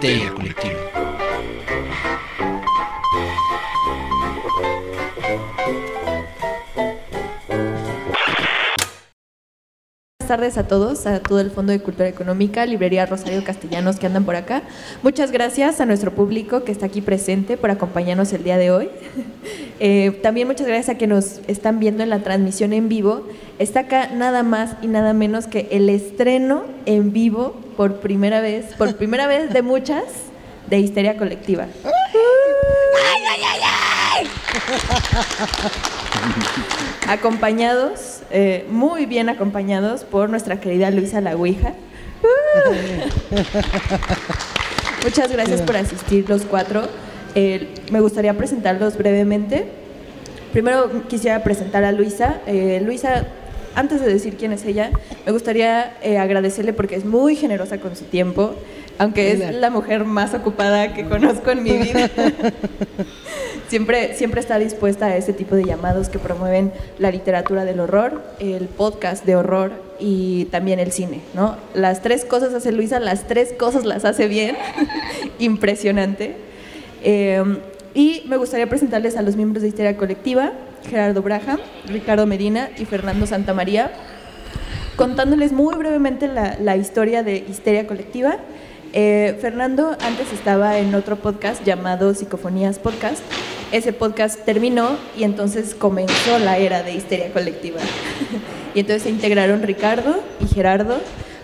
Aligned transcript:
Histeria 0.00 0.32
Colectiva. 0.32 0.78
Buenas 10.20 10.28
tardes 10.28 10.56
a 10.56 10.68
todos, 10.68 11.06
a 11.06 11.20
todo 11.20 11.40
el 11.40 11.50
Fondo 11.50 11.72
de 11.72 11.80
Cultura 11.80 12.06
Económica, 12.06 12.64
Librería 12.64 13.06
Rosario 13.06 13.42
Castellanos 13.42 13.98
que 13.98 14.06
andan 14.06 14.24
por 14.24 14.36
acá. 14.36 14.62
Muchas 15.02 15.32
gracias 15.32 15.80
a 15.80 15.86
nuestro 15.86 16.14
público 16.14 16.62
que 16.62 16.70
está 16.70 16.86
aquí 16.86 17.00
presente 17.00 17.56
por 17.56 17.72
acompañarnos 17.72 18.32
el 18.32 18.44
día 18.44 18.56
de 18.56 18.70
hoy. 18.70 18.90
Eh, 19.80 20.18
también 20.24 20.48
muchas 20.48 20.66
gracias 20.66 20.96
a 20.96 20.98
que 20.98 21.06
nos 21.06 21.38
están 21.46 21.78
viendo 21.78 22.02
en 22.02 22.10
la 22.10 22.18
transmisión 22.24 22.72
en 22.72 22.88
vivo. 22.88 23.28
Está 23.58 23.80
acá 23.80 24.08
nada 24.12 24.42
más 24.44 24.76
y 24.82 24.86
nada 24.86 25.12
menos 25.12 25.46
que 25.48 25.68
el 25.72 25.88
estreno 25.90 26.64
en 26.86 27.12
vivo 27.12 27.56
por 27.76 28.00
primera 28.00 28.40
vez, 28.40 28.66
por 28.76 28.96
primera 28.96 29.26
vez 29.26 29.52
de 29.52 29.62
muchas, 29.62 30.04
de 30.68 30.78
Histeria 30.78 31.16
Colectiva. 31.16 31.66
acompañados, 37.08 38.20
eh, 38.30 38.66
muy 38.70 39.06
bien 39.06 39.28
acompañados 39.28 40.04
por 40.04 40.30
nuestra 40.30 40.60
querida 40.60 40.90
Luisa 40.90 41.20
La 41.20 41.34
Ouija. 41.36 41.72
Muchas 45.04 45.32
gracias 45.32 45.62
por 45.62 45.76
asistir 45.76 46.28
los 46.28 46.42
cuatro. 46.42 46.82
Eh, 47.34 47.74
me 47.90 48.00
gustaría 48.00 48.34
presentarlos 48.34 48.96
brevemente. 48.96 49.66
Primero 50.52 51.08
quisiera 51.08 51.42
presentar 51.42 51.84
a 51.84 51.92
Luisa. 51.92 52.40
Eh, 52.46 52.82
Luisa, 52.84 53.26
antes 53.78 54.00
de 54.00 54.12
decir 54.12 54.36
quién 54.36 54.52
es 54.52 54.64
ella, 54.64 54.90
me 55.24 55.30
gustaría 55.30 55.96
eh, 56.02 56.18
agradecerle 56.18 56.72
porque 56.72 56.96
es 56.96 57.04
muy 57.04 57.36
generosa 57.36 57.78
con 57.78 57.94
su 57.94 58.06
tiempo, 58.06 58.56
aunque 58.98 59.30
es 59.30 59.54
la 59.54 59.70
mujer 59.70 60.04
más 60.04 60.34
ocupada 60.34 60.94
que 60.94 61.04
conozco 61.04 61.52
en 61.52 61.62
mi 61.62 61.78
vida. 61.78 62.10
siempre, 63.68 64.14
siempre 64.14 64.40
está 64.40 64.58
dispuesta 64.58 65.06
a 65.06 65.16
ese 65.16 65.32
tipo 65.32 65.54
de 65.54 65.64
llamados 65.64 66.08
que 66.08 66.18
promueven 66.18 66.72
la 66.98 67.12
literatura 67.12 67.64
del 67.64 67.78
horror, 67.78 68.20
el 68.40 68.66
podcast 68.66 69.24
de 69.24 69.36
horror 69.36 69.70
y 70.00 70.46
también 70.46 70.80
el 70.80 70.90
cine, 70.90 71.20
¿no? 71.32 71.56
Las 71.72 72.02
tres 72.02 72.24
cosas 72.24 72.52
hace 72.54 72.72
Luisa, 72.72 72.98
las 72.98 73.28
tres 73.28 73.52
cosas 73.52 73.84
las 73.84 74.04
hace 74.04 74.26
bien, 74.26 74.56
impresionante. 75.38 76.34
Eh, 77.04 77.44
y 77.94 78.24
me 78.26 78.38
gustaría 78.38 78.68
presentarles 78.68 79.16
a 79.16 79.22
los 79.22 79.36
miembros 79.36 79.62
de 79.62 79.68
Histeria 79.68 79.96
Colectiva, 79.96 80.52
Gerardo 80.88 81.22
Braja, 81.22 81.58
Ricardo 81.86 82.26
Medina 82.26 82.70
y 82.78 82.84
Fernando 82.84 83.26
Santamaría, 83.26 83.92
contándoles 84.96 85.52
muy 85.52 85.76
brevemente 85.76 86.28
la, 86.28 86.76
historia 86.76 87.22
de 87.22 87.44
Histeria 87.48 87.86
Colectiva. 87.86 88.38
Eh, 88.92 89.36
Fernando 89.40 89.96
antes 90.00 90.32
estaba 90.32 90.78
en 90.78 90.94
otro 90.94 91.16
podcast 91.16 91.64
llamado 91.64 92.14
Psicofonías 92.14 92.78
Podcast. 92.78 93.22
Ese 93.70 93.92
podcast 93.92 94.44
terminó 94.44 94.96
y 95.16 95.24
entonces 95.24 95.74
comenzó 95.74 96.38
la 96.38 96.56
era 96.56 96.82
de 96.82 96.94
Histeria 96.94 97.32
Colectiva. 97.32 97.80
y 98.74 98.80
entonces 98.80 99.02
se 99.02 99.10
integraron 99.10 99.62
Ricardo 99.62 100.22
y 100.40 100.46
Gerardo, 100.46 100.98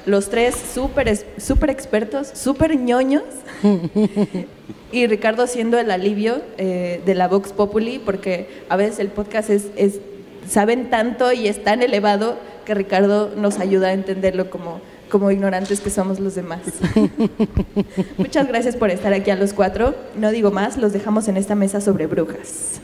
los 0.06 0.30
tres 0.30 0.54
súper 0.74 1.16
súper 1.36 1.70
expertos, 1.70 2.30
súper 2.34 2.76
ñoños. 2.78 3.24
y 4.92 5.06
Ricardo 5.06 5.46
siendo 5.46 5.78
el 5.78 5.90
alivio 5.90 6.40
eh, 6.58 7.00
de 7.04 7.14
la 7.14 7.28
Vox 7.28 7.52
Populi, 7.52 7.98
porque 7.98 8.48
a 8.68 8.76
veces 8.76 8.98
el 8.98 9.08
podcast 9.08 9.50
es, 9.50 9.66
es- 9.76 10.00
saben 10.48 10.90
tanto 10.90 11.32
y 11.32 11.48
es 11.48 11.62
tan 11.64 11.82
elevado 11.82 12.36
que 12.64 12.74
Ricardo 12.74 13.30
nos 13.36 13.58
ayuda 13.58 13.88
a 13.88 13.92
entenderlo 13.92 14.50
como, 14.50 14.80
como 15.10 15.30
ignorantes 15.30 15.80
que 15.80 15.90
somos 15.90 16.20
los 16.20 16.34
demás. 16.34 16.60
Muchas 18.18 18.46
gracias 18.48 18.76
por 18.76 18.90
estar 18.90 19.12
aquí 19.12 19.30
a 19.30 19.36
los 19.36 19.52
cuatro. 19.52 19.94
No 20.16 20.30
digo 20.30 20.50
más, 20.50 20.76
los 20.76 20.92
dejamos 20.92 21.28
en 21.28 21.36
esta 21.36 21.54
mesa 21.54 21.80
sobre 21.80 22.06
brujas. 22.06 22.80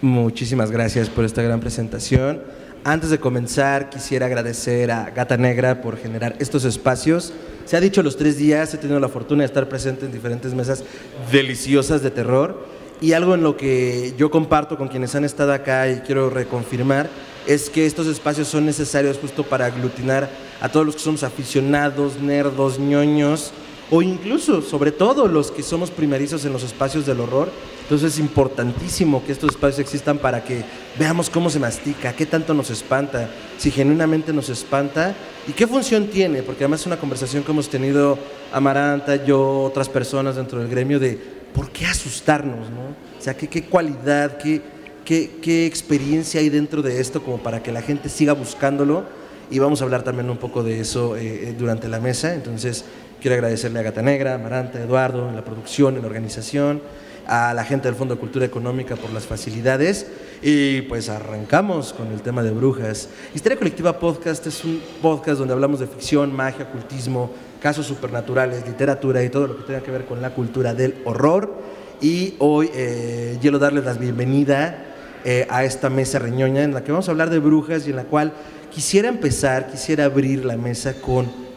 Muchísimas 0.00 0.70
gracias 0.70 1.08
por 1.10 1.24
esta 1.24 1.42
gran 1.42 1.60
presentación. 1.60 2.42
Antes 2.88 3.10
de 3.10 3.20
comenzar, 3.20 3.90
quisiera 3.90 4.24
agradecer 4.24 4.90
a 4.90 5.10
Gata 5.10 5.36
Negra 5.36 5.82
por 5.82 5.98
generar 5.98 6.36
estos 6.38 6.64
espacios. 6.64 7.34
Se 7.66 7.76
ha 7.76 7.80
dicho 7.80 8.02
los 8.02 8.16
tres 8.16 8.38
días, 8.38 8.72
he 8.72 8.78
tenido 8.78 8.98
la 8.98 9.10
fortuna 9.10 9.42
de 9.42 9.44
estar 9.44 9.68
presente 9.68 10.06
en 10.06 10.10
diferentes 10.10 10.54
mesas 10.54 10.82
deliciosas 11.30 12.02
de 12.02 12.10
terror. 12.10 12.64
Y 13.02 13.12
algo 13.12 13.34
en 13.34 13.42
lo 13.42 13.58
que 13.58 14.14
yo 14.16 14.30
comparto 14.30 14.78
con 14.78 14.88
quienes 14.88 15.14
han 15.14 15.26
estado 15.26 15.52
acá 15.52 15.86
y 15.90 15.96
quiero 15.96 16.30
reconfirmar 16.30 17.10
es 17.46 17.68
que 17.68 17.84
estos 17.84 18.06
espacios 18.06 18.48
son 18.48 18.64
necesarios 18.64 19.18
justo 19.18 19.44
para 19.44 19.66
aglutinar 19.66 20.30
a 20.58 20.70
todos 20.70 20.86
los 20.86 20.96
que 20.96 21.02
somos 21.02 21.22
aficionados, 21.24 22.18
nerdos, 22.18 22.78
ñoños, 22.78 23.52
o 23.90 24.02
incluso, 24.02 24.60
sobre 24.60 24.92
todo, 24.92 25.28
los 25.28 25.50
que 25.50 25.62
somos 25.62 25.90
primerizos 25.90 26.44
en 26.44 26.52
los 26.52 26.62
espacios 26.62 27.06
del 27.06 27.20
horror. 27.20 27.50
Entonces 27.82 28.14
es 28.14 28.18
importantísimo 28.18 29.24
que 29.24 29.32
estos 29.32 29.50
espacios 29.50 29.78
existan 29.78 30.18
para 30.18 30.44
que 30.44 30.62
veamos 30.98 31.30
cómo 31.30 31.48
se 31.48 31.58
mastica, 31.58 32.12
qué 32.12 32.26
tanto 32.26 32.52
nos 32.52 32.68
espanta, 32.68 33.30
si 33.56 33.70
genuinamente 33.70 34.32
nos 34.32 34.50
espanta 34.50 35.14
y 35.46 35.52
qué 35.52 35.66
función 35.66 36.08
tiene, 36.08 36.42
porque 36.42 36.64
además 36.64 36.80
es 36.80 36.86
una 36.86 36.98
conversación 36.98 37.42
que 37.42 37.52
hemos 37.52 37.70
tenido 37.70 38.18
Amaranta, 38.52 39.24
yo, 39.24 39.62
otras 39.62 39.88
personas 39.88 40.36
dentro 40.36 40.58
del 40.58 40.68
gremio 40.68 41.00
de 41.00 41.18
por 41.54 41.70
qué 41.70 41.86
asustarnos, 41.86 42.68
¿no? 42.70 42.94
O 43.18 43.22
sea, 43.22 43.34
qué, 43.34 43.48
qué 43.48 43.64
cualidad, 43.64 44.36
qué, 44.36 44.60
qué, 45.06 45.38
qué 45.40 45.64
experiencia 45.64 46.40
hay 46.40 46.50
dentro 46.50 46.82
de 46.82 47.00
esto 47.00 47.22
como 47.22 47.38
para 47.38 47.62
que 47.62 47.72
la 47.72 47.80
gente 47.80 48.10
siga 48.10 48.34
buscándolo 48.34 49.04
y 49.50 49.58
vamos 49.58 49.80
a 49.80 49.84
hablar 49.84 50.02
también 50.02 50.28
un 50.28 50.36
poco 50.36 50.62
de 50.62 50.80
eso 50.80 51.16
eh, 51.16 51.48
eh, 51.48 51.54
durante 51.58 51.88
la 51.88 52.00
mesa. 52.00 52.34
Entonces, 52.34 52.84
quiero 53.20 53.34
agradecerle 53.34 53.80
a 53.80 53.82
Gata 53.82 54.02
Negra, 54.02 54.32
a 54.32 54.34
Amaranta, 54.36 54.78
a 54.78 54.82
Eduardo, 54.82 55.28
en 55.28 55.36
la 55.36 55.44
producción, 55.44 55.96
en 55.96 56.02
la 56.02 56.06
organización, 56.06 56.80
a 57.26 57.52
la 57.52 57.64
gente 57.64 57.88
del 57.88 57.94
Fondo 57.94 58.14
de 58.14 58.20
Cultura 58.20 58.46
Económica 58.46 58.96
por 58.96 59.12
las 59.12 59.26
facilidades. 59.26 60.06
Y 60.42 60.82
pues 60.82 61.08
arrancamos 61.08 61.92
con 61.92 62.12
el 62.12 62.22
tema 62.22 62.42
de 62.42 62.50
brujas. 62.50 63.08
Histeria 63.34 63.58
Colectiva 63.58 63.98
Podcast 63.98 64.46
es 64.46 64.64
un 64.64 64.80
podcast 65.02 65.38
donde 65.38 65.52
hablamos 65.52 65.80
de 65.80 65.86
ficción, 65.86 66.34
magia, 66.34 66.66
ocultismo, 66.68 67.30
casos 67.60 67.86
supernaturales, 67.86 68.66
literatura 68.66 69.22
y 69.22 69.28
todo 69.28 69.48
lo 69.48 69.56
que 69.56 69.64
tenga 69.64 69.80
que 69.80 69.90
ver 69.90 70.04
con 70.04 70.22
la 70.22 70.30
cultura 70.30 70.74
del 70.74 71.02
horror. 71.04 71.52
Y 72.00 72.34
hoy 72.38 72.70
eh, 72.72 73.36
quiero 73.40 73.58
darles 73.58 73.84
la 73.84 73.94
bienvenida 73.94 74.84
eh, 75.24 75.46
a 75.50 75.64
esta 75.64 75.90
mesa 75.90 76.20
reñoña 76.20 76.62
en 76.62 76.72
la 76.72 76.84
que 76.84 76.92
vamos 76.92 77.08
a 77.08 77.10
hablar 77.10 77.28
de 77.28 77.40
brujas 77.40 77.86
y 77.86 77.90
en 77.90 77.96
la 77.96 78.04
cual 78.04 78.32
quisiera 78.70 79.08
empezar, 79.08 79.66
quisiera 79.66 80.04
abrir 80.04 80.44
la 80.44 80.56
mesa 80.56 80.94
con 81.00 81.47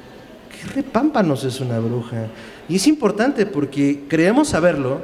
¿qué 0.61 0.67
repámpanos 0.73 1.43
es 1.43 1.59
una 1.59 1.79
bruja? 1.79 2.27
Y 2.69 2.75
es 2.75 2.87
importante 2.87 3.45
porque 3.45 4.03
creemos 4.07 4.49
saberlo, 4.49 4.99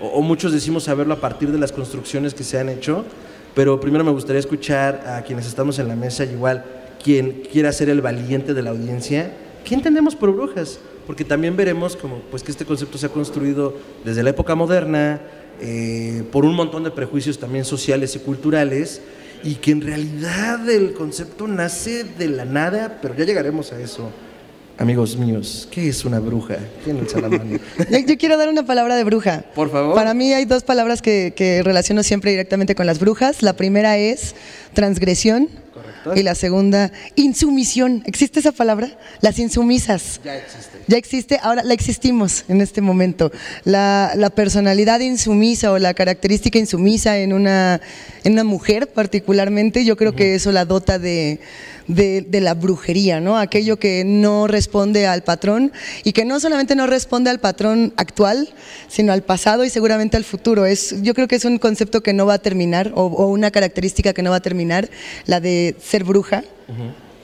o, 0.00 0.08
o 0.08 0.22
muchos 0.22 0.52
decimos 0.52 0.84
saberlo 0.84 1.14
a 1.14 1.20
partir 1.20 1.52
de 1.52 1.58
las 1.58 1.72
construcciones 1.72 2.34
que 2.34 2.44
se 2.44 2.58
han 2.58 2.68
hecho, 2.68 3.04
pero 3.54 3.78
primero 3.80 4.04
me 4.04 4.10
gustaría 4.10 4.40
escuchar 4.40 5.04
a 5.06 5.22
quienes 5.22 5.46
estamos 5.46 5.78
en 5.78 5.88
la 5.88 5.96
mesa, 5.96 6.24
igual 6.24 6.64
quien 7.02 7.42
quiera 7.52 7.72
ser 7.72 7.88
el 7.88 8.00
valiente 8.00 8.52
de 8.52 8.62
la 8.62 8.70
audiencia, 8.70 9.32
¿qué 9.64 9.74
entendemos 9.74 10.16
por 10.16 10.32
brujas? 10.32 10.80
Porque 11.06 11.24
también 11.24 11.56
veremos 11.56 11.94
como, 11.94 12.18
pues, 12.30 12.42
que 12.42 12.50
este 12.50 12.64
concepto 12.64 12.98
se 12.98 13.06
ha 13.06 13.10
construido 13.10 13.74
desde 14.04 14.24
la 14.24 14.30
época 14.30 14.56
moderna, 14.56 15.20
eh, 15.60 16.24
por 16.32 16.44
un 16.44 16.54
montón 16.54 16.84
de 16.84 16.90
prejuicios 16.90 17.38
también 17.38 17.64
sociales 17.64 18.16
y 18.16 18.18
culturales, 18.18 19.00
y 19.44 19.54
que 19.54 19.70
en 19.70 19.82
realidad 19.82 20.68
el 20.68 20.92
concepto 20.94 21.46
nace 21.46 22.04
de 22.04 22.28
la 22.28 22.44
nada, 22.44 22.98
pero 23.00 23.14
ya 23.14 23.24
llegaremos 23.24 23.72
a 23.72 23.80
eso. 23.80 24.10
Amigos 24.78 25.16
míos, 25.16 25.66
¿qué 25.70 25.88
es 25.88 26.04
una 26.04 26.20
bruja? 26.20 26.58
¿Quién 26.84 26.98
alza 26.98 27.18
la 27.18 27.30
mano? 27.30 27.58
Yo, 27.90 27.98
yo 27.98 28.18
quiero 28.18 28.36
dar 28.36 28.50
una 28.50 28.66
palabra 28.66 28.94
de 28.96 29.04
bruja. 29.04 29.42
Por 29.54 29.70
favor. 29.70 29.94
Para 29.94 30.12
mí 30.12 30.34
hay 30.34 30.44
dos 30.44 30.64
palabras 30.64 31.00
que, 31.00 31.32
que 31.34 31.62
relaciono 31.62 32.02
siempre 32.02 32.30
directamente 32.30 32.74
con 32.74 32.84
las 32.84 32.98
brujas. 32.98 33.42
La 33.42 33.54
primera 33.54 33.96
es 33.96 34.34
transgresión. 34.74 35.48
Correcto. 35.72 36.12
Y 36.14 36.22
la 36.22 36.34
segunda, 36.34 36.92
insumisión. 37.14 38.02
¿Existe 38.04 38.40
esa 38.40 38.52
palabra? 38.52 38.98
Las 39.22 39.38
insumisas. 39.38 40.20
Ya 40.22 40.36
existe. 40.36 40.78
Ya 40.88 40.96
existe, 40.98 41.40
ahora 41.42 41.62
la 41.64 41.72
existimos 41.72 42.44
en 42.48 42.60
este 42.60 42.82
momento. 42.82 43.32
La, 43.64 44.12
la 44.14 44.30
personalidad 44.30 45.00
insumisa 45.00 45.72
o 45.72 45.78
la 45.78 45.94
característica 45.94 46.58
insumisa 46.58 47.18
en 47.18 47.32
una, 47.32 47.80
en 48.24 48.34
una 48.34 48.44
mujer 48.44 48.88
particularmente, 48.88 49.84
yo 49.84 49.96
creo 49.96 50.14
que 50.14 50.34
eso 50.34 50.52
la 50.52 50.64
dota 50.64 50.98
de, 50.98 51.40
de, 51.88 52.22
de 52.22 52.40
la 52.40 52.54
brujería, 52.54 53.20
¿no? 53.20 53.36
Aquello 53.38 53.78
que 53.78 54.02
no 54.04 54.46
responde 54.46 55.06
al 55.06 55.22
patrón 55.22 55.72
y 56.04 56.12
que 56.12 56.24
no 56.24 56.40
solamente 56.40 56.74
no 56.74 56.86
responde 56.86 57.30
al 57.30 57.38
patrón 57.40 57.92
actual, 57.96 58.48
sino 58.88 59.12
al 59.12 59.22
pasado 59.22 59.64
y 59.64 59.70
seguramente 59.70 60.16
al 60.16 60.24
futuro. 60.24 60.66
Es, 60.66 61.02
yo 61.02 61.14
creo 61.14 61.28
que 61.28 61.36
es 61.36 61.44
un 61.44 61.58
concepto 61.58 62.02
que 62.02 62.12
no 62.12 62.26
va 62.26 62.34
a 62.34 62.38
terminar 62.38 62.92
o, 62.94 63.02
o 63.06 63.26
una 63.28 63.50
característica 63.50 64.12
que 64.12 64.22
no 64.22 64.30
va 64.30 64.36
a 64.36 64.40
terminar, 64.40 64.88
la 65.26 65.40
de 65.40 65.76
ser 65.80 66.04
bruja. 66.04 66.42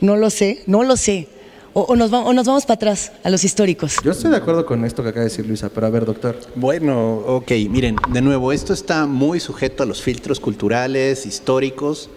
No 0.01 0.17
lo 0.17 0.31
sé, 0.31 0.63
no 0.67 0.83
lo 0.85 0.97
sé. 0.97 1.29
O, 1.75 1.83
o 1.83 1.97
nos, 1.97 2.13
va- 2.13 2.21
o 2.25 2.33
nos 2.35 2.47
vamos 2.47 2.65
para 2.67 2.75
atrás, 2.75 3.13
a 3.25 3.31
los 3.31 3.45
históricos. 3.45 3.97
Yo 4.05 4.11
estoy 4.13 4.31
de 4.31 4.37
acuerdo 4.37 4.67
con 4.67 4.85
esto 4.85 5.03
que 5.03 5.09
acaba 5.09 5.25
de 5.25 5.31
decir 5.31 5.47
Luisa, 5.47 5.71
pero 5.71 5.87
a 5.87 5.91
ver, 5.91 6.05
doctor. 6.05 6.39
Bueno, 6.55 7.15
ok, 7.27 7.51
miren, 7.71 7.97
de 8.11 8.21
nuevo, 8.21 8.53
esto 8.53 8.75
está 8.75 9.07
muy 9.07 9.41
sujeto 9.41 9.83
a 9.83 9.87
los 9.87 10.03
filtros 10.03 10.39
culturales, 10.39 11.25
históricos, 11.25 12.11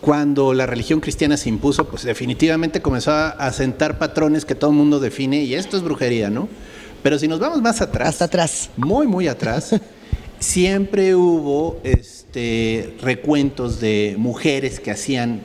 cuando 0.00 0.54
la 0.54 0.66
religión 0.66 1.00
cristiana 1.00 1.36
se 1.36 1.48
impuso, 1.48 1.86
pues 1.88 2.04
definitivamente 2.04 2.80
comenzó 2.80 3.12
a 3.12 3.52
sentar 3.52 3.98
patrones 3.98 4.44
que 4.44 4.54
todo 4.54 4.70
el 4.70 4.76
mundo 4.76 4.98
define 5.00 5.42
y 5.42 5.54
esto 5.54 5.76
es 5.76 5.82
brujería, 5.82 6.30
¿no? 6.30 6.48
Pero 7.02 7.18
si 7.18 7.28
nos 7.28 7.40
vamos 7.40 7.62
más 7.62 7.80
atrás, 7.80 8.08
hasta 8.08 8.26
atrás, 8.26 8.70
muy 8.76 9.06
muy 9.06 9.26
atrás, 9.28 9.74
siempre 10.38 11.14
hubo 11.14 11.80
este, 11.82 12.94
recuentos 13.02 13.80
de 13.80 14.16
mujeres 14.18 14.80
que 14.80 14.90
hacían 14.90 15.40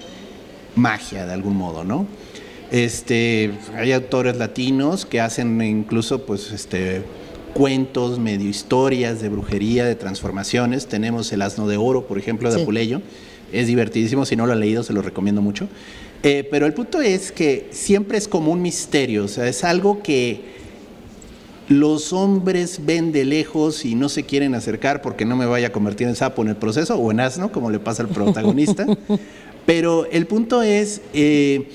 magia 0.75 1.25
de 1.25 1.33
algún 1.33 1.55
modo, 1.55 1.83
¿no? 1.83 2.07
Este, 2.71 3.53
hay 3.75 3.93
autores 3.93 4.37
latinos 4.37 5.05
que 5.05 5.21
hacen 5.21 5.61
incluso 5.61 6.25
pues 6.25 6.51
este 6.51 7.03
cuentos, 7.53 8.19
medio 8.19 8.49
historias 8.49 9.21
de 9.21 9.29
brujería, 9.29 9.85
de 9.85 9.95
transformaciones. 9.95 10.87
Tenemos 10.87 11.31
El 11.31 11.41
asno 11.41 11.67
de 11.67 11.77
oro, 11.77 12.05
por 12.05 12.17
ejemplo, 12.17 12.53
de 12.53 12.61
Apuleyo. 12.61 13.01
Es 13.59 13.67
divertidísimo, 13.67 14.25
si 14.25 14.35
no 14.35 14.45
lo 14.45 14.53
ha 14.53 14.55
leído 14.55 14.83
se 14.83 14.93
lo 14.93 15.01
recomiendo 15.01 15.41
mucho. 15.41 15.67
Eh, 16.23 16.47
pero 16.49 16.65
el 16.65 16.73
punto 16.73 17.01
es 17.01 17.31
que 17.31 17.67
siempre 17.71 18.17
es 18.17 18.27
como 18.27 18.51
un 18.51 18.61
misterio, 18.61 19.25
o 19.25 19.27
sea, 19.27 19.47
es 19.47 19.63
algo 19.63 20.01
que 20.01 20.55
los 21.67 22.13
hombres 22.13 22.81
ven 22.85 23.11
de 23.11 23.25
lejos 23.25 23.85
y 23.85 23.95
no 23.95 24.09
se 24.09 24.23
quieren 24.23 24.53
acercar 24.53 25.01
porque 25.01 25.25
no 25.25 25.35
me 25.35 25.45
vaya 25.45 25.67
a 25.67 25.71
convertir 25.71 26.07
en 26.07 26.15
sapo 26.15 26.41
en 26.43 26.49
el 26.49 26.55
proceso 26.55 26.95
o 26.95 27.11
en 27.11 27.19
asno, 27.19 27.51
como 27.51 27.71
le 27.71 27.79
pasa 27.79 28.03
al 28.03 28.09
protagonista. 28.09 28.85
Pero 29.65 30.05
el 30.11 30.27
punto 30.27 30.61
es, 30.61 31.01
eh, 31.13 31.69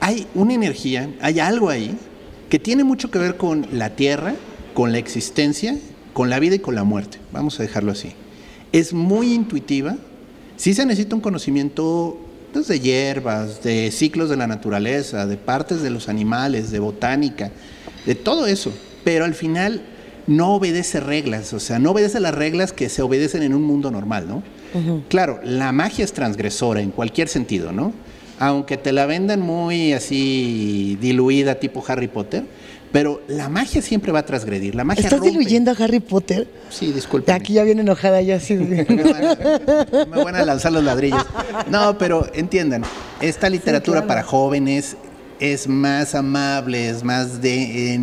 hay 0.00 0.26
una 0.34 0.52
energía, 0.52 1.10
hay 1.20 1.40
algo 1.40 1.70
ahí 1.70 1.96
que 2.50 2.58
tiene 2.58 2.84
mucho 2.84 3.10
que 3.10 3.18
ver 3.18 3.38
con 3.38 3.66
la 3.72 3.96
tierra, 3.96 4.34
con 4.74 4.92
la 4.92 4.98
existencia, 4.98 5.78
con 6.12 6.28
la 6.28 6.38
vida 6.38 6.56
y 6.56 6.58
con 6.58 6.74
la 6.74 6.84
muerte. 6.84 7.18
Vamos 7.32 7.58
a 7.58 7.62
dejarlo 7.62 7.92
así. 7.92 8.12
Es 8.72 8.92
muy 8.92 9.32
intuitiva. 9.32 9.96
Sí 10.56 10.74
se 10.74 10.86
necesita 10.86 11.14
un 11.14 11.22
conocimiento 11.22 12.18
pues, 12.52 12.68
de 12.68 12.80
hierbas, 12.80 13.62
de 13.62 13.90
ciclos 13.90 14.28
de 14.30 14.36
la 14.36 14.46
naturaleza, 14.46 15.26
de 15.26 15.36
partes 15.36 15.82
de 15.82 15.90
los 15.90 16.08
animales, 16.08 16.70
de 16.70 16.78
botánica, 16.78 17.50
de 18.06 18.14
todo 18.14 18.46
eso 18.46 18.72
pero 19.04 19.24
al 19.24 19.34
final 19.34 19.82
no 20.26 20.54
obedece 20.54 21.00
reglas, 21.00 21.52
o 21.52 21.60
sea, 21.60 21.78
no 21.78 21.90
obedece 21.90 22.20
las 22.20 22.34
reglas 22.34 22.72
que 22.72 22.88
se 22.88 23.02
obedecen 23.02 23.42
en 23.42 23.54
un 23.54 23.62
mundo 23.62 23.90
normal, 23.90 24.28
¿no? 24.28 24.42
Claro, 25.08 25.40
la 25.44 25.70
magia 25.72 26.04
es 26.04 26.12
transgresora 26.14 26.80
en 26.80 26.90
cualquier 26.92 27.28
sentido, 27.28 27.72
¿no? 27.72 27.92
Aunque 28.38 28.76
te 28.78 28.92
la 28.92 29.04
vendan 29.04 29.40
muy 29.40 29.92
así 29.92 30.96
diluida, 31.00 31.56
tipo 31.56 31.84
Harry 31.86 32.08
Potter, 32.08 32.44
pero 32.92 33.22
la 33.26 33.48
magia 33.48 33.80
siempre 33.80 34.12
va 34.12 34.20
a 34.20 34.26
transgredir. 34.26 34.74
La 34.74 34.84
magia 34.84 35.04
¿Estás 35.04 35.22
diluyendo 35.22 35.70
a 35.70 35.74
Harry 35.74 36.00
Potter? 36.00 36.46
Sí, 36.68 36.92
disculpe. 36.92 37.32
Aquí 37.32 37.54
ya 37.54 37.64
viene 37.64 37.80
enojada 37.80 38.20
ya 38.20 38.36
así. 38.36 38.54
me, 38.56 38.84
van 40.06 40.36
a, 40.36 40.44
lanzar 40.44 40.72
los 40.72 40.84
ladrillos. 40.84 41.24
No, 41.70 41.96
pero 41.96 42.26
entiendan, 42.34 42.82
esta 43.22 43.48
literatura 43.48 44.06
para 44.06 44.22
jóvenes 44.22 44.96
es 45.40 45.66
más 45.66 46.14
amable, 46.14 46.90
es 46.90 47.02
más 47.02 47.40
de, 47.40 47.98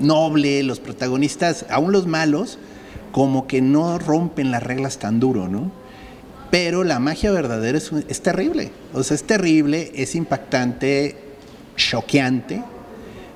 noble, 0.00 0.62
los 0.62 0.80
protagonistas, 0.80 1.66
aún 1.68 1.92
los 1.92 2.06
malos, 2.06 2.58
como 3.12 3.46
que 3.46 3.60
no 3.60 3.98
rompen 3.98 4.50
las 4.50 4.62
reglas 4.62 4.98
tan 4.98 5.20
duro, 5.20 5.46
¿no? 5.46 5.70
Pero 6.50 6.84
la 6.84 6.98
magia 6.98 7.30
verdadera 7.30 7.78
es, 7.78 7.92
es 8.08 8.20
terrible, 8.22 8.72
o 8.92 9.02
sea, 9.02 9.14
es 9.14 9.24
terrible, 9.24 9.92
es 9.94 10.14
impactante, 10.14 11.16
choqueante, 11.76 12.62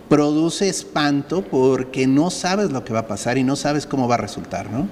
produce 0.09 0.69
espanto 0.69 1.43
porque 1.43 2.07
no 2.07 2.31
sabes 2.31 2.71
lo 2.71 2.85
que 2.85 2.93
va 2.93 3.01
a 3.01 3.07
pasar 3.07 3.39
y 3.39 3.45
no 3.45 3.57
sabes 3.57 3.87
cómo 3.87 4.09
va 4.09 4.15
a 4.15 4.19
resultar, 4.19 4.71
¿no? 4.71 4.89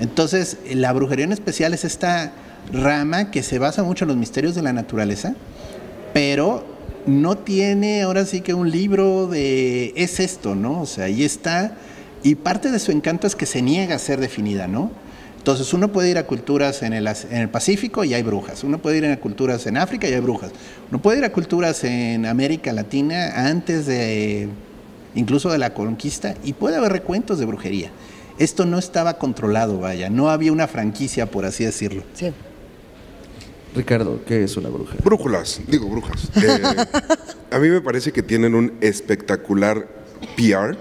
Entonces, 0.00 0.56
la 0.72 0.92
brujería 0.92 1.24
en 1.24 1.32
especial 1.32 1.74
es 1.74 1.84
esta 1.84 2.32
rama 2.72 3.30
que 3.30 3.42
se 3.42 3.58
basa 3.58 3.82
mucho 3.82 4.04
en 4.04 4.08
los 4.08 4.16
misterios 4.16 4.54
de 4.54 4.62
la 4.62 4.72
naturaleza, 4.72 5.34
pero 6.12 6.64
no 7.06 7.38
tiene 7.38 8.02
ahora 8.02 8.24
sí 8.24 8.40
que 8.40 8.54
un 8.54 8.70
libro 8.70 9.26
de 9.26 9.92
es 9.96 10.20
esto, 10.20 10.54
¿no? 10.54 10.80
O 10.82 10.86
sea, 10.86 11.04
ahí 11.04 11.24
está. 11.24 11.72
Y 12.22 12.34
parte 12.34 12.70
de 12.70 12.78
su 12.78 12.92
encanto 12.92 13.26
es 13.26 13.36
que 13.36 13.46
se 13.46 13.62
niega 13.62 13.94
a 13.94 13.98
ser 13.98 14.20
definida, 14.20 14.66
¿no? 14.66 14.90
Entonces 15.40 15.72
uno 15.72 15.90
puede 15.90 16.10
ir 16.10 16.18
a 16.18 16.26
culturas 16.26 16.82
en 16.82 16.92
el, 16.92 17.06
en 17.06 17.36
el 17.38 17.48
Pacífico 17.48 18.04
y 18.04 18.12
hay 18.12 18.22
brujas, 18.22 18.62
uno 18.62 18.76
puede 18.76 18.98
ir 18.98 19.06
a 19.06 19.16
culturas 19.18 19.66
en 19.66 19.78
África 19.78 20.06
y 20.06 20.12
hay 20.12 20.20
brujas, 20.20 20.52
uno 20.90 21.00
puede 21.00 21.16
ir 21.16 21.24
a 21.24 21.32
culturas 21.32 21.82
en 21.82 22.26
América 22.26 22.74
Latina 22.74 23.48
antes 23.48 23.86
de 23.86 24.50
incluso 25.14 25.50
de 25.50 25.56
la 25.56 25.72
conquista 25.72 26.34
y 26.44 26.52
puede 26.52 26.76
haber 26.76 26.92
recuentos 26.92 27.38
de 27.38 27.46
brujería. 27.46 27.90
Esto 28.38 28.66
no 28.66 28.78
estaba 28.78 29.14
controlado, 29.14 29.78
vaya, 29.78 30.10
no 30.10 30.28
había 30.28 30.52
una 30.52 30.68
franquicia, 30.68 31.30
por 31.30 31.46
así 31.46 31.64
decirlo. 31.64 32.02
Sí. 32.12 32.32
Ricardo, 33.74 34.22
¿qué 34.26 34.44
es 34.44 34.58
una 34.58 34.68
bruja? 34.68 34.96
Brújulas, 35.02 35.62
digo 35.66 35.88
brujas. 35.88 36.28
Eh, 36.36 36.62
a 37.50 37.58
mí 37.58 37.68
me 37.68 37.80
parece 37.80 38.12
que 38.12 38.22
tienen 38.22 38.54
un 38.54 38.74
espectacular 38.82 39.88
PR. 40.36 40.76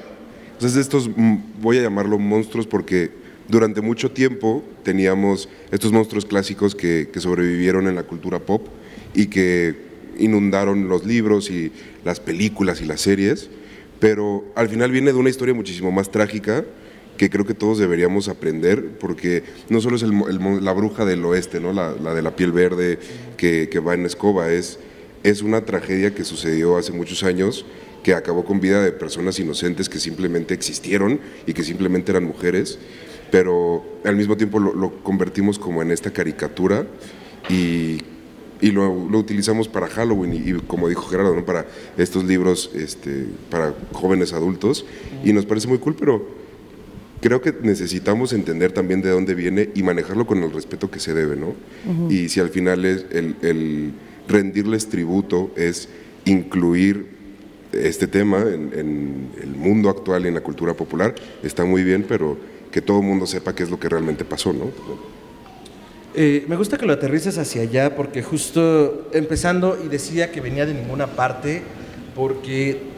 Entonces, 0.52 0.78
estos 0.78 1.08
mm, 1.08 1.62
voy 1.62 1.78
a 1.78 1.82
llamarlo 1.82 2.20
monstruos 2.20 2.68
porque 2.68 3.19
durante 3.50 3.82
mucho 3.82 4.12
tiempo 4.12 4.64
teníamos 4.84 5.50
estos 5.72 5.92
monstruos 5.92 6.26
clásicos 6.26 6.76
que, 6.76 7.10
que 7.12 7.20
sobrevivieron 7.20 7.88
en 7.88 7.96
la 7.96 8.04
cultura 8.04 8.40
pop 8.40 8.68
y 9.14 9.28
que 9.28 9.76
inundaron 10.18 10.88
los 10.88 11.06
libros 11.06 11.50
y 11.50 11.72
las 12.06 12.20
películas 12.20 12.82
y 12.82 12.86
las 12.86 13.02
series, 13.02 13.50
pero 14.00 14.46
al 14.56 14.70
final 14.70 14.92
viene 14.92 15.12
de 15.12 15.18
una 15.18 15.30
historia 15.30 15.54
muchísimo 15.54 15.92
más 15.92 16.12
trágica 16.12 16.64
que 17.20 17.30
creo 17.30 17.46
que 17.46 17.54
todos 17.54 17.78
deberíamos 17.78 18.30
aprender, 18.30 18.92
porque 18.98 19.44
no 19.68 19.82
solo 19.82 19.98
es 19.98 20.04
la 20.04 20.72
bruja 20.72 21.04
del 21.04 21.24
oeste, 21.26 21.60
¿no? 21.60 21.74
La, 21.74 21.94
de 21.94 22.22
la 22.22 22.34
piel 22.34 22.54
verde 22.54 22.98
que, 23.36 23.68
va 23.86 23.94
en 23.94 24.06
escoba, 24.06 24.50
es, 24.50 24.80
es 25.24 25.42
una 25.42 25.66
tragedia 25.66 26.16
que 26.16 26.24
sucedió 26.24 26.78
hace 26.78 26.94
muchos 26.94 27.24
años 27.24 27.66
que 28.04 28.14
acabó 28.14 28.46
con 28.46 28.62
vida 28.62 28.82
de 28.82 28.94
personas 28.94 29.38
inocentes 29.38 29.90
que 29.90 30.00
simplemente 30.00 30.54
existieron 30.54 31.20
y 31.46 31.52
que 31.52 31.64
simplemente 31.64 32.14
eran 32.14 32.24
mujeres, 32.24 32.80
pero 33.32 33.84
al 34.04 34.16
mismo 34.16 34.38
tiempo 34.38 34.60
lo, 34.60 35.04
convertimos 35.04 35.60
como 35.60 35.82
en 35.82 35.92
esta 35.92 36.12
caricatura 36.12 36.86
y, 37.50 38.00
y 38.62 38.72
lo, 38.72 38.92
utilizamos 38.92 39.68
para 39.68 39.88
Halloween 39.88 40.34
y, 40.34 40.54
como 40.68 40.90
dijo 40.90 41.04
Gerardo, 41.04 41.36
¿no? 41.36 41.46
para 41.46 41.66
estos 41.98 42.24
libros 42.24 42.72
este, 42.76 43.26
para 43.50 43.74
jóvenes 43.94 44.34
adultos 44.34 44.86
y 45.24 45.34
nos 45.34 45.46
parece 45.46 45.68
muy 45.68 45.78
cool, 45.78 45.96
pero 45.98 46.40
creo 47.22 47.42
que 47.42 47.54
necesitamos 47.62 48.34
entender 48.34 48.72
también 48.72 49.02
de 49.02 49.10
dónde 49.10 49.36
viene 49.36 49.70
y 49.76 49.84
manejarlo 49.84 50.26
con 50.26 50.42
el 50.44 50.52
respeto 50.52 50.90
que 50.90 51.00
se 51.00 51.14
debe, 51.14 51.36
¿no? 51.36 51.54
Y 52.10 52.30
si 52.30 52.40
al 52.40 52.50
final 52.50 52.86
es 52.86 53.06
el, 53.12 53.94
rendirles 54.28 54.88
tributo 54.90 55.52
es 55.56 55.90
incluir 56.26 57.18
este 57.74 58.08
tema 58.08 58.42
en, 58.42 59.30
el 59.42 59.50
mundo 59.50 59.90
actual 59.90 60.26
y 60.26 60.28
en 60.30 60.36
la 60.36 60.42
cultura 60.42 60.74
popular, 60.74 61.16
está 61.44 61.66
muy 61.66 61.84
bien, 61.84 62.06
pero 62.08 62.38
que 62.72 62.82
todo 62.82 63.02
mundo 63.02 63.26
sepa 63.26 63.54
qué 63.54 63.64
es 63.64 63.70
lo 63.70 63.80
que 63.80 63.90
realmente 63.90 64.26
pasó, 64.26 64.54
¿no? 64.54 64.66
Eh, 66.16 66.46
me 66.48 66.56
gusta 66.56 66.78
que 66.78 66.86
lo 66.86 66.94
aterrices 66.94 67.38
hacia 67.38 67.62
allá 67.62 67.96
porque 67.96 68.24
justo 68.24 69.10
empezando 69.14 69.78
y 69.84 69.88
decía 69.88 70.32
que 70.32 70.42
venía 70.42 70.66
de 70.66 70.74
ninguna 70.74 71.08
parte 71.08 71.62
porque 72.16 72.90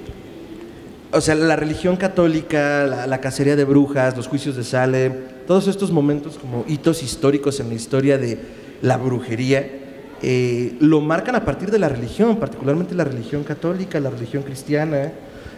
o 1.14 1.20
sea, 1.20 1.36
la 1.36 1.56
religión 1.56 1.98
católica, 1.98 2.86
la, 2.86 3.20
cacería 3.20 3.56
de 3.56 3.66
brujas, 3.66 4.16
los 4.16 4.28
juicios 4.28 4.56
de 4.56 4.64
Salem, 4.64 5.14
todos 5.46 5.68
estos 5.68 5.92
momentos 5.92 6.38
como 6.38 6.64
hitos 6.68 7.04
históricos 7.04 7.60
en 7.60 7.70
la 7.70 7.76
historia 7.76 8.18
de 8.18 8.40
la 8.82 8.98
brujería, 8.98 9.70
eh, 10.22 10.76
lo 10.80 11.02
marcan 11.02 11.36
a 11.36 11.44
partir 11.44 11.70
de 11.70 11.80
la 11.80 11.90
religión, 11.90 12.38
particularmente 12.38 12.96
la 12.96 13.04
religión 13.04 13.44
católica, 13.44 14.00
la 14.00 14.10
religión 14.10 14.44
cristiana, 14.44 15.12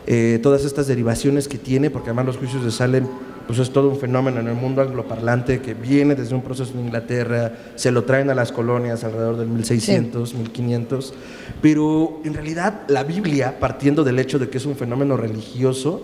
eh, 0.08 0.40
todas 0.42 0.66
estas 0.66 0.88
derivaciones 0.88 1.48
que 1.48 1.58
tiene, 1.58 1.90
porque 1.92 2.10
además 2.10 2.26
los 2.26 2.38
juicios 2.38 2.64
de 2.64 2.72
Salem 2.72 3.06
pues 3.48 3.60
es 3.60 3.72
todo 3.72 3.90
un 3.90 4.00
fenómeno 4.00 4.40
en 4.40 4.48
el 4.48 4.56
mundo 4.56 4.82
angloparlante 4.82 5.62
que 5.62 5.74
viene 5.74 6.16
desde 6.16 6.34
un 6.34 6.42
proceso 6.42 6.74
en 6.74 6.86
Inglaterra, 6.86 7.52
se 7.76 7.92
lo 7.92 8.04
traen 8.04 8.30
a 8.30 8.36
las 8.36 8.52
colonias 8.52 9.04
alrededor 9.04 9.38
del 9.38 9.48
1600, 9.48 10.34
1500, 10.34 11.14
pero 11.62 12.22
en 12.24 12.34
realidad 12.34 12.84
la 12.88 13.04
Biblia, 13.04 13.60
partiendo 13.60 14.04
del 14.04 14.20
hecho 14.20 14.40
de 14.40 14.50
que 14.50 14.58
es 14.58 14.66
un 14.66 14.76
fenómeno 14.76 15.18
religioso, 15.18 16.02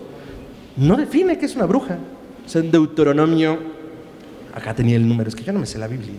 no 0.76 0.96
define 0.96 1.38
qué 1.38 1.46
es 1.46 1.56
una 1.56 1.66
bruja. 1.66 1.98
O 2.44 2.48
sea, 2.48 2.60
en 2.60 2.70
Deuteronomio, 2.70 3.58
acá 4.54 4.74
tenía 4.74 4.96
el 4.96 5.08
número, 5.08 5.28
es 5.28 5.34
que 5.34 5.44
yo 5.44 5.52
no 5.52 5.60
me 5.60 5.66
sé 5.66 5.78
la 5.78 5.88
Biblia, 5.88 6.12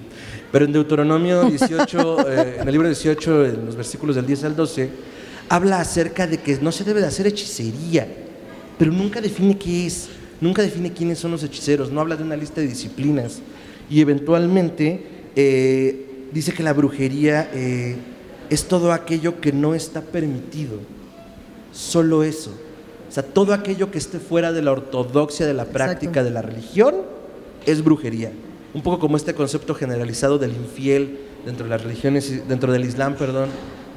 pero 0.52 0.66
en 0.66 0.72
Deuteronomio 0.72 1.44
18, 1.50 2.30
eh, 2.30 2.58
en 2.62 2.68
el 2.68 2.72
libro 2.72 2.88
18, 2.88 3.46
en 3.46 3.66
los 3.66 3.76
versículos 3.76 4.16
del 4.16 4.26
10 4.26 4.46
al 4.46 4.56
12, 4.56 4.90
habla 5.50 5.82
acerca 5.82 6.26
de 6.26 6.40
que 6.40 6.58
no 6.62 6.72
se 6.72 6.84
debe 6.84 7.02
de 7.02 7.08
hacer 7.08 7.28
hechicería, 7.28 8.08
pero 8.80 8.92
nunca 8.92 9.22
define 9.22 9.58
qué 9.58 9.86
es 9.86 10.10
nunca 10.42 10.62
define 10.62 10.92
quiénes 10.92 11.20
son 11.20 11.32
los 11.32 11.44
hechiceros, 11.44 11.92
no 11.92 12.02
habla 12.02 12.16
de 12.16 12.24
una 12.24 12.36
lista 12.36 12.60
de 12.60 12.68
disciplinas 12.68 13.40
y 13.90 14.02
eventualmente 14.02 15.04
eh, 15.36 16.28
dice 16.34 16.54
que 16.54 16.64
la 16.64 16.74
brujería 16.74 17.50
eh, 17.54 17.96
es 18.50 18.68
todo 18.68 18.92
aquello 18.92 19.40
que 19.40 19.54
no 19.54 19.76
está 19.76 20.02
permitido, 20.02 20.80
solo 21.72 22.24
eso. 22.24 22.52
O 23.08 23.14
sea, 23.14 23.24
todo 23.24 23.54
aquello 23.54 23.92
que 23.92 23.98
esté 23.98 24.20
fuera 24.20 24.52
de 24.52 24.62
la 24.62 24.72
ortodoxia 24.72 25.46
de 25.46 25.54
la 25.54 25.66
práctica 25.66 26.24
de 26.24 26.32
la 26.32 26.42
religión 26.42 26.96
es 27.66 27.84
brujería. 27.84 28.32
un 28.74 28.82
poco 28.82 29.00
como 29.00 29.18
este 29.18 29.34
concepto 29.34 29.76
generalizado 29.76 30.38
del 30.38 30.52
infiel 30.52 31.20
dentro 31.46 31.66
de 31.66 31.70
las 31.72 31.84
religiones, 31.84 32.48
dentro 32.48 32.72
del 32.72 32.86
Islam, 32.86 33.16
perdón, 33.16 33.50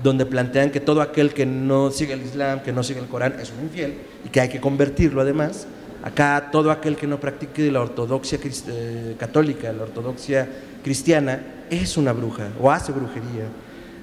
donde 0.03 0.27
plantean 0.27 0.71
que 0.71 0.81
todo 0.81 1.01
aquel 1.01 1.33
que 1.33 1.47
no 1.47 1.91
sigue 1.91 2.15
el 2.15 2.23
Islam, 2.23 2.63
que 2.63 2.73
no 2.73 2.83
sigue 2.83 3.01
el 3.01 3.07
Corán, 3.07 3.39
es 3.41 3.53
un 3.57 3.65
infiel 3.65 3.95
y 4.25 4.29
que 4.29 4.41
hay 4.41 4.49
que 4.49 4.61
convertirlo 4.61 5.21
además. 5.21 5.67
Acá 6.03 6.51
todo 6.53 6.71
aquel 6.71 6.97
que 6.97 7.07
no 7.07 7.19
practique 7.19 7.71
la 7.71 7.81
ortodoxia 7.81 8.39
eh, 8.43 9.17
católica, 9.19 9.73
la 9.73 9.85
ortodoxia 9.85 10.49
cristiana, 10.83 11.41
es 11.71 11.97
una 11.97 12.13
bruja 12.13 12.49
o 12.61 12.71
hace 12.71 12.93
brujería. 12.93 13.49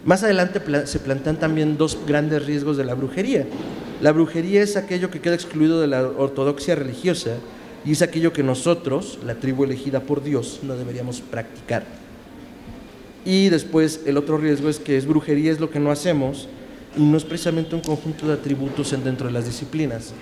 Más 0.03 0.23
adelante 0.23 0.59
se 0.87 0.99
plantean 0.99 1.37
también 1.37 1.77
dos 1.77 1.99
grandes 2.07 2.45
riesgos 2.45 2.77
de 2.77 2.85
la 2.85 2.95
brujería. 2.95 3.45
La 4.01 4.11
brujería 4.11 4.63
es 4.63 4.77
aquello 4.77 5.11
que 5.11 5.21
queda 5.21 5.35
excluido 5.35 5.79
de 5.79 5.87
la 5.87 6.01
ortodoxia 6.01 6.73
religiosa 6.73 7.35
y 7.85 7.91
es 7.91 8.01
aquello 8.01 8.33
que 8.33 8.41
nosotros, 8.41 9.19
la 9.23 9.35
tribu 9.35 9.63
elegida 9.63 9.99
por 9.99 10.23
Dios, 10.23 10.61
no 10.63 10.75
deberíamos 10.75 11.21
practicar. 11.21 11.83
Y 13.25 13.49
después 13.49 14.01
el 14.07 14.17
otro 14.17 14.37
riesgo 14.37 14.69
es 14.69 14.79
que 14.79 14.97
es 14.97 15.05
brujería 15.05 15.51
es 15.51 15.59
lo 15.59 15.69
que 15.69 15.79
no 15.79 15.91
hacemos 15.91 16.47
y 16.97 17.03
no 17.03 17.17
es 17.17 17.23
precisamente 17.23 17.75
un 17.75 17.81
conjunto 17.81 18.27
de 18.27 18.33
atributos 18.33 18.91
dentro 19.03 19.27
de 19.27 19.33
las 19.33 19.45
disciplinas. 19.45 20.13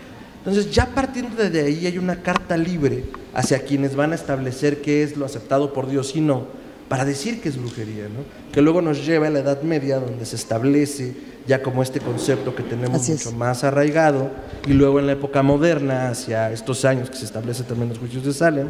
Entonces 0.50 0.74
ya 0.74 0.88
partiendo 0.88 1.48
de 1.48 1.62
ahí 1.62 1.86
hay 1.86 2.00
una 2.00 2.24
carta 2.24 2.58
libre 2.58 3.04
hacia 3.36 3.60
quienes 3.60 3.96
van 3.96 4.14
a 4.14 4.16
establecer 4.16 4.82
qué 4.82 5.04
es 5.04 5.16
lo 5.16 5.24
aceptado 5.24 5.74
por 5.74 5.88
Dios 5.88 6.16
y 6.16 6.22
no, 6.22 6.48
para 6.88 7.06
decir 7.06 7.40
que 7.40 7.50
es 7.50 7.58
brujería, 7.58 8.06
¿no? 8.06 8.24
que 8.52 8.64
luego 8.64 8.82
nos 8.82 9.06
lleva 9.06 9.28
a 9.28 9.30
la 9.30 9.40
Edad 9.40 9.62
Media 9.62 10.00
donde 10.00 10.26
se 10.26 10.36
establece 10.36 11.14
ya 11.46 11.62
como 11.62 11.84
este 11.84 12.00
concepto 12.00 12.56
que 12.56 12.64
tenemos 12.64 13.08
mucho 13.08 13.32
más 13.34 13.64
arraigado 13.64 14.32
y 14.68 14.74
luego 14.74 15.00
en 15.00 15.06
la 15.06 15.14
época 15.14 15.44
moderna, 15.44 16.10
hacia 16.10 16.52
estos 16.52 16.84
años 16.84 17.12
que 17.12 17.18
se 17.18 17.26
establece 17.26 17.62
también 17.62 17.90
los 17.90 18.00
juicios 18.00 18.26
de 18.26 18.34
Salem, 18.34 18.70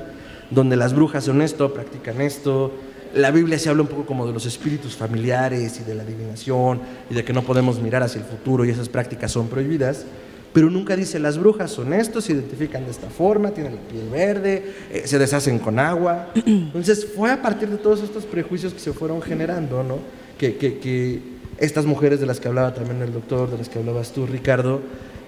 donde 0.50 0.75
las 0.75 0.93
brujas 0.93 1.24
son 1.24 1.41
esto, 1.41 1.74
practican 1.74 2.19
esto, 2.19 2.74
la 3.13 3.31
Biblia 3.31 3.57
se 3.57 3.69
habla 3.69 3.83
un 3.83 3.88
poco 3.88 4.05
como 4.05 4.27
de 4.27 4.33
los 4.33 4.45
espíritus 4.45 4.98
familiares 4.98 5.79
y 5.79 5.86
de 5.86 5.95
la 5.95 6.03
adivinación 6.03 6.81
y 7.09 7.13
de 7.13 7.24
que 7.24 7.31
no 7.31 7.41
podemos 7.43 7.79
mirar 7.79 8.03
hacia 8.03 8.19
el 8.19 8.25
futuro 8.25 8.65
y 8.65 8.69
esas 8.69 8.89
prácticas 8.89 9.31
son 9.31 9.48
prohibidas, 9.48 10.05
pero 10.53 10.70
nunca 10.70 10.96
dice 10.96 11.20
las 11.20 11.38
brujas 11.38 11.72
son 11.72 11.94
estos, 11.94 12.25
se 12.25 12.34
identifican 12.34 12.86
de 12.86 12.91
esta 12.91 13.10
forma, 13.10 13.51
tienen 13.51 13.75
la 13.75 13.82
piel 13.82 14.10
verde, 14.10 14.74
eh, 14.91 15.03
se 15.06 15.20
deshacen 15.20 15.60
con 15.60 15.79
agua. 15.79 16.29
Entonces 16.46 17.08
fue 17.15 17.32
a 17.32 17.41
partir 17.41 17.70
de 17.70 17.77
todos 17.77 18.01
estos 18.01 18.25
prejuicios 18.25 18.74
que 18.74 18.79
se 18.79 18.94
fueron 18.94 19.22
generando, 19.22 19.84
¿no? 19.84 19.98
Que, 20.38 20.56
que, 20.58 21.39
estas 21.58 21.86
mujeres 21.86 22.22
de 22.22 22.25
las 22.25 22.39
que 22.39 22.48
hablaba 22.48 22.74
también 22.74 23.01
el 23.01 23.12
doctor, 23.12 23.51
de 23.51 23.58
las 23.58 23.68
que 23.68 23.79
hablabas 23.79 24.13
tú, 24.13 24.25
Ricardo, 24.25 24.79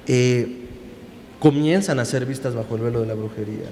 eh, 0.08 0.62
comienzan 1.42 2.00
a 2.00 2.06
ser 2.06 2.26
vistas 2.26 2.56
bajo 2.56 2.76
el 2.76 2.84
velo 2.84 3.02
de 3.02 3.08
la 3.08 3.16
brujería. 3.16 3.66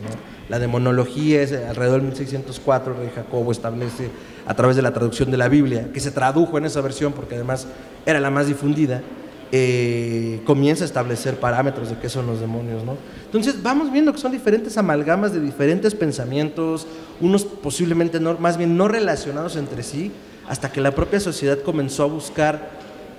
La 0.49 0.59
demonología 0.59 1.41
es 1.41 1.53
alrededor 1.53 1.99
de 1.99 2.07
1604, 2.07 2.93
el 2.93 2.99
rey 2.99 3.11
Jacobo 3.15 3.51
establece 3.51 4.09
a 4.47 4.55
través 4.55 4.75
de 4.75 4.81
la 4.81 4.91
traducción 4.91 5.29
de 5.29 5.37
la 5.37 5.47
Biblia, 5.47 5.89
que 5.93 5.99
se 5.99 6.09
tradujo 6.09 6.57
en 6.57 6.65
esa 6.65 6.81
versión 6.81 7.13
porque 7.13 7.35
además 7.35 7.67
era 8.07 8.19
la 8.19 8.31
más 8.31 8.47
difundida, 8.47 9.03
eh, 9.51 10.41
comienza 10.45 10.83
a 10.83 10.87
establecer 10.87 11.39
parámetros 11.39 11.89
de 11.89 11.97
qué 11.97 12.09
son 12.09 12.27
los 12.27 12.39
demonios. 12.39 12.83
¿no? 12.83 12.95
Entonces 13.25 13.61
vamos 13.61 13.91
viendo 13.91 14.13
que 14.13 14.19
son 14.19 14.31
diferentes 14.31 14.77
amalgamas 14.77 15.33
de 15.33 15.39
diferentes 15.39 15.95
pensamientos, 15.95 16.87
unos 17.19 17.45
posiblemente 17.45 18.19
no, 18.19 18.37
más 18.37 18.57
bien 18.57 18.77
no 18.77 18.87
relacionados 18.87 19.55
entre 19.55 19.83
sí, 19.83 20.11
hasta 20.47 20.71
que 20.71 20.81
la 20.81 20.91
propia 20.91 21.19
sociedad 21.19 21.59
comenzó 21.59 22.03
a 22.03 22.07
buscar 22.07 22.71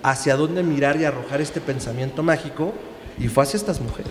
hacia 0.02 0.36
dónde 0.36 0.62
mirar 0.62 1.00
y 1.00 1.04
arrojar 1.04 1.40
este 1.40 1.60
pensamiento 1.60 2.22
mágico 2.22 2.72
y 3.20 3.28
fue 3.28 3.44
hacia 3.44 3.58
estas 3.58 3.80
mujeres. 3.80 4.10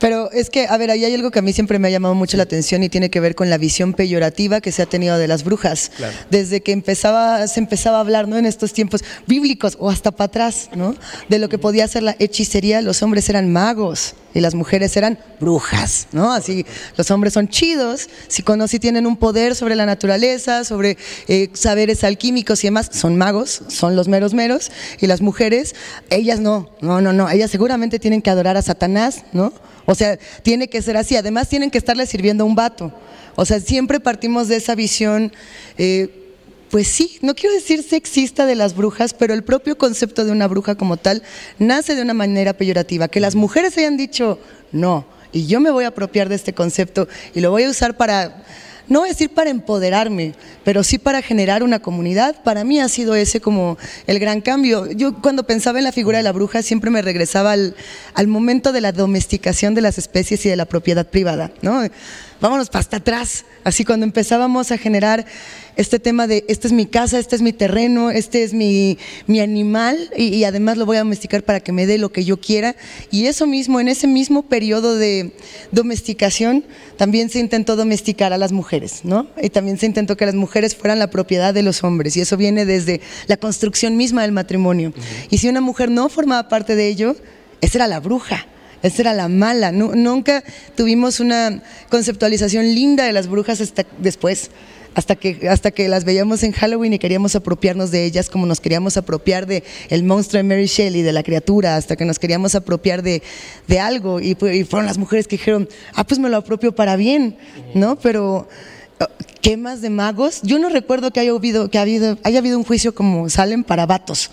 Pero 0.00 0.30
es 0.32 0.48
que, 0.50 0.66
a 0.66 0.76
ver, 0.78 0.90
ahí 0.90 1.04
hay 1.04 1.14
algo 1.14 1.30
que 1.30 1.38
a 1.38 1.42
mí 1.42 1.52
siempre 1.52 1.78
me 1.78 1.88
ha 1.88 1.90
llamado 1.90 2.14
mucho 2.14 2.36
la 2.36 2.44
atención 2.44 2.82
y 2.82 2.88
tiene 2.88 3.10
que 3.10 3.20
ver 3.20 3.34
con 3.34 3.50
la 3.50 3.58
visión 3.58 3.92
peyorativa 3.92 4.60
que 4.60 4.72
se 4.72 4.82
ha 4.82 4.86
tenido 4.86 5.18
de 5.18 5.28
las 5.28 5.44
brujas. 5.44 5.92
Desde 6.30 6.62
que 6.62 6.72
empezaba, 6.72 7.46
se 7.48 7.60
empezaba 7.60 7.98
a 7.98 8.00
hablar, 8.00 8.28
¿no? 8.28 8.38
En 8.38 8.46
estos 8.46 8.72
tiempos 8.72 9.04
bíblicos 9.26 9.76
o 9.78 9.90
hasta 9.90 10.10
para 10.10 10.26
atrás, 10.26 10.70
¿no? 10.74 10.96
De 11.28 11.38
lo 11.38 11.48
que 11.48 11.58
podía 11.58 11.86
ser 11.86 12.02
la 12.02 12.16
hechicería, 12.18 12.80
los 12.80 13.02
hombres 13.02 13.28
eran 13.28 13.52
magos 13.52 14.14
y 14.36 14.40
las 14.40 14.54
mujeres 14.54 14.94
eran 14.98 15.18
brujas, 15.40 16.08
¿no? 16.12 16.30
Así, 16.30 16.66
los 16.98 17.10
hombres 17.10 17.32
son 17.32 17.48
chidos, 17.48 18.10
si, 18.28 18.44
si 18.68 18.78
tienen 18.78 19.06
un 19.06 19.16
poder 19.16 19.54
sobre 19.54 19.74
la 19.74 19.86
naturaleza, 19.86 20.62
sobre 20.64 20.98
eh, 21.26 21.48
saberes 21.54 22.04
alquímicos 22.04 22.62
y 22.62 22.66
demás, 22.66 22.90
son 22.92 23.16
magos, 23.16 23.62
son 23.68 23.96
los 23.96 24.08
meros 24.08 24.34
meros, 24.34 24.70
y 25.00 25.06
las 25.06 25.22
mujeres, 25.22 25.74
ellas 26.10 26.38
no, 26.38 26.68
no, 26.82 27.00
no, 27.00 27.14
no, 27.14 27.30
ellas 27.30 27.50
seguramente 27.50 27.98
tienen 27.98 28.20
que 28.20 28.28
adorar 28.28 28.58
a 28.58 28.62
Satanás, 28.62 29.24
¿no? 29.32 29.54
O 29.86 29.94
sea, 29.94 30.18
tiene 30.42 30.68
que 30.68 30.82
ser 30.82 30.98
así, 30.98 31.16
además 31.16 31.48
tienen 31.48 31.70
que 31.70 31.78
estarle 31.78 32.04
sirviendo 32.04 32.44
a 32.44 32.46
un 32.46 32.54
vato. 32.54 32.92
O 33.36 33.46
sea, 33.46 33.58
siempre 33.58 34.00
partimos 34.00 34.48
de 34.48 34.56
esa 34.56 34.74
visión. 34.74 35.32
Eh, 35.78 36.25
pues 36.70 36.88
sí, 36.88 37.18
no 37.22 37.34
quiero 37.34 37.54
decir 37.54 37.82
sexista 37.82 38.46
de 38.46 38.54
las 38.54 38.74
brujas, 38.74 39.14
pero 39.14 39.34
el 39.34 39.44
propio 39.44 39.78
concepto 39.78 40.24
de 40.24 40.32
una 40.32 40.48
bruja 40.48 40.74
como 40.74 40.96
tal 40.96 41.22
nace 41.58 41.94
de 41.94 42.02
una 42.02 42.14
manera 42.14 42.54
peyorativa. 42.54 43.08
Que 43.08 43.20
las 43.20 43.34
mujeres 43.34 43.76
hayan 43.78 43.96
dicho 43.96 44.38
no, 44.72 45.06
y 45.32 45.46
yo 45.46 45.60
me 45.60 45.70
voy 45.70 45.84
a 45.84 45.88
apropiar 45.88 46.28
de 46.28 46.34
este 46.34 46.52
concepto 46.52 47.08
y 47.34 47.40
lo 47.40 47.50
voy 47.50 47.64
a 47.64 47.70
usar 47.70 47.96
para, 47.96 48.44
no 48.88 49.00
voy 49.00 49.10
a 49.10 49.12
decir 49.12 49.30
para 49.30 49.50
empoderarme, 49.50 50.34
pero 50.64 50.82
sí 50.82 50.98
para 50.98 51.22
generar 51.22 51.62
una 51.62 51.80
comunidad. 51.80 52.42
Para 52.42 52.64
mí 52.64 52.80
ha 52.80 52.88
sido 52.88 53.14
ese 53.14 53.40
como 53.40 53.78
el 54.06 54.18
gran 54.18 54.40
cambio. 54.40 54.90
Yo 54.90 55.20
cuando 55.20 55.44
pensaba 55.44 55.78
en 55.78 55.84
la 55.84 55.92
figura 55.92 56.18
de 56.18 56.24
la 56.24 56.32
bruja 56.32 56.62
siempre 56.62 56.90
me 56.90 57.02
regresaba 57.02 57.52
al, 57.52 57.76
al 58.14 58.26
momento 58.28 58.72
de 58.72 58.80
la 58.80 58.92
domesticación 58.92 59.74
de 59.74 59.82
las 59.82 59.98
especies 59.98 60.44
y 60.46 60.48
de 60.48 60.56
la 60.56 60.64
propiedad 60.64 61.06
privada, 61.06 61.52
¿no? 61.62 61.82
Vámonos 62.40 62.68
para 62.68 62.80
hasta 62.80 62.98
atrás. 62.98 63.44
Así 63.64 63.84
cuando 63.84 64.04
empezábamos 64.04 64.70
a 64.70 64.78
generar 64.78 65.26
este 65.76 65.98
tema 65.98 66.26
de, 66.26 66.44
esta 66.48 66.68
es 66.68 66.72
mi 66.72 66.86
casa, 66.86 67.18
este 67.18 67.36
es 67.36 67.42
mi 67.42 67.52
terreno, 67.52 68.10
este 68.10 68.42
es 68.42 68.54
mi, 68.54 68.96
mi 69.26 69.40
animal 69.40 70.10
y, 70.16 70.44
además 70.44 70.78
lo 70.78 70.86
voy 70.86 70.96
a 70.96 71.00
domesticar 71.00 71.42
para 71.42 71.60
que 71.60 71.72
me 71.72 71.86
dé 71.86 71.98
lo 71.98 72.12
que 72.12 72.24
yo 72.24 72.38
quiera. 72.38 72.76
Y 73.10 73.26
eso 73.26 73.46
mismo, 73.46 73.80
en 73.80 73.88
ese 73.88 74.06
mismo 74.06 74.42
periodo 74.42 74.96
de 74.96 75.32
domesticación, 75.72 76.64
también 76.96 77.28
se 77.28 77.40
intentó 77.40 77.76
domesticar 77.76 78.32
a 78.32 78.38
las 78.38 78.52
mujeres, 78.52 79.00
¿no? 79.02 79.28
Y 79.42 79.50
también 79.50 79.78
se 79.78 79.86
intentó 79.86 80.16
que 80.16 80.26
las 80.26 80.34
mujeres 80.34 80.76
fueran 80.76 80.98
la 80.98 81.10
propiedad 81.10 81.52
de 81.52 81.62
los 81.62 81.84
hombres 81.84 82.16
y 82.16 82.20
eso 82.20 82.36
viene 82.36 82.64
desde 82.64 83.00
la 83.26 83.36
construcción 83.36 83.96
misma 83.96 84.22
del 84.22 84.32
matrimonio. 84.32 84.92
Y 85.30 85.38
si 85.38 85.48
una 85.48 85.60
mujer 85.60 85.90
no 85.90 86.08
formaba 86.08 86.48
parte 86.48 86.76
de 86.76 86.88
ello, 86.88 87.16
esa 87.60 87.78
era 87.78 87.88
la 87.88 88.00
bruja. 88.00 88.46
Esa 88.86 89.02
era 89.02 89.14
la 89.14 89.28
mala. 89.28 89.72
nunca 89.72 90.44
tuvimos 90.76 91.20
una 91.20 91.62
conceptualización 91.88 92.64
linda 92.74 93.04
de 93.04 93.12
las 93.12 93.26
brujas 93.26 93.60
hasta 93.60 93.84
después. 93.98 94.50
Hasta 94.94 95.14
que, 95.14 95.46
hasta 95.50 95.72
que 95.72 95.90
las 95.90 96.04
veíamos 96.04 96.42
en 96.42 96.52
Halloween 96.52 96.94
y 96.94 96.98
queríamos 96.98 97.36
apropiarnos 97.36 97.90
de 97.90 98.06
ellas 98.06 98.30
como 98.30 98.46
nos 98.46 98.60
queríamos 98.60 98.96
apropiar 98.96 99.44
de 99.44 99.62
el 99.90 100.04
monstruo 100.04 100.38
de 100.38 100.48
Mary 100.48 100.64
Shelley, 100.64 101.02
de 101.02 101.12
la 101.12 101.22
criatura, 101.22 101.76
hasta 101.76 101.96
que 101.96 102.06
nos 102.06 102.18
queríamos 102.18 102.54
apropiar 102.54 103.02
de, 103.02 103.20
algo. 103.78 104.20
Y, 104.20 104.34
fueron 104.34 104.86
las 104.86 104.96
mujeres 104.96 105.28
que 105.28 105.36
dijeron, 105.36 105.68
ah, 105.92 106.04
pues 106.04 106.18
me 106.18 106.30
lo 106.30 106.38
apropio 106.38 106.74
para 106.74 106.96
bien, 106.96 107.36
¿no? 107.74 107.98
Pero 107.98 108.48
¿qué 109.42 109.58
más 109.58 109.82
de 109.82 109.90
magos? 109.90 110.40
Yo 110.42 110.58
no 110.58 110.70
recuerdo 110.70 111.10
que 111.10 111.20
haya 111.20 111.32
habido, 111.32 111.70
que 111.70 111.78
haya 111.78 112.38
habido 112.38 112.56
un 112.56 112.64
juicio 112.64 112.94
como 112.94 113.28
salen 113.28 113.64
para 113.64 113.84
vatos. 113.84 114.30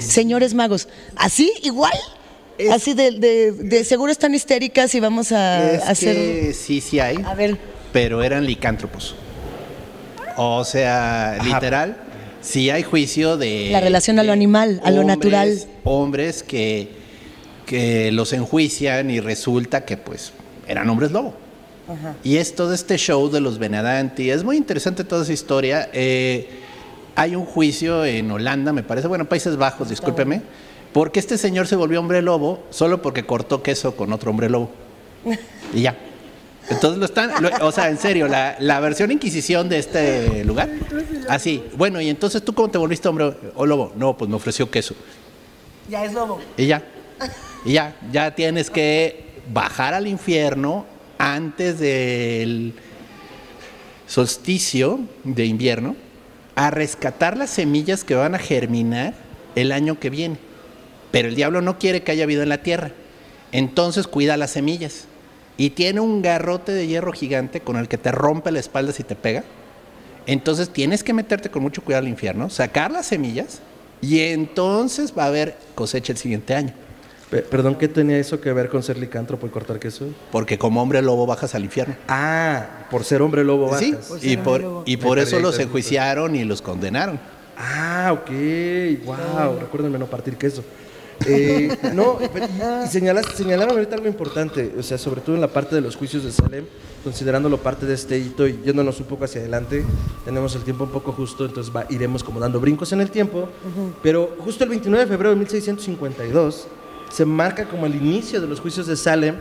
Señores 0.00 0.54
magos, 0.54 0.88
¿así? 1.16 1.52
¿Igual? 1.62 1.92
Así 2.70 2.94
de, 2.94 3.52
de, 3.52 3.84
seguro 3.84 4.12
están 4.12 4.34
histéricas 4.34 4.94
y 4.94 5.00
vamos 5.00 5.32
a, 5.32 5.76
hacer. 5.88 6.54
sí, 6.54 6.80
sí 6.80 7.00
hay. 7.00 7.16
A 7.24 7.34
ver. 7.34 7.58
Pero 7.92 8.22
eran 8.22 8.46
licántropos. 8.46 9.16
O 10.36 10.64
sea, 10.64 11.38
literal, 11.44 11.96
sí 12.40 12.70
hay 12.70 12.82
juicio 12.82 13.36
de. 13.36 13.70
La 13.70 13.80
relación 13.80 14.18
a 14.18 14.22
lo 14.22 14.32
animal, 14.32 14.80
a 14.84 14.90
lo 14.90 15.04
natural. 15.04 15.58
Hombres 15.84 16.42
que, 16.42 16.88
que 17.66 18.12
los 18.12 18.32
enjuician 18.32 19.10
y 19.10 19.20
resulta 19.20 19.84
que, 19.84 19.96
pues, 19.96 20.32
eran 20.66 20.88
hombres 20.88 21.10
lobo. 21.10 21.34
Y 22.22 22.38
es 22.38 22.54
todo 22.54 22.72
este 22.72 22.96
show 22.96 23.30
de 23.30 23.40
los 23.40 23.58
Benadanti. 23.58 24.30
Es 24.30 24.42
muy 24.42 24.56
interesante 24.56 25.04
toda 25.04 25.22
esa 25.22 25.32
historia. 25.32 25.90
Eh, 25.92 26.48
hay 27.14 27.36
un 27.36 27.44
juicio 27.44 28.04
en 28.04 28.30
Holanda, 28.30 28.72
me 28.72 28.82
parece, 28.82 29.06
bueno, 29.06 29.28
Países 29.28 29.56
Bajos, 29.56 29.90
discúlpeme 29.90 30.42
porque 30.94 31.18
este 31.18 31.36
señor 31.38 31.66
se 31.66 31.74
volvió 31.74 31.98
hombre 31.98 32.22
lobo 32.22 32.62
solo 32.70 33.02
porque 33.02 33.26
cortó 33.26 33.64
queso 33.64 33.96
con 33.96 34.12
otro 34.12 34.30
hombre 34.30 34.48
lobo. 34.48 34.70
Y 35.74 35.82
ya. 35.82 35.96
Entonces 36.70 37.00
lo 37.00 37.04
están, 37.04 37.32
o 37.62 37.72
sea, 37.72 37.88
en 37.88 37.98
serio, 37.98 38.28
la, 38.28 38.80
versión 38.80 39.10
Inquisición 39.10 39.68
de 39.68 39.80
este 39.80 40.44
lugar. 40.44 40.70
Así. 41.28 41.64
Bueno, 41.76 42.00
y 42.00 42.08
entonces 42.08 42.44
tú 42.44 42.54
cómo 42.54 42.70
te 42.70 42.78
volviste 42.78 43.08
hombre 43.08 43.34
o 43.56 43.66
lobo? 43.66 43.92
No, 43.96 44.16
pues 44.16 44.30
me 44.30 44.36
ofreció 44.36 44.70
queso. 44.70 44.94
Ya 45.88 46.04
es 46.04 46.12
lobo. 46.12 46.40
Y 46.56 46.66
ya. 46.66 46.84
Y 47.64 47.72
ya, 47.72 47.96
ya 48.12 48.32
tienes 48.36 48.70
que 48.70 49.32
bajar 49.52 49.94
al 49.94 50.06
infierno 50.06 50.86
antes 51.18 51.80
del 51.80 52.72
solsticio 54.06 55.00
de 55.24 55.44
invierno 55.44 55.96
a 56.54 56.70
rescatar 56.70 57.36
las 57.36 57.50
semillas 57.50 58.04
que 58.04 58.14
van 58.14 58.36
a 58.36 58.38
germinar 58.38 59.14
el 59.56 59.72
año 59.72 59.98
que 59.98 60.08
viene. 60.08 60.53
Pero 61.14 61.28
el 61.28 61.36
diablo 61.36 61.60
no 61.62 61.78
quiere 61.78 62.02
que 62.02 62.10
haya 62.10 62.26
vida 62.26 62.42
en 62.42 62.48
la 62.48 62.58
tierra. 62.64 62.90
Entonces 63.52 64.08
cuida 64.08 64.36
las 64.36 64.50
semillas. 64.50 65.04
Y 65.56 65.70
tiene 65.70 66.00
un 66.00 66.22
garrote 66.22 66.72
de 66.72 66.88
hierro 66.88 67.12
gigante 67.12 67.60
con 67.60 67.76
el 67.76 67.86
que 67.86 67.98
te 67.98 68.10
rompe 68.10 68.50
la 68.50 68.58
espalda 68.58 68.90
si 68.92 69.04
te 69.04 69.14
pega. 69.14 69.44
Entonces 70.26 70.70
tienes 70.70 71.04
que 71.04 71.12
meterte 71.12 71.50
con 71.50 71.62
mucho 71.62 71.82
cuidado 71.84 72.02
al 72.02 72.08
infierno, 72.08 72.50
sacar 72.50 72.90
las 72.90 73.06
semillas 73.06 73.60
y 74.00 74.18
entonces 74.22 75.14
va 75.16 75.22
a 75.22 75.26
haber 75.28 75.54
cosecha 75.76 76.10
el 76.12 76.18
siguiente 76.18 76.52
año. 76.56 76.72
Pe- 77.30 77.42
Perdón, 77.42 77.76
¿qué 77.76 77.86
tenía 77.86 78.18
eso 78.18 78.40
que 78.40 78.52
ver 78.52 78.68
con 78.68 78.82
ser 78.82 78.98
licántropo 78.98 79.46
y 79.46 79.50
cortar 79.50 79.78
queso? 79.78 80.08
Porque 80.32 80.58
como 80.58 80.82
hombre 80.82 81.00
lobo 81.00 81.26
bajas 81.26 81.54
al 81.54 81.62
infierno. 81.62 81.94
Ah, 82.08 82.86
por 82.90 83.04
ser 83.04 83.22
hombre 83.22 83.44
lobo 83.44 83.68
bajas. 83.68 83.80
Sí, 84.20 84.32
y 84.32 84.36
por, 84.36 84.82
y 84.84 84.96
por 84.96 85.18
Me 85.18 85.22
eso 85.22 85.38
los 85.38 85.60
enjuiciaron 85.60 86.34
y 86.34 86.42
los 86.42 86.60
condenaron. 86.60 87.20
Ah, 87.56 88.10
ok, 88.12 88.30
wow, 89.04 89.60
recuérdenme 89.60 89.96
no 89.98 90.06
partir 90.06 90.36
queso. 90.36 90.64
Eh, 91.26 91.76
no, 91.94 92.18
y 92.22 92.88
señalas, 92.88 93.26
señalaron 93.34 93.72
ahorita 93.76 93.94
algo 93.96 94.08
importante, 94.08 94.74
o 94.78 94.82
sea, 94.82 94.98
sobre 94.98 95.20
todo 95.20 95.34
en 95.34 95.40
la 95.40 95.48
parte 95.48 95.74
de 95.74 95.80
los 95.80 95.96
juicios 95.96 96.24
de 96.24 96.32
Salem, 96.32 96.64
considerándolo 97.02 97.58
parte 97.58 97.86
de 97.86 97.94
este 97.94 98.18
hito 98.18 98.46
y 98.46 98.60
yéndonos 98.64 98.98
un 99.00 99.06
poco 99.06 99.24
hacia 99.24 99.40
adelante, 99.40 99.84
tenemos 100.24 100.54
el 100.54 100.62
tiempo 100.62 100.84
un 100.84 100.90
poco 100.90 101.12
justo, 101.12 101.44
entonces 101.46 101.74
va- 101.74 101.86
iremos 101.90 102.22
como 102.24 102.40
dando 102.40 102.60
brincos 102.60 102.92
en 102.92 103.00
el 103.00 103.10
tiempo, 103.10 103.48
pero 104.02 104.36
justo 104.40 104.64
el 104.64 104.70
29 104.70 105.04
de 105.04 105.10
febrero 105.10 105.30
de 105.30 105.36
1652 105.36 106.66
se 107.10 107.24
marca 107.24 107.64
como 107.66 107.86
el 107.86 107.94
inicio 107.94 108.40
de 108.40 108.46
los 108.46 108.60
juicios 108.60 108.86
de 108.86 108.96
Salem 108.96 109.36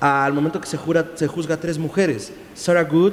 al 0.00 0.32
momento 0.32 0.60
que 0.60 0.66
se, 0.66 0.76
jura, 0.76 1.12
se 1.14 1.26
juzga 1.28 1.54
a 1.54 1.60
tres 1.60 1.78
mujeres, 1.78 2.32
Sarah 2.54 2.82
Good, 2.84 3.12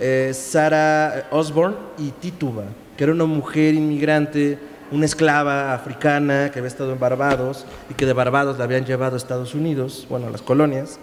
eh, 0.00 0.30
Sarah 0.32 1.26
Osborne 1.32 1.74
y 1.98 2.10
Tituba, 2.12 2.64
que 2.96 3.04
era 3.04 3.12
una 3.12 3.24
mujer 3.24 3.74
inmigrante, 3.74 4.58
una 4.90 5.06
esclava 5.06 5.74
africana 5.74 6.50
que 6.52 6.58
había 6.58 6.68
estado 6.68 6.92
en 6.92 6.98
Barbados 6.98 7.64
y 7.90 7.94
que 7.94 8.06
de 8.06 8.12
Barbados 8.12 8.58
la 8.58 8.64
habían 8.64 8.84
llevado 8.84 9.14
a 9.14 9.18
Estados 9.18 9.54
Unidos, 9.54 10.06
bueno, 10.08 10.28
a 10.28 10.30
las 10.30 10.42
colonias. 10.42 10.98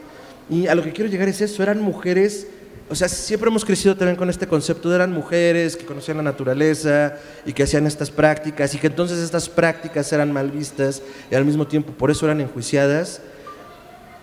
Y 0.50 0.68
a 0.68 0.76
lo 0.76 0.84
que 0.84 0.92
quiero 0.92 1.10
llegar 1.10 1.28
es 1.28 1.42
eso, 1.42 1.64
eran 1.64 1.82
mujeres, 1.82 2.48
o 2.90 2.96
sea, 2.96 3.10
siempre 3.10 3.50
hemos 3.50 3.66
crecido 3.66 3.96
también 3.96 4.16
con 4.16 4.30
este 4.30 4.48
concepto, 4.48 4.94
eran 4.94 5.12
mujeres 5.12 5.76
que 5.76 5.86
conocían 5.86 6.18
la 6.18 6.24
naturaleza 6.24 7.16
y 7.46 7.54
que 7.54 7.64
hacían 7.64 7.88
estas 7.88 8.12
prácticas 8.12 8.74
y 8.76 8.78
que 8.78 8.88
entonces 8.88 9.20
estas 9.20 9.50
prácticas 9.50 10.12
eran 10.14 10.32
mal 10.32 10.52
vistas 10.52 11.02
y 11.32 11.36
al 11.36 11.46
mismo 11.46 11.66
tiempo 11.68 11.94
por 11.94 12.12
eso 12.12 12.26
eran 12.26 12.42
enjuiciadas. 12.42 13.22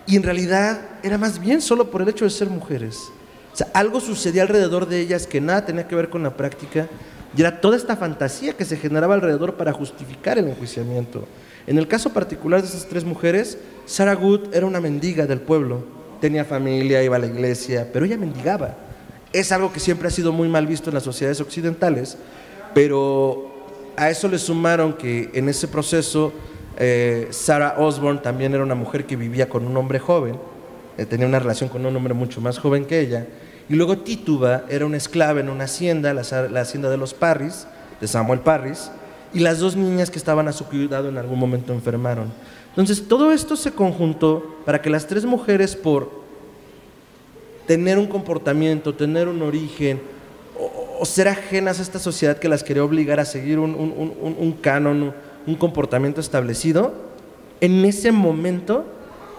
Y 0.05 0.15
en 0.15 0.23
realidad 0.23 0.81
era 1.01 1.17
más 1.17 1.39
bien 1.39 1.61
solo 1.61 1.89
por 1.89 2.01
el 2.01 2.09
hecho 2.09 2.25
de 2.25 2.31
ser 2.31 2.49
mujeres. 2.49 2.99
O 3.53 3.55
sea, 3.55 3.67
algo 3.73 3.99
sucedía 3.99 4.41
alrededor 4.41 4.87
de 4.87 4.99
ellas 4.99 5.27
que 5.27 5.39
nada 5.39 5.65
tenía 5.65 5.87
que 5.87 5.95
ver 5.95 6.09
con 6.09 6.23
la 6.23 6.35
práctica 6.35 6.87
y 7.35 7.41
era 7.41 7.61
toda 7.61 7.77
esta 7.77 7.95
fantasía 7.95 8.53
que 8.53 8.65
se 8.65 8.77
generaba 8.77 9.15
alrededor 9.15 9.55
para 9.55 9.73
justificar 9.73 10.37
el 10.37 10.47
enjuiciamiento. 10.47 11.25
En 11.65 11.77
el 11.77 11.87
caso 11.87 12.11
particular 12.11 12.61
de 12.61 12.67
esas 12.67 12.85
tres 12.85 13.05
mujeres, 13.05 13.57
Sarah 13.85 14.15
Good 14.15 14.53
era 14.53 14.65
una 14.65 14.81
mendiga 14.81 15.25
del 15.25 15.39
pueblo. 15.39 15.83
Tenía 16.21 16.45
familia, 16.45 17.03
iba 17.03 17.15
a 17.15 17.19
la 17.19 17.27
iglesia, 17.27 17.89
pero 17.91 18.05
ella 18.05 18.17
mendigaba. 18.17 18.75
Es 19.31 19.51
algo 19.51 19.73
que 19.73 19.79
siempre 19.79 20.07
ha 20.07 20.11
sido 20.11 20.31
muy 20.31 20.47
mal 20.47 20.67
visto 20.67 20.89
en 20.89 20.93
las 20.93 21.03
sociedades 21.03 21.41
occidentales, 21.41 22.17
pero 22.73 23.51
a 23.95 24.09
eso 24.09 24.27
le 24.27 24.37
sumaron 24.37 24.93
que 24.93 25.31
en 25.33 25.49
ese 25.49 25.67
proceso 25.67 26.33
eh, 26.77 27.27
Sarah 27.31 27.75
Osborne 27.77 28.19
también 28.21 28.53
era 28.53 28.63
una 28.63 28.75
mujer 28.75 29.05
que 29.05 29.15
vivía 29.15 29.49
con 29.49 29.65
un 29.65 29.75
hombre 29.77 29.99
joven, 29.99 30.37
eh, 30.97 31.05
tenía 31.05 31.27
una 31.27 31.39
relación 31.39 31.69
con 31.69 31.85
un 31.85 31.95
hombre 31.95 32.13
mucho 32.13 32.41
más 32.41 32.59
joven 32.59 32.85
que 32.85 32.99
ella, 32.99 33.25
y 33.69 33.75
luego 33.75 33.99
Tituba 33.99 34.63
era 34.69 34.85
una 34.85 34.97
esclava 34.97 35.39
en 35.39 35.49
una 35.49 35.65
hacienda, 35.65 36.13
la, 36.13 36.21
hacienda 36.61 36.89
de 36.89 36.97
los 36.97 37.13
Parris, 37.13 37.67
de 38.01 38.07
Samuel 38.07 38.41
Parris, 38.41 38.91
y 39.33 39.39
las 39.39 39.59
dos 39.59 39.75
niñas 39.75 40.11
que 40.11 40.17
estaban 40.17 40.47
a 40.47 40.51
su 40.51 40.65
cuidado 40.65 41.09
en 41.09 41.17
algún 41.17 41.39
momento 41.39 41.73
enfermaron. 41.73 42.31
Entonces 42.69 43.07
todo 43.07 43.31
esto 43.31 43.55
se 43.55 43.71
conjuntó 43.71 44.57
para 44.65 44.81
que 44.81 44.89
las 44.89 45.07
tres 45.07 45.25
mujeres 45.25 45.75
por 45.75 46.23
tener 47.65 47.97
un 47.97 48.07
comportamiento, 48.07 48.93
tener 48.93 49.27
un 49.27 49.41
origen, 49.41 50.01
o, 50.99 51.05
ser 51.05 51.27
ajenas 51.27 51.79
a 51.79 51.81
esta 51.81 51.99
sociedad 51.99 52.37
que 52.37 52.49
las 52.49 52.63
quería 52.63 52.83
obligar 52.83 53.19
a 53.19 53.25
seguir 53.25 53.59
un, 53.59 54.57
canon, 54.61 55.13
un 55.47 55.55
comportamiento 55.55 56.19
establecido, 56.21 56.93
en 57.61 57.85
ese 57.85 58.11
momento 58.11 58.85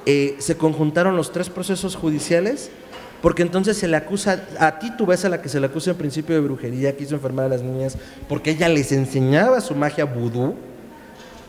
eh, 0.07 0.37
se 0.39 0.57
conjuntaron 0.57 1.17
los 1.17 1.33
tres 1.33 1.51
procesos 1.51 1.97
judiciales, 1.97 2.71
porque 3.25 3.41
entonces 3.41 3.79
se 3.79 3.89
le 3.89 3.97
acusa, 3.97 4.45
a 4.61 4.79
ti 4.79 4.91
tú 4.99 5.07
ves 5.07 5.25
a 5.25 5.31
la 5.31 5.41
que 5.41 5.49
se 5.49 5.59
le 5.59 5.65
acusa 5.65 5.93
en 5.93 5.97
principio 5.97 6.35
de 6.35 6.43
brujería, 6.43 6.95
que 6.95 7.05
hizo 7.05 7.15
enfermar 7.15 7.47
a 7.47 7.49
las 7.49 7.63
niñas, 7.63 7.97
porque 8.29 8.51
ella 8.51 8.69
les 8.69 8.93
enseñaba 8.93 9.63
su 9.63 9.75
magia 9.75 10.05
vudú, 10.05 10.57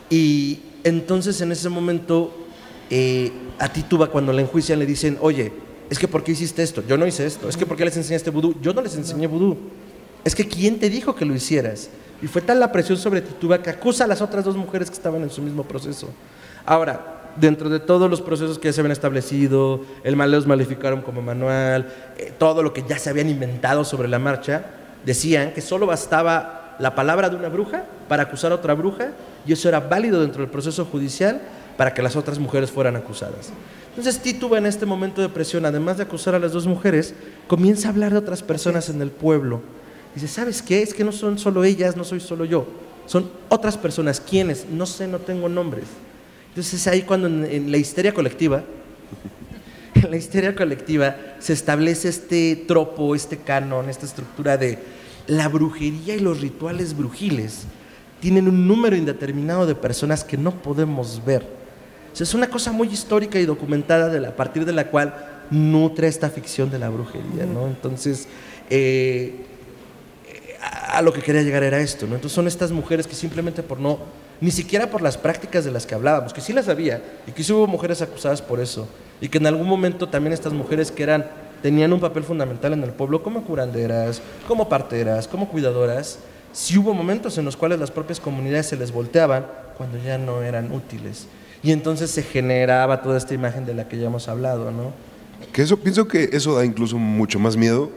y 0.08 0.60
entonces 0.84 1.38
en 1.42 1.52
ese 1.52 1.68
momento 1.68 2.34
eh, 2.88 3.30
a 3.58 3.68
Tituba 3.70 4.06
cuando 4.06 4.32
la 4.32 4.40
enjuician 4.40 4.78
le 4.78 4.86
dicen, 4.86 5.18
oye, 5.20 5.52
es 5.90 5.98
que 5.98 6.08
¿por 6.08 6.24
qué 6.24 6.32
hiciste 6.32 6.62
esto? 6.62 6.82
Yo 6.88 6.96
no 6.96 7.06
hice 7.06 7.26
esto. 7.26 7.46
Es 7.46 7.58
que 7.58 7.66
¿por 7.66 7.76
qué 7.76 7.84
les 7.84 7.98
enseñaste 7.98 8.30
vudú? 8.30 8.54
Yo 8.62 8.72
no 8.72 8.80
les 8.80 8.96
enseñé 8.96 9.26
vudú. 9.26 9.58
Es 10.24 10.34
que 10.34 10.48
¿quién 10.48 10.78
te 10.78 10.88
dijo 10.88 11.14
que 11.14 11.26
lo 11.26 11.34
hicieras? 11.34 11.90
Y 12.22 12.26
fue 12.26 12.40
tal 12.40 12.58
la 12.58 12.72
presión 12.72 12.96
sobre 12.96 13.20
Tituba 13.20 13.62
que 13.62 13.68
acusa 13.68 14.04
a 14.04 14.06
las 14.06 14.22
otras 14.22 14.46
dos 14.46 14.56
mujeres 14.56 14.88
que 14.88 14.96
estaban 14.96 15.22
en 15.22 15.28
su 15.28 15.42
mismo 15.42 15.62
proceso. 15.62 16.08
Ahora, 16.64 17.15
dentro 17.36 17.68
de 17.68 17.80
todos 17.80 18.10
los 18.10 18.20
procesos 18.20 18.58
que 18.58 18.68
ya 18.68 18.72
se 18.72 18.80
habían 18.80 18.92
establecido, 18.92 19.80
el 20.04 20.16
Maleus 20.16 20.46
Maleficarum 20.46 21.02
como 21.02 21.22
manual, 21.22 21.92
eh, 22.18 22.32
todo 22.38 22.62
lo 22.62 22.72
que 22.72 22.84
ya 22.88 22.98
se 22.98 23.10
habían 23.10 23.28
inventado 23.28 23.84
sobre 23.84 24.08
la 24.08 24.18
marcha, 24.18 24.66
decían 25.04 25.52
que 25.52 25.60
solo 25.60 25.86
bastaba 25.86 26.76
la 26.78 26.94
palabra 26.94 27.28
de 27.28 27.36
una 27.36 27.48
bruja 27.48 27.84
para 28.08 28.24
acusar 28.24 28.52
a 28.52 28.56
otra 28.56 28.74
bruja 28.74 29.12
y 29.46 29.52
eso 29.52 29.68
era 29.68 29.80
válido 29.80 30.20
dentro 30.20 30.42
del 30.42 30.50
proceso 30.50 30.84
judicial 30.84 31.40
para 31.76 31.94
que 31.94 32.02
las 32.02 32.16
otras 32.16 32.38
mujeres 32.38 32.70
fueran 32.70 32.96
acusadas. 32.96 33.50
Entonces 33.90 34.20
Tituba 34.20 34.58
en 34.58 34.66
este 34.66 34.84
momento 34.84 35.22
de 35.22 35.28
presión, 35.28 35.64
además 35.64 35.96
de 35.96 36.02
acusar 36.02 36.34
a 36.34 36.38
las 36.38 36.52
dos 36.52 36.66
mujeres, 36.66 37.14
comienza 37.46 37.88
a 37.88 37.92
hablar 37.92 38.12
de 38.12 38.18
otras 38.18 38.42
personas 38.42 38.88
en 38.90 39.00
el 39.00 39.10
pueblo. 39.10 39.60
Dice, 40.14 40.28
¿sabes 40.28 40.62
qué? 40.62 40.82
Es 40.82 40.92
que 40.94 41.04
no 41.04 41.12
son 41.12 41.38
solo 41.38 41.64
ellas, 41.64 41.96
no 41.96 42.04
soy 42.04 42.20
solo 42.20 42.44
yo. 42.44 42.66
Son 43.06 43.30
otras 43.48 43.76
personas. 43.76 44.20
¿Quiénes? 44.20 44.66
No 44.70 44.86
sé, 44.86 45.06
no 45.06 45.18
tengo 45.18 45.48
nombres. 45.48 45.84
Entonces 46.56 46.80
es 46.80 46.86
ahí 46.86 47.02
cuando 47.02 47.26
en, 47.26 47.44
en 47.44 47.70
la 47.70 47.76
histeria 47.76 48.14
colectiva, 48.14 48.64
en 49.94 50.10
la 50.10 50.16
histeria 50.16 50.54
colectiva 50.54 51.14
se 51.38 51.52
establece 51.52 52.08
este 52.08 52.64
tropo, 52.66 53.14
este 53.14 53.36
canon, 53.36 53.90
esta 53.90 54.06
estructura 54.06 54.56
de 54.56 54.78
la 55.26 55.48
brujería 55.48 56.14
y 56.14 56.20
los 56.20 56.40
rituales 56.40 56.96
brujiles 56.96 57.64
tienen 58.20 58.48
un 58.48 58.66
número 58.66 58.96
indeterminado 58.96 59.66
de 59.66 59.74
personas 59.74 60.24
que 60.24 60.38
no 60.38 60.50
podemos 60.62 61.22
ver. 61.26 61.42
O 61.42 62.16
sea, 62.16 62.24
es 62.24 62.32
una 62.32 62.48
cosa 62.48 62.72
muy 62.72 62.88
histórica 62.88 63.38
y 63.38 63.44
documentada 63.44 64.08
de 64.08 64.18
la, 64.18 64.28
a 64.28 64.34
partir 64.36 64.64
de 64.64 64.72
la 64.72 64.86
cual 64.86 65.42
nutre 65.50 66.08
esta 66.08 66.30
ficción 66.30 66.70
de 66.70 66.78
la 66.78 66.88
brujería, 66.88 67.44
¿no? 67.44 67.66
Entonces, 67.66 68.28
eh, 68.70 69.44
a 70.62 70.96
a 70.96 71.02
lo 71.02 71.12
que 71.12 71.20
quería 71.20 71.42
llegar 71.42 71.62
era 71.62 71.78
esto, 71.80 72.06
¿no? 72.06 72.14
Entonces 72.14 72.34
son 72.34 72.46
estas 72.46 72.72
mujeres 72.72 73.06
que 73.06 73.14
simplemente 73.14 73.62
por 73.62 73.78
no, 73.78 73.98
ni 74.40 74.50
siquiera 74.50 74.90
por 74.90 75.02
las 75.02 75.16
prácticas 75.16 75.64
de 75.64 75.70
las 75.70 75.86
que 75.86 75.94
hablábamos, 75.94 76.32
que 76.32 76.40
sí 76.40 76.52
las 76.52 76.68
había, 76.68 77.02
y 77.26 77.32
que 77.32 77.42
sí 77.42 77.52
hubo 77.52 77.66
mujeres 77.66 78.02
acusadas 78.02 78.42
por 78.42 78.60
eso, 78.60 78.88
y 79.20 79.28
que 79.28 79.38
en 79.38 79.46
algún 79.46 79.66
momento 79.66 80.08
también 80.08 80.32
estas 80.32 80.52
mujeres 80.52 80.90
que 80.90 81.02
eran, 81.02 81.26
tenían 81.62 81.92
un 81.92 82.00
papel 82.00 82.24
fundamental 82.24 82.72
en 82.72 82.82
el 82.82 82.90
pueblo 82.90 83.22
como 83.22 83.44
curanderas, 83.44 84.20
como 84.46 84.68
parteras, 84.68 85.26
como 85.26 85.48
cuidadoras, 85.48 86.18
sí 86.52 86.78
hubo 86.78 86.94
momentos 86.94 87.38
en 87.38 87.44
los 87.44 87.56
cuales 87.56 87.78
las 87.78 87.90
propias 87.90 88.20
comunidades 88.20 88.66
se 88.66 88.76
les 88.76 88.92
volteaban 88.92 89.46
cuando 89.76 89.98
ya 89.98 90.18
no 90.18 90.42
eran 90.42 90.72
útiles. 90.72 91.26
Y 91.62 91.72
entonces 91.72 92.10
se 92.10 92.22
generaba 92.22 93.02
toda 93.02 93.18
esta 93.18 93.34
imagen 93.34 93.66
de 93.66 93.74
la 93.74 93.88
que 93.88 93.98
ya 93.98 94.06
hemos 94.06 94.28
hablado, 94.28 94.70
¿no? 94.70 94.92
Que 95.52 95.62
eso, 95.62 95.76
pienso 95.76 96.06
que 96.06 96.30
eso 96.32 96.54
da 96.54 96.64
incluso 96.64 96.96
mucho 96.98 97.38
más 97.38 97.56
miedo 97.56 97.90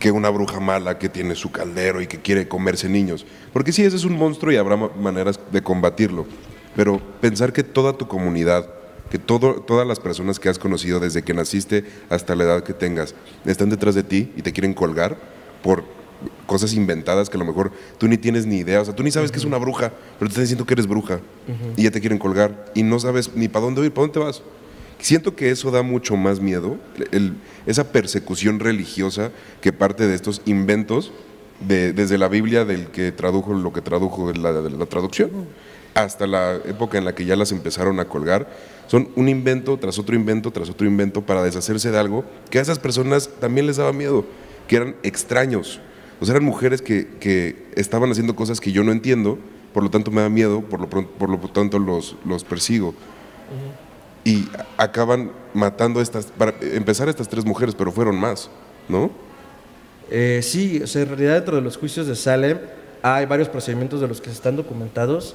que 0.00 0.10
una 0.10 0.30
bruja 0.30 0.58
mala 0.58 0.98
que 0.98 1.08
tiene 1.08 1.34
su 1.36 1.52
caldero 1.52 2.00
y 2.00 2.06
que 2.08 2.18
quiere 2.20 2.48
comerse 2.48 2.88
niños. 2.88 3.24
Porque 3.52 3.70
sí, 3.70 3.84
ese 3.84 3.96
es 3.96 4.04
un 4.04 4.16
monstruo 4.18 4.50
y 4.52 4.56
habrá 4.56 4.76
ma- 4.76 4.90
maneras 5.00 5.38
de 5.52 5.62
combatirlo. 5.62 6.26
Pero 6.74 7.00
pensar 7.20 7.52
que 7.52 7.62
toda 7.62 7.92
tu 7.92 8.08
comunidad, 8.08 8.68
que 9.10 9.18
todo, 9.18 9.54
todas 9.60 9.86
las 9.86 10.00
personas 10.00 10.40
que 10.40 10.48
has 10.48 10.58
conocido 10.58 11.00
desde 11.00 11.22
que 11.22 11.34
naciste 11.34 11.84
hasta 12.08 12.34
la 12.34 12.44
edad 12.44 12.62
que 12.64 12.72
tengas, 12.72 13.14
están 13.44 13.68
detrás 13.70 13.94
de 13.94 14.02
ti 14.02 14.32
y 14.36 14.42
te 14.42 14.52
quieren 14.52 14.72
colgar 14.74 15.18
por 15.62 15.84
cosas 16.46 16.74
inventadas 16.74 17.28
que 17.30 17.36
a 17.36 17.40
lo 17.40 17.44
mejor 17.46 17.70
tú 17.98 18.06
ni 18.08 18.16
tienes 18.18 18.46
ni 18.46 18.58
idea. 18.58 18.80
O 18.80 18.84
sea, 18.84 18.94
tú 18.94 19.02
ni 19.02 19.10
sabes 19.10 19.30
que 19.32 19.38
es 19.38 19.44
una 19.44 19.58
bruja, 19.58 19.92
pero 20.18 20.28
te 20.28 20.32
están 20.32 20.44
diciendo 20.44 20.64
que 20.64 20.74
eres 20.74 20.86
bruja 20.86 21.20
y 21.76 21.82
ya 21.84 21.90
te 21.90 22.00
quieren 22.00 22.18
colgar 22.18 22.72
y 22.74 22.82
no 22.82 22.98
sabes 23.00 23.34
ni 23.34 23.48
para 23.48 23.64
dónde 23.66 23.84
ir, 23.84 23.92
para 23.92 24.02
dónde 24.06 24.14
te 24.14 24.24
vas. 24.24 24.42
Siento 25.00 25.34
que 25.34 25.50
eso 25.50 25.70
da 25.70 25.82
mucho 25.82 26.16
más 26.16 26.40
miedo, 26.40 26.76
el- 27.10 27.34
esa 27.66 27.90
persecución 27.90 28.60
religiosa 28.60 29.30
que 29.62 29.72
parte 29.72 30.06
de 30.06 30.14
estos 30.14 30.42
inventos, 30.44 31.12
de- 31.66 31.92
desde 31.92 32.18
la 32.18 32.28
Biblia 32.28 32.64
del 32.64 32.88
que 32.88 33.10
tradujo 33.12 33.54
lo 33.54 33.72
que 33.72 33.80
tradujo 33.80 34.30
la, 34.32 34.86
traducción, 34.86 35.30
hasta 35.94 36.26
la 36.26 36.56
época 36.66 36.98
en 36.98 37.04
la 37.04 37.14
que 37.14 37.24
ya 37.24 37.34
las 37.34 37.50
empezaron 37.50 37.98
a 37.98 38.06
colgar. 38.06 38.48
Son 38.88 39.08
un 39.16 39.28
invento 39.28 39.78
tras 39.78 39.98
otro 39.98 40.14
invento 40.14 40.50
tras 40.50 40.68
otro 40.68 40.86
invento 40.86 41.22
para 41.22 41.42
deshacerse 41.42 41.90
de 41.90 41.98
algo 41.98 42.24
que 42.50 42.58
a 42.58 42.62
esas 42.62 42.78
personas 42.78 43.30
también 43.40 43.66
les 43.66 43.76
daba 43.76 43.92
miedo, 43.92 44.24
que 44.68 44.76
eran 44.76 44.96
extraños. 45.02 45.80
O 46.20 46.26
sea, 46.26 46.34
eran 46.34 46.44
mujeres 46.44 46.82
que, 46.82 47.56
estaban 47.74 48.10
haciendo 48.10 48.36
cosas 48.36 48.60
que 48.60 48.72
yo 48.72 48.84
no 48.84 48.92
entiendo, 48.92 49.38
por 49.72 49.82
lo 49.82 49.90
tanto 49.90 50.10
me 50.10 50.20
da 50.20 50.28
miedo, 50.28 50.60
por 50.60 50.80
lo, 50.80 50.88
por 50.88 51.30
lo 51.30 51.38
tanto 51.38 51.78
los 51.78 52.44
persigo 52.44 52.94
y 54.30 54.48
acaban 54.76 55.32
matando 55.54 56.00
estas, 56.00 56.26
para 56.26 56.54
empezar 56.60 57.08
estas 57.08 57.28
tres 57.28 57.44
mujeres, 57.44 57.74
pero 57.74 57.90
fueron 57.90 58.16
más, 58.16 58.48
¿no? 58.88 59.10
Eh, 60.08 60.40
sí, 60.42 60.80
o 60.82 60.86
sea, 60.86 61.02
en 61.02 61.08
realidad 61.08 61.34
dentro 61.34 61.56
de 61.56 61.62
los 61.62 61.76
juicios 61.76 62.06
de 62.06 62.14
Salem 62.14 62.58
hay 63.02 63.26
varios 63.26 63.48
procedimientos 63.48 64.00
de 64.00 64.06
los 64.06 64.20
que 64.20 64.28
se 64.28 64.36
están 64.36 64.56
documentados. 64.56 65.34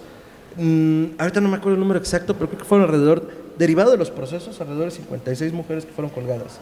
Mm, 0.55 1.05
ahorita 1.17 1.41
no 1.41 1.49
me 1.49 1.57
acuerdo 1.57 1.75
el 1.75 1.81
número 1.81 1.99
exacto, 1.99 2.35
pero 2.35 2.47
creo 2.47 2.59
que 2.59 2.65
fueron 2.65 2.87
alrededor, 2.87 3.29
derivado 3.57 3.91
de 3.91 3.97
los 3.97 4.11
procesos, 4.11 4.59
alrededor 4.61 4.85
de 4.85 4.91
56 4.91 5.51
mujeres 5.51 5.85
que 5.85 5.91
fueron 5.91 6.11
colgadas. 6.13 6.59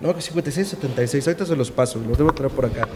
No, 0.00 0.14
que 0.14 0.22
56, 0.22 0.68
76, 0.68 1.26
ahorita 1.26 1.46
se 1.46 1.56
los 1.56 1.70
paso, 1.70 2.00
los 2.06 2.16
debo 2.16 2.32
traer 2.32 2.52
por 2.52 2.66
acá. 2.66 2.88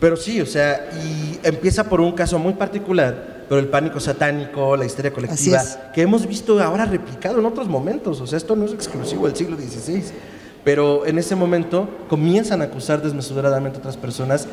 Pero 0.00 0.16
sí, 0.16 0.40
o 0.40 0.46
sea, 0.46 0.90
y 1.04 1.38
empieza 1.42 1.84
por 1.84 2.00
un 2.00 2.12
caso 2.12 2.38
muy 2.38 2.54
particular, 2.54 3.37
pero 3.48 3.60
el 3.60 3.68
pánico 3.68 3.98
satánico, 3.98 4.76
la 4.76 4.84
histeria 4.84 5.12
colectiva, 5.12 5.62
es. 5.62 5.78
que 5.94 6.02
hemos 6.02 6.26
visto 6.26 6.60
ahora 6.62 6.84
replicado 6.84 7.38
en 7.38 7.46
otros 7.46 7.68
momentos, 7.68 8.20
o 8.20 8.26
sea, 8.26 8.36
esto 8.36 8.54
no 8.54 8.66
es 8.66 8.72
exclusivo 8.72 9.26
del 9.26 9.36
siglo 9.36 9.56
XVI, 9.56 10.04
pero 10.64 11.06
en 11.06 11.18
ese 11.18 11.34
momento 11.34 11.88
comienzan 12.08 12.60
a 12.60 12.64
acusar 12.64 13.00
desmesuradamente 13.00 13.78
a 13.78 13.80
otras 13.80 13.96
personas, 13.96 14.46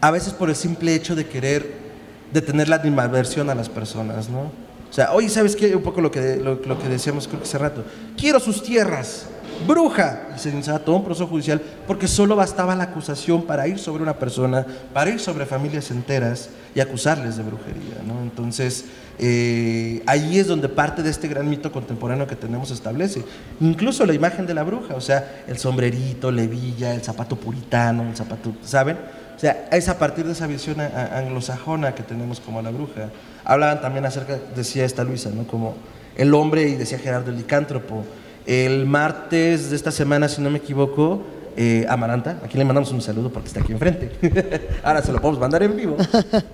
a 0.00 0.10
veces 0.10 0.32
por 0.32 0.48
el 0.48 0.56
simple 0.56 0.94
hecho 0.94 1.16
de 1.16 1.26
querer 1.26 1.90
detener 2.32 2.68
la 2.68 2.76
animadversión 2.76 3.50
a 3.50 3.54
las 3.54 3.68
personas, 3.68 4.28
¿no? 4.28 4.52
O 4.90 4.92
sea, 4.92 5.12
oye, 5.12 5.28
¿sabes 5.28 5.54
qué? 5.54 5.74
Un 5.74 5.82
poco 5.82 6.00
lo 6.00 6.10
que, 6.10 6.36
lo, 6.36 6.56
lo 6.56 6.78
que 6.78 6.88
decíamos 6.88 7.26
creo 7.28 7.40
que 7.40 7.46
hace 7.46 7.58
rato. 7.58 7.84
Quiero 8.16 8.40
sus 8.40 8.62
tierras, 8.62 9.26
bruja. 9.66 10.28
Y 10.36 10.38
se 10.38 10.50
iniciaba 10.50 10.78
todo 10.78 10.96
un 10.96 11.04
proceso 11.04 11.26
judicial 11.26 11.60
porque 11.86 12.08
solo 12.08 12.36
bastaba 12.36 12.74
la 12.74 12.84
acusación 12.84 13.42
para 13.42 13.66
ir 13.68 13.78
sobre 13.78 14.02
una 14.02 14.14
persona, 14.14 14.66
para 14.92 15.10
ir 15.10 15.20
sobre 15.20 15.46
familias 15.46 15.90
enteras 15.90 16.50
y 16.74 16.80
acusarles 16.80 17.36
de 17.36 17.42
brujería. 17.42 17.96
Entonces, 18.22 18.84
eh, 19.18 20.02
ahí 20.06 20.38
es 20.38 20.46
donde 20.46 20.68
parte 20.68 21.02
de 21.02 21.10
este 21.10 21.28
gran 21.28 21.48
mito 21.48 21.70
contemporáneo 21.72 22.26
que 22.26 22.36
tenemos 22.36 22.70
establece. 22.70 23.24
Incluso 23.60 24.06
la 24.06 24.14
imagen 24.14 24.46
de 24.46 24.54
la 24.54 24.62
bruja, 24.62 24.94
o 24.94 25.00
sea, 25.00 25.42
el 25.46 25.58
sombrerito, 25.58 26.30
levilla, 26.30 26.94
el 26.94 27.02
zapato 27.02 27.36
puritano, 27.36 28.08
el 28.08 28.16
zapato, 28.16 28.52
¿saben? 28.62 28.96
O 29.36 29.38
sea, 29.40 29.68
es 29.72 29.88
a 29.88 29.98
partir 29.98 30.26
de 30.26 30.32
esa 30.32 30.46
visión 30.46 30.80
anglosajona 30.80 31.94
que 31.94 32.02
tenemos 32.02 32.40
como 32.40 32.60
la 32.62 32.70
bruja. 32.70 33.10
Hablaban 33.44 33.80
también 33.80 34.04
acerca, 34.04 34.38
decía 34.54 34.84
esta 34.84 35.02
Luisa, 35.02 35.30
¿no? 35.34 35.46
Como 35.46 35.74
el 36.16 36.34
hombre, 36.34 36.68
y 36.68 36.74
decía 36.74 36.98
Gerardo 36.98 37.30
el 37.30 37.38
licántropo. 37.38 38.04
El 38.46 38.86
martes 38.86 39.70
de 39.70 39.76
esta 39.76 39.90
semana, 39.90 40.28
si 40.28 40.40
no 40.40 40.50
me 40.50 40.58
equivoco, 40.58 41.22
eh, 41.56 41.84
Amaranta, 41.88 42.38
aquí 42.44 42.56
le 42.56 42.64
mandamos 42.64 42.90
un 42.92 43.00
saludo 43.02 43.30
porque 43.30 43.48
está 43.48 43.60
aquí 43.60 43.72
enfrente. 43.72 44.10
Ahora 44.82 45.02
se 45.02 45.12
lo 45.12 45.20
podemos 45.20 45.40
mandar 45.40 45.62
en 45.62 45.76
vivo. 45.76 45.96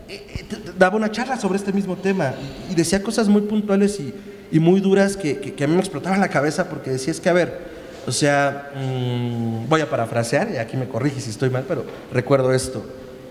Eh, 0.09 0.25
eh, 0.38 0.44
daba 0.79 0.96
una 0.96 1.11
charla 1.11 1.38
sobre 1.38 1.57
este 1.59 1.72
mismo 1.72 1.96
tema 1.96 2.33
y, 2.70 2.75
decía 2.75 3.03
cosas 3.03 3.29
muy 3.29 3.42
puntuales 3.42 3.99
y, 3.99 4.14
y 4.53 4.61
muy 4.61 4.81
duras 4.81 5.16
que, 5.16 5.38
que- 5.38 5.53
que 5.55 5.64
a 5.64 5.66
mí 5.66 5.75
me 5.75 5.81
explotaban 5.81 6.20
la 6.20 6.29
cabeza 6.29 6.68
porque 6.68 6.90
decía, 6.90 7.11
es 7.11 7.20
que 7.20 7.29
a 7.29 7.33
ver, 7.33 7.59
o 8.07 8.12
sea, 8.12 8.70
mm, 8.77 9.68
voy 9.68 9.81
a 9.81 9.90
parafrasear 9.90 10.51
y 10.53 10.57
aquí 10.59 10.77
me 10.77 10.87
corrige 10.87 11.20
si 11.20 11.31
estoy 11.31 11.51
mal, 11.51 11.64
pero 11.66 11.85
recuerdo 12.12 12.53
esto 12.53 12.85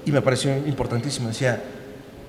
y 0.06 0.12
me 0.12 0.22
pareció 0.22 0.56
importantísimo. 0.68 1.30
Decía, 1.30 1.62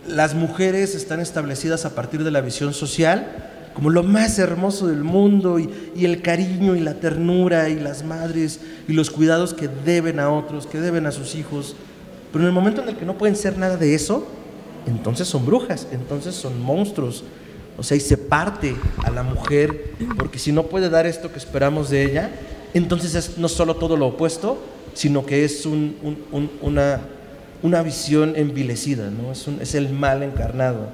las 0.07 0.35
mujeres 0.35 0.95
están 0.95 1.19
establecidas 1.21 1.85
a 1.85 1.95
partir 1.95 2.23
de 2.23 2.31
la 2.31 2.41
visión 2.41 2.73
social 2.73 3.27
como 3.77 3.91
lo 3.91 4.03
más 4.03 4.39
hermoso 4.39 4.87
del 4.87 5.05
mundo 5.05 5.59
y, 5.59 5.69
el 6.03 6.23
cariño 6.23 6.75
y 6.77 6.81
la 6.81 6.95
ternura 6.95 7.69
y 7.69 7.79
las 7.79 8.03
madres 8.07 8.59
y 8.89 8.95
los 8.95 9.11
cuidados 9.11 9.53
que 9.53 9.69
deben 9.69 10.19
a 10.19 10.31
otros, 10.31 10.67
que 10.67 10.81
deben 10.81 11.05
a 11.05 11.13
sus 11.13 11.35
hijos. 11.35 11.77
Pero 12.33 12.45
en 12.45 12.49
el 12.49 12.55
momento 12.55 12.81
en 12.83 12.89
el 12.89 12.97
que 12.97 13.05
no 13.05 13.19
pueden 13.19 13.37
ser 13.37 13.59
nada 13.59 13.77
de 13.77 13.95
eso, 13.95 14.27
entonces 14.87 15.29
son 15.29 15.45
brujas, 15.45 15.87
entonces 15.93 16.35
son 16.35 16.59
monstruos. 16.63 17.23
O 17.77 17.83
sea, 17.83 17.99
y 17.99 18.01
se 18.01 18.17
parte 18.17 18.75
a 19.05 19.11
la 19.11 19.23
mujer, 19.23 19.91
porque 20.17 20.39
si 20.39 20.53
no 20.53 20.63
puede 20.63 20.89
dar 20.89 21.05
esto 21.05 21.31
que 21.31 21.39
esperamos 21.39 21.91
de 21.91 22.03
ella, 22.05 22.31
entonces 22.73 23.15
es 23.15 23.37
no 23.37 23.49
solo 23.49 23.77
todo 23.77 23.99
lo 23.99 24.07
opuesto, 24.07 24.59
sino 24.95 25.27
que 25.27 25.45
es 25.45 25.67
un- 25.67 25.97
un- 26.03 26.19
un- 26.33 26.51
una, 26.63 27.01
una 27.63 27.83
visión 27.83 28.33
envilecida, 28.37 29.11
¿no? 29.11 29.33
es 29.33 29.75
el 29.75 29.91
mal 29.91 30.23
encarnado. 30.23 30.89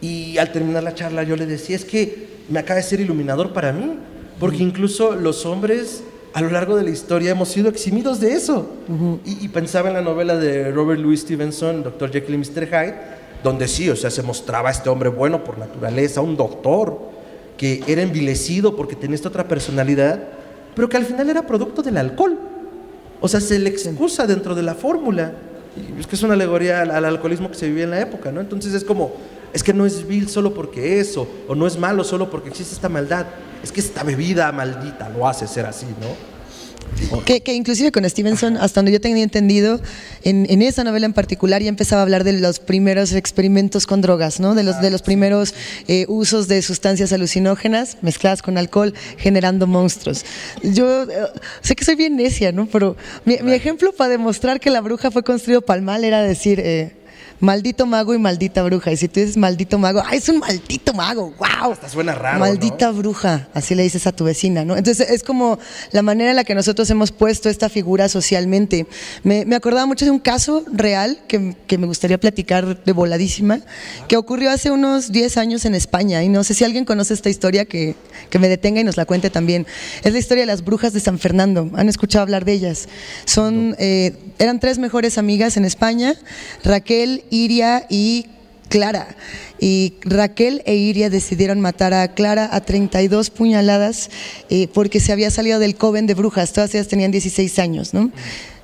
Y 0.00 0.38
al 0.38 0.52
terminar 0.52 0.82
la 0.82 0.94
charla 0.94 1.22
yo 1.22 1.36
le 1.36 1.46
decía, 1.46 1.76
es 1.76 1.84
que 1.84 2.28
me 2.48 2.58
acaba 2.58 2.76
de 2.76 2.82
ser 2.82 3.00
iluminador 3.00 3.52
para 3.52 3.72
mí, 3.72 3.98
porque 4.38 4.58
incluso 4.62 5.14
los 5.14 5.46
hombres 5.46 6.02
a 6.34 6.42
lo 6.42 6.50
largo 6.50 6.76
de 6.76 6.82
la 6.82 6.90
historia 6.90 7.30
hemos 7.30 7.48
sido 7.48 7.68
eximidos 7.70 8.20
de 8.20 8.34
eso. 8.34 8.68
y, 9.24 9.44
y 9.44 9.48
pensaba 9.48 9.88
en 9.88 9.94
la 9.94 10.02
novela 10.02 10.36
de 10.36 10.70
Robert 10.70 11.00
Louis 11.00 11.20
Stevenson, 11.20 11.82
Dr. 11.82 12.12
Jekyll 12.12 12.34
y 12.34 12.38
Mr. 12.38 12.66
Hyde, 12.66 12.94
donde 13.42 13.66
sí, 13.68 13.88
o 13.88 13.96
sea, 13.96 14.10
se 14.10 14.22
mostraba 14.22 14.68
a 14.68 14.72
este 14.72 14.90
hombre 14.90 15.08
bueno 15.08 15.42
por 15.44 15.56
naturaleza, 15.56 16.20
un 16.20 16.36
doctor, 16.36 16.98
que 17.56 17.82
era 17.86 18.02
envilecido 18.02 18.76
porque 18.76 18.94
tenía 18.96 19.14
esta 19.14 19.28
otra 19.28 19.48
personalidad, 19.48 20.22
pero 20.74 20.88
que 20.88 20.98
al 20.98 21.06
final 21.06 21.30
era 21.30 21.46
producto 21.46 21.82
del 21.82 21.96
alcohol. 21.96 22.38
O 23.20 23.28
sea, 23.28 23.40
se 23.40 23.58
le 23.58 23.70
excusa 23.70 24.26
dentro 24.26 24.54
de 24.54 24.62
la 24.62 24.74
fórmula. 24.74 25.32
Y 25.74 25.98
es 25.98 26.06
que 26.06 26.16
es 26.16 26.22
una 26.22 26.34
alegoría 26.34 26.82
al, 26.82 26.90
al 26.90 27.04
alcoholismo 27.06 27.48
que 27.50 27.54
se 27.56 27.66
vivía 27.68 27.84
en 27.84 27.90
la 27.90 28.00
época, 28.00 28.30
¿no? 28.30 28.40
Entonces 28.40 28.74
es 28.74 28.84
como, 28.84 29.14
es 29.56 29.62
que 29.62 29.72
no 29.72 29.86
es 29.86 30.06
vil 30.06 30.28
solo 30.28 30.52
porque 30.52 31.00
eso, 31.00 31.26
o 31.48 31.54
no 31.54 31.66
es 31.66 31.78
malo 31.78 32.04
solo 32.04 32.30
porque 32.30 32.50
existe 32.50 32.74
esta 32.74 32.90
maldad. 32.90 33.24
Es 33.62 33.72
que 33.72 33.80
esta 33.80 34.02
bebida 34.02 34.52
maldita 34.52 35.08
lo 35.08 35.26
hace 35.26 35.46
ser 35.48 35.64
así, 35.64 35.86
¿no? 35.86 36.36
Que, 37.24 37.40
que 37.40 37.54
inclusive 37.54 37.90
con 37.90 38.08
Stevenson, 38.08 38.58
hasta 38.58 38.80
donde 38.80 38.92
yo 38.92 39.00
tenía 39.00 39.24
entendido, 39.24 39.80
en, 40.24 40.46
en 40.50 40.60
esa 40.60 40.84
novela 40.84 41.06
en 41.06 41.14
particular 41.14 41.62
ya 41.62 41.70
empezaba 41.70 42.00
a 42.00 42.04
hablar 42.04 42.22
de 42.22 42.34
los 42.34 42.58
primeros 42.60 43.12
experimentos 43.14 43.86
con 43.86 44.02
drogas, 44.02 44.40
¿no? 44.40 44.54
de, 44.54 44.62
los, 44.62 44.80
de 44.82 44.90
los 44.90 45.00
primeros 45.00 45.54
eh, 45.88 46.04
usos 46.08 46.48
de 46.48 46.60
sustancias 46.60 47.12
alucinógenas 47.14 47.96
mezcladas 48.02 48.42
con 48.42 48.58
alcohol, 48.58 48.92
generando 49.16 49.66
monstruos. 49.66 50.24
Yo 50.62 51.04
eh, 51.04 51.08
sé 51.62 51.74
que 51.76 51.84
soy 51.84 51.96
bien 51.96 52.16
necia, 52.16 52.52
¿no? 52.52 52.66
pero 52.66 52.94
mi, 53.24 53.38
mi 53.42 53.52
ejemplo 53.52 53.92
para 53.92 54.10
demostrar 54.10 54.60
que 54.60 54.70
la 54.70 54.82
bruja 54.82 55.10
fue 55.10 55.22
construido 55.22 55.62
para 55.62 55.78
el 55.78 55.82
mal 55.84 56.04
era 56.04 56.22
decir... 56.22 56.60
eh, 56.60 56.92
Maldito 57.40 57.86
mago 57.86 58.14
y 58.14 58.18
maldita 58.18 58.62
bruja. 58.62 58.92
Y 58.92 58.96
si 58.96 59.08
tú 59.08 59.20
dices 59.20 59.36
maldito 59.36 59.78
mago, 59.78 60.02
¡ay, 60.04 60.18
es 60.18 60.28
un 60.28 60.38
maldito 60.38 60.92
mago! 60.94 61.34
¡Wow! 61.38 61.72
Hasta 61.72 61.88
suena 61.88 62.14
raro, 62.14 62.40
Maldita 62.40 62.90
bruja, 62.90 63.48
así 63.54 63.74
le 63.74 63.82
dices 63.82 64.06
a 64.06 64.12
tu 64.12 64.24
vecina, 64.24 64.64
¿no? 64.64 64.76
Entonces 64.76 65.10
es 65.10 65.22
como 65.22 65.58
la 65.92 66.02
manera 66.02 66.30
en 66.30 66.36
la 66.36 66.44
que 66.44 66.54
nosotros 66.54 66.88
hemos 66.90 67.12
puesto 67.12 67.48
esta 67.48 67.68
figura 67.68 68.08
socialmente. 68.08 68.86
Me, 69.22 69.44
me 69.44 69.56
acordaba 69.56 69.86
mucho 69.86 70.04
de 70.04 70.10
un 70.10 70.18
caso 70.18 70.64
real 70.72 71.18
que, 71.28 71.56
que 71.66 71.78
me 71.78 71.86
gustaría 71.86 72.18
platicar 72.18 72.82
de 72.84 72.92
voladísima, 72.92 73.60
que 74.08 74.16
ocurrió 74.16 74.50
hace 74.50 74.70
unos 74.70 75.12
10 75.12 75.36
años 75.36 75.64
en 75.64 75.74
España, 75.74 76.22
y 76.22 76.28
no 76.28 76.44
sé 76.44 76.54
si 76.54 76.64
alguien 76.64 76.84
conoce 76.84 77.14
esta 77.14 77.28
historia 77.28 77.64
que, 77.64 77.94
que 78.30 78.38
me 78.38 78.48
detenga 78.48 78.80
y 78.80 78.84
nos 78.84 78.96
la 78.96 79.04
cuente 79.04 79.30
también. 79.30 79.66
Es 80.02 80.12
la 80.12 80.18
historia 80.18 80.42
de 80.42 80.46
las 80.46 80.64
brujas 80.64 80.92
de 80.92 81.00
San 81.00 81.18
Fernando, 81.18 81.70
¿han 81.74 81.88
escuchado 81.88 82.22
hablar 82.22 82.44
de 82.44 82.52
ellas? 82.52 82.88
Son, 83.24 83.76
eh, 83.78 84.16
eran 84.38 84.60
tres 84.60 84.78
mejores 84.78 85.18
amigas 85.18 85.56
en 85.56 85.64
España, 85.64 86.14
Raquel, 86.64 87.24
Iria 87.30 87.86
y 87.88 88.26
Clara. 88.68 89.16
Y 89.58 89.94
Raquel 90.02 90.62
e 90.66 90.74
Iria 90.74 91.08
decidieron 91.08 91.60
matar 91.60 91.94
a 91.94 92.14
Clara 92.14 92.48
a 92.52 92.60
32 92.60 93.30
puñaladas 93.30 94.10
eh, 94.50 94.68
porque 94.72 95.00
se 95.00 95.12
había 95.12 95.30
salido 95.30 95.58
del 95.58 95.76
coven 95.76 96.06
de 96.06 96.14
brujas. 96.14 96.52
Todas 96.52 96.74
ellas 96.74 96.88
tenían 96.88 97.10
16 97.10 97.58
años, 97.58 97.94
¿no? 97.94 98.10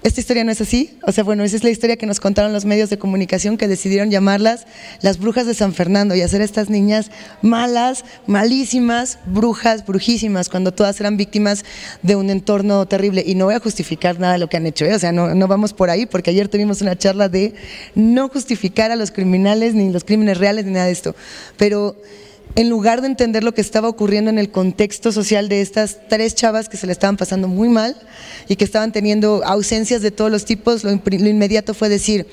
Esta 0.03 0.21
historia 0.21 0.43
no 0.43 0.51
es 0.51 0.61
así. 0.61 0.99
O 1.07 1.13
sea, 1.13 1.23
bueno, 1.23 1.45
esa 1.45 1.55
es 1.55 1.63
la 1.63 1.71
historia 1.71 1.97
que 1.97 2.07
nos 2.07 2.19
contaron 2.19 2.53
los 2.53 2.65
medios 2.65 2.91
de 2.91 2.99
comunicación 2.99 3.57
que 3.57 3.69
decidieron 3.69 4.11
llamarlas 4.11 4.67
las 5.01 5.19
brujas 5.19 5.47
de 5.47 5.55
San 5.55 5.75
Fernando 5.75 6.17
y 6.17 6.23
hacer 6.23 6.41
a 6.41 6.45
estas 6.45 6.69
niñas 6.71 7.13
malas, 7.41 8.05
malísimas, 8.27 9.21
brujas, 9.27 9.87
brujísimas, 9.87 10.49
cuando 10.49 10.73
todas 10.73 10.99
eran 11.01 11.17
víctimas 11.17 11.65
de 12.03 12.17
un 12.17 12.31
entorno 12.31 12.87
terrible. 12.87 13.23
Y 13.25 13.37
no 13.37 13.45
voy 13.45 13.55
a 13.55 13.61
justificar 13.61 14.19
nada 14.19 14.33
de 14.33 14.39
lo 14.41 14.49
que 14.49 14.57
han 14.57 14.67
hecho, 14.67 14.85
¿eh? 14.85 14.95
o 14.95 14.99
sea, 14.99 15.13
no, 15.13 15.37
no 15.37 15.47
vamos 15.47 15.73
por 15.73 15.89
ahí, 15.89 16.07
porque 16.07 16.31
ayer 16.31 16.49
tuvimos 16.49 16.81
una 16.83 16.99
charla 16.99 17.29
de 17.29 17.55
no 17.95 18.29
justificar 18.29 18.91
a 18.91 18.97
los 18.97 19.13
criminales, 19.13 19.75
ni 19.75 19.93
los 19.93 20.03
crímenes 20.03 20.39
reales, 20.39 20.65
ni 20.65 20.73
nada 20.73 20.87
de 20.87 20.93
esto. 20.93 21.15
Pero 21.57 21.97
en 22.55 22.69
lugar 22.69 23.01
de 23.01 23.07
entender 23.07 23.45
lo 23.45 23.55
que 23.55 23.61
estaba 23.61 23.89
ocurriendo 23.89 24.31
en 24.31 24.39
el 24.39 24.51
contexto 24.51 25.13
social 25.13 25.49
de 25.49 25.63
estas 25.63 25.99
tres 26.09 26.35
chavas 26.35 26.69
que 26.69 26.77
se 26.77 26.87
le 26.87 26.93
estaban 26.93 27.17
pasando 27.17 27.49
muy 27.49 27.69
mal 27.69 27.97
y 28.49 28.57
que 28.57 28.65
estaban 28.65 28.93
teniendo 28.93 29.43
ausencias 29.45 30.03
de 30.03 30.11
todos 30.11 30.31
los 30.31 30.45
tipos, 30.45 30.85
lo, 30.85 30.91
inmediato 30.93 31.75
fue 31.75 31.89
decir, 31.89 32.27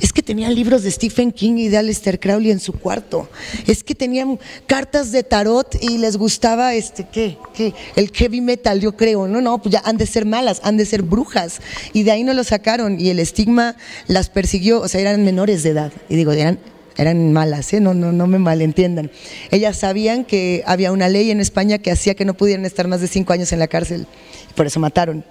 es 0.00 0.12
que 0.12 0.22
tenían 0.22 0.54
libros 0.54 0.82
de 0.82 0.90
Stephen 0.90 1.32
King 1.32 1.56
y 1.56 1.68
de 1.68 1.78
Aleister 1.78 2.20
Crowley 2.20 2.50
en 2.50 2.60
su 2.60 2.72
cuarto, 2.72 3.28
es 3.66 3.82
que 3.82 3.94
tenían 3.94 4.38
cartas 4.66 5.10
de 5.10 5.22
tarot 5.22 5.76
y 5.82 5.98
les 5.98 6.16
gustaba 6.16 6.74
este, 6.74 7.06
¿qué? 7.10 7.36
¿Qué? 7.54 7.74
El 7.96 8.10
heavy 8.10 8.40
metal, 8.40 8.80
yo 8.80 8.96
creo, 8.96 9.26
no, 9.26 9.40
no, 9.40 9.60
pues 9.60 9.72
ya 9.72 9.82
han 9.84 9.96
de 9.96 10.06
ser 10.06 10.24
malas, 10.24 10.60
han 10.62 10.76
de 10.76 10.86
ser 10.86 11.02
brujas 11.02 11.60
y 11.92 12.04
de 12.04 12.12
ahí 12.12 12.22
no 12.22 12.32
lo 12.32 12.44
sacaron 12.44 13.00
y 13.00 13.08
el 13.08 13.18
estigma 13.18 13.76
las 14.06 14.28
persiguió, 14.30 14.80
o 14.80 14.88
sea, 14.88 15.00
eran 15.00 15.24
menores 15.24 15.62
de 15.62 15.70
edad 15.70 15.92
y 16.08 16.16
digo, 16.16 16.32
eran 16.32 16.58
eran 16.96 17.32
malas, 17.32 17.72
¿eh? 17.72 17.80
no, 17.80 17.94
no, 17.94 18.12
no 18.12 18.26
me 18.26 18.38
malentiendan. 18.38 19.10
Ellas 19.50 19.76
sabían 19.78 20.24
que 20.24 20.62
había 20.66 20.92
una 20.92 21.08
ley 21.08 21.30
en 21.30 21.40
España 21.40 21.78
que 21.78 21.90
hacía 21.90 22.14
que 22.14 22.24
no 22.24 22.34
pudieran 22.34 22.64
estar 22.64 22.86
más 22.88 23.00
de 23.00 23.08
cinco 23.08 23.32
años 23.32 23.52
en 23.52 23.58
la 23.58 23.66
cárcel, 23.68 24.06
por 24.54 24.66
eso 24.66 24.80
mataron. 24.80 25.24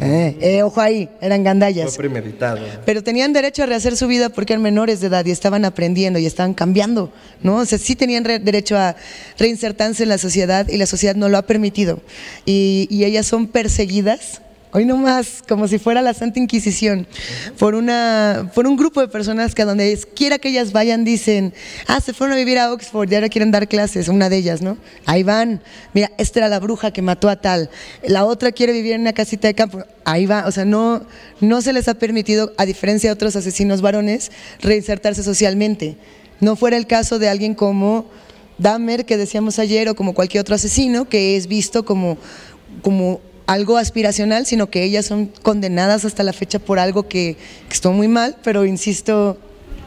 Eh, 0.00 0.38
eh, 0.40 0.62
ojo 0.62 0.80
ahí, 0.80 1.10
eran 1.20 1.40
Fue 1.40 1.44
gandallas. 1.44 1.96
premeditado. 1.98 2.60
Pero 2.86 3.02
tenían 3.02 3.34
derecho 3.34 3.62
a 3.62 3.66
rehacer 3.66 3.94
su 3.94 4.06
vida 4.06 4.30
porque 4.30 4.54
eran 4.54 4.62
menores 4.62 5.00
de 5.02 5.08
edad 5.08 5.26
y 5.26 5.30
estaban 5.30 5.66
aprendiendo 5.66 6.18
y 6.18 6.24
estaban 6.24 6.54
cambiando, 6.54 7.12
¿no? 7.42 7.56
O 7.56 7.66
sea, 7.66 7.76
sí 7.76 7.94
tenían 7.94 8.24
re- 8.24 8.38
derecho 8.38 8.78
a 8.78 8.96
reinsertarse 9.38 10.04
en 10.04 10.08
la 10.08 10.16
sociedad 10.16 10.66
y 10.68 10.78
la 10.78 10.86
sociedad 10.86 11.14
no 11.14 11.28
lo 11.28 11.36
ha 11.36 11.42
permitido. 11.42 12.00
Y, 12.46 12.86
y 12.90 13.04
ellas 13.04 13.26
son 13.26 13.48
perseguidas 13.48 14.40
hoy 14.72 14.86
no 14.86 14.96
más, 14.96 15.42
como 15.46 15.68
si 15.68 15.78
fuera 15.78 16.00
la 16.00 16.14
Santa 16.14 16.40
Inquisición, 16.40 17.06
por, 17.58 17.74
una, 17.74 18.50
por 18.54 18.66
un 18.66 18.76
grupo 18.76 19.00
de 19.02 19.08
personas 19.08 19.54
que 19.54 19.62
a 19.62 19.64
donde 19.66 19.98
quiera 20.16 20.38
que 20.38 20.48
ellas 20.48 20.72
vayan 20.72 21.04
dicen, 21.04 21.52
ah, 21.86 22.00
se 22.00 22.14
fueron 22.14 22.34
a 22.34 22.38
vivir 22.38 22.58
a 22.58 22.72
Oxford 22.72 23.10
y 23.10 23.14
ahora 23.14 23.28
quieren 23.28 23.50
dar 23.50 23.68
clases, 23.68 24.08
una 24.08 24.30
de 24.30 24.38
ellas, 24.38 24.62
¿no? 24.62 24.78
Ahí 25.04 25.22
van, 25.22 25.60
mira, 25.92 26.10
esta 26.16 26.40
era 26.40 26.48
la 26.48 26.58
bruja 26.58 26.90
que 26.90 27.02
mató 27.02 27.28
a 27.28 27.36
tal, 27.36 27.68
la 28.02 28.24
otra 28.24 28.50
quiere 28.50 28.72
vivir 28.72 28.92
en 28.92 29.02
una 29.02 29.12
casita 29.12 29.46
de 29.46 29.54
campo, 29.54 29.84
ahí 30.04 30.24
va, 30.24 30.46
o 30.46 30.50
sea, 30.50 30.64
no, 30.64 31.04
no 31.40 31.60
se 31.60 31.74
les 31.74 31.88
ha 31.88 31.94
permitido, 31.94 32.52
a 32.56 32.64
diferencia 32.64 33.10
de 33.10 33.14
otros 33.14 33.36
asesinos 33.36 33.82
varones, 33.82 34.32
reinsertarse 34.60 35.22
socialmente. 35.22 35.96
No 36.40 36.56
fuera 36.56 36.76
el 36.76 36.86
caso 36.86 37.18
de 37.18 37.28
alguien 37.28 37.54
como 37.54 38.06
Dahmer, 38.58 39.04
que 39.04 39.16
decíamos 39.16 39.58
ayer, 39.58 39.88
o 39.88 39.94
como 39.94 40.14
cualquier 40.14 40.40
otro 40.40 40.54
asesino, 40.54 41.08
que 41.08 41.36
es 41.36 41.46
visto 41.46 41.84
como, 41.84 42.16
como 42.82 43.20
algo 43.46 43.78
aspiracional, 43.78 44.46
sino 44.46 44.70
que 44.70 44.82
ellas 44.84 45.06
son 45.06 45.26
condenadas 45.42 46.04
hasta 46.04 46.22
la 46.22 46.32
fecha 46.32 46.58
por 46.58 46.78
algo 46.78 47.08
que, 47.08 47.36
que 47.68 47.74
estuvo 47.74 47.92
muy 47.92 48.08
mal, 48.08 48.36
pero 48.42 48.64
insisto, 48.64 49.38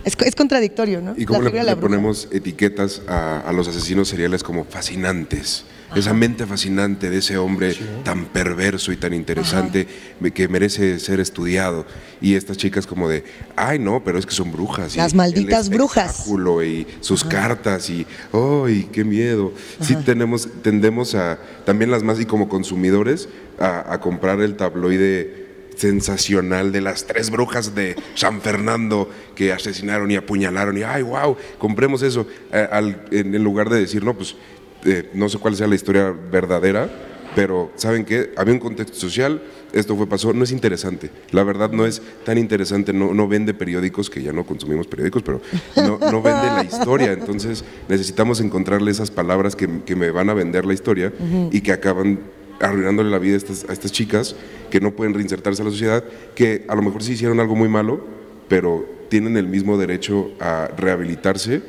es, 0.04 0.16
es 0.20 0.36
contradictorio, 0.36 1.02
¿no? 1.02 1.14
Y 1.18 1.26
cómo 1.26 1.42
La 1.42 1.64
le, 1.64 1.76
ponemos 1.76 2.28
etiquetas 2.32 3.02
a, 3.08 3.40
a 3.40 3.52
los 3.54 3.68
asesinos 3.68 4.08
seriales 4.08 4.44
como 4.44 4.66
fascinantes. 4.66 5.66
Esa 5.96 6.14
mente 6.14 6.46
fascinante 6.46 7.10
de 7.10 7.18
ese 7.20 7.38
hombre 7.38 7.76
tan 8.04 8.26
perverso 8.26 8.92
y 8.92 8.98
tan 8.98 9.14
interesante 9.14 9.88
que 10.34 10.48
merece 10.48 11.00
ser 11.00 11.20
estudiado. 11.20 11.86
Y 12.22 12.36
estas 12.36 12.58
chicas 12.58 12.86
como 12.86 13.08
de, 13.10 13.24
ay 13.56 13.80
no, 13.80 14.04
pero 14.04 14.18
es 14.20 14.26
que 14.26 14.34
son 14.34 14.52
brujas. 14.52 14.96
y 14.96 14.98
Las 14.98 15.14
el 15.14 15.18
malditas 15.18 15.70
brujas. 15.70 16.26
Y 16.64 16.88
sus 17.02 17.24
cartas 17.24 17.90
y, 17.90 18.06
¡ay, 18.34 18.90
qué 18.92 19.04
miedo! 19.04 19.54
Sí 19.82 19.96
tenemos, 19.96 20.48
tendemos 20.62 21.16
a, 21.16 21.40
también 21.66 21.92
las 21.92 22.04
más, 22.04 22.20
y 22.20 22.26
como 22.26 22.50
consumidores, 22.50 23.30
a, 23.60 23.94
a 23.94 24.00
comprar 24.02 24.42
el 24.42 24.56
tabloide 24.56 25.46
sensacional 25.78 26.72
de 26.72 26.80
las 26.82 27.06
tres 27.06 27.30
brujas 27.30 27.76
de 27.76 27.96
San 28.16 28.40
Fernando 28.42 29.10
que 29.36 29.52
asesinaron 29.52 30.10
y 30.10 30.16
apuñalaron 30.16 30.78
y 30.78 30.84
ay 30.84 31.02
wow 31.04 31.36
compremos 31.58 32.02
eso 32.02 32.26
eh, 32.54 32.66
al- 32.72 33.06
en, 33.12 33.36
en 33.36 33.44
lugar 33.44 33.70
de 33.70 33.82
decir 33.82 34.02
no 34.02 34.14
pues 34.14 34.38
eh, 34.86 35.10
no 35.14 35.30
sé 35.30 35.38
cuál 35.38 35.56
sea 35.56 35.68
la 35.68 35.76
historia 35.76 36.16
verdadera 36.32 36.90
pero 37.36 37.72
saben 37.76 38.06
qué 38.06 38.32
había 38.38 38.54
un 38.54 38.60
contexto 38.60 38.98
social 38.98 39.42
esto 39.74 39.96
fue 39.98 40.08
pasó 40.08 40.32
no 40.32 40.46
es 40.46 40.52
interesante. 40.52 41.10
La 41.32 41.44
verdad 41.44 41.70
no 41.70 41.86
es 41.86 42.02
tan 42.24 42.38
interesante 42.38 42.94
no, 42.94 43.14
no 43.14 43.28
vende 43.28 43.54
periódicos 43.54 44.10
que 44.10 44.24
ya 44.24 44.32
no 44.32 44.46
consumimos 44.46 44.88
periódicos 44.88 45.22
pero 45.22 45.42
no, 45.76 46.00
no 46.00 46.22
vende 46.22 46.48
la 46.48 46.64
historia. 46.64 47.12
Entonces 47.12 47.66
necesitamos 47.90 48.40
encontrarle 48.40 48.90
esas 48.90 49.12
palabras 49.12 49.56
que, 49.56 49.68
que 49.86 49.96
me 49.98 50.12
van 50.12 50.30
a 50.30 50.34
vender 50.34 50.66
la 50.66 50.74
historia 50.74 51.14
y 51.52 51.60
que 51.60 51.74
acaban 51.74 52.20
arruinándole 52.62 53.10
la 53.10 53.20
vida 53.20 53.34
a 53.34 53.38
estas, 53.38 53.66
a 53.70 53.74
estas 53.74 53.92
chicas 53.92 54.38
que 54.72 54.80
no 54.80 54.92
pueden 54.92 55.14
reinsertarse 55.14 55.62
a 55.62 55.66
la 55.66 55.72
sociedad, 55.72 56.06
que 56.36 56.66
a 56.70 56.76
lo 56.76 56.82
mejor 56.82 57.04
sí 57.04 57.12
hicieron 57.12 57.42
algo 57.42 57.56
muy 57.56 57.68
malo, 57.68 58.00
pero 58.48 58.86
tienen 59.10 59.36
el 59.36 59.48
mismo 59.48 59.78
derecho 59.78 60.32
a 60.40 60.70
rehabilitarse 60.78 61.62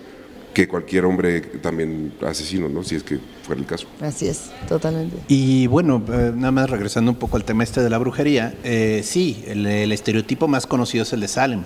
que 0.57 0.66
cualquier 0.66 1.05
hombre 1.05 1.42
también 1.42 2.14
asesino, 2.27 2.66
¿no? 2.71 2.83
Si 2.83 2.95
es 2.95 3.03
que 3.03 3.19
fuera 3.42 3.61
el 3.61 3.66
caso. 3.66 3.87
Así 4.01 4.27
es, 4.27 4.45
totalmente. 4.66 5.14
Y 5.29 5.66
bueno, 5.66 6.03
eh, 6.11 6.33
nada 6.35 6.51
más 6.51 6.71
regresando 6.71 7.11
un 7.11 7.19
poco 7.19 7.37
al 7.37 7.45
tema 7.45 7.62
este 7.62 7.83
de 7.83 7.90
la 7.90 7.99
brujería, 7.99 8.55
eh, 8.64 9.03
sí, 9.05 9.45
el, 9.47 9.66
el 9.66 9.92
estereotipo 9.92 10.49
más 10.49 10.66
conocido 10.66 11.03
es 11.03 11.12
el 11.12 11.21
de 11.21 11.29
Salem, 11.29 11.64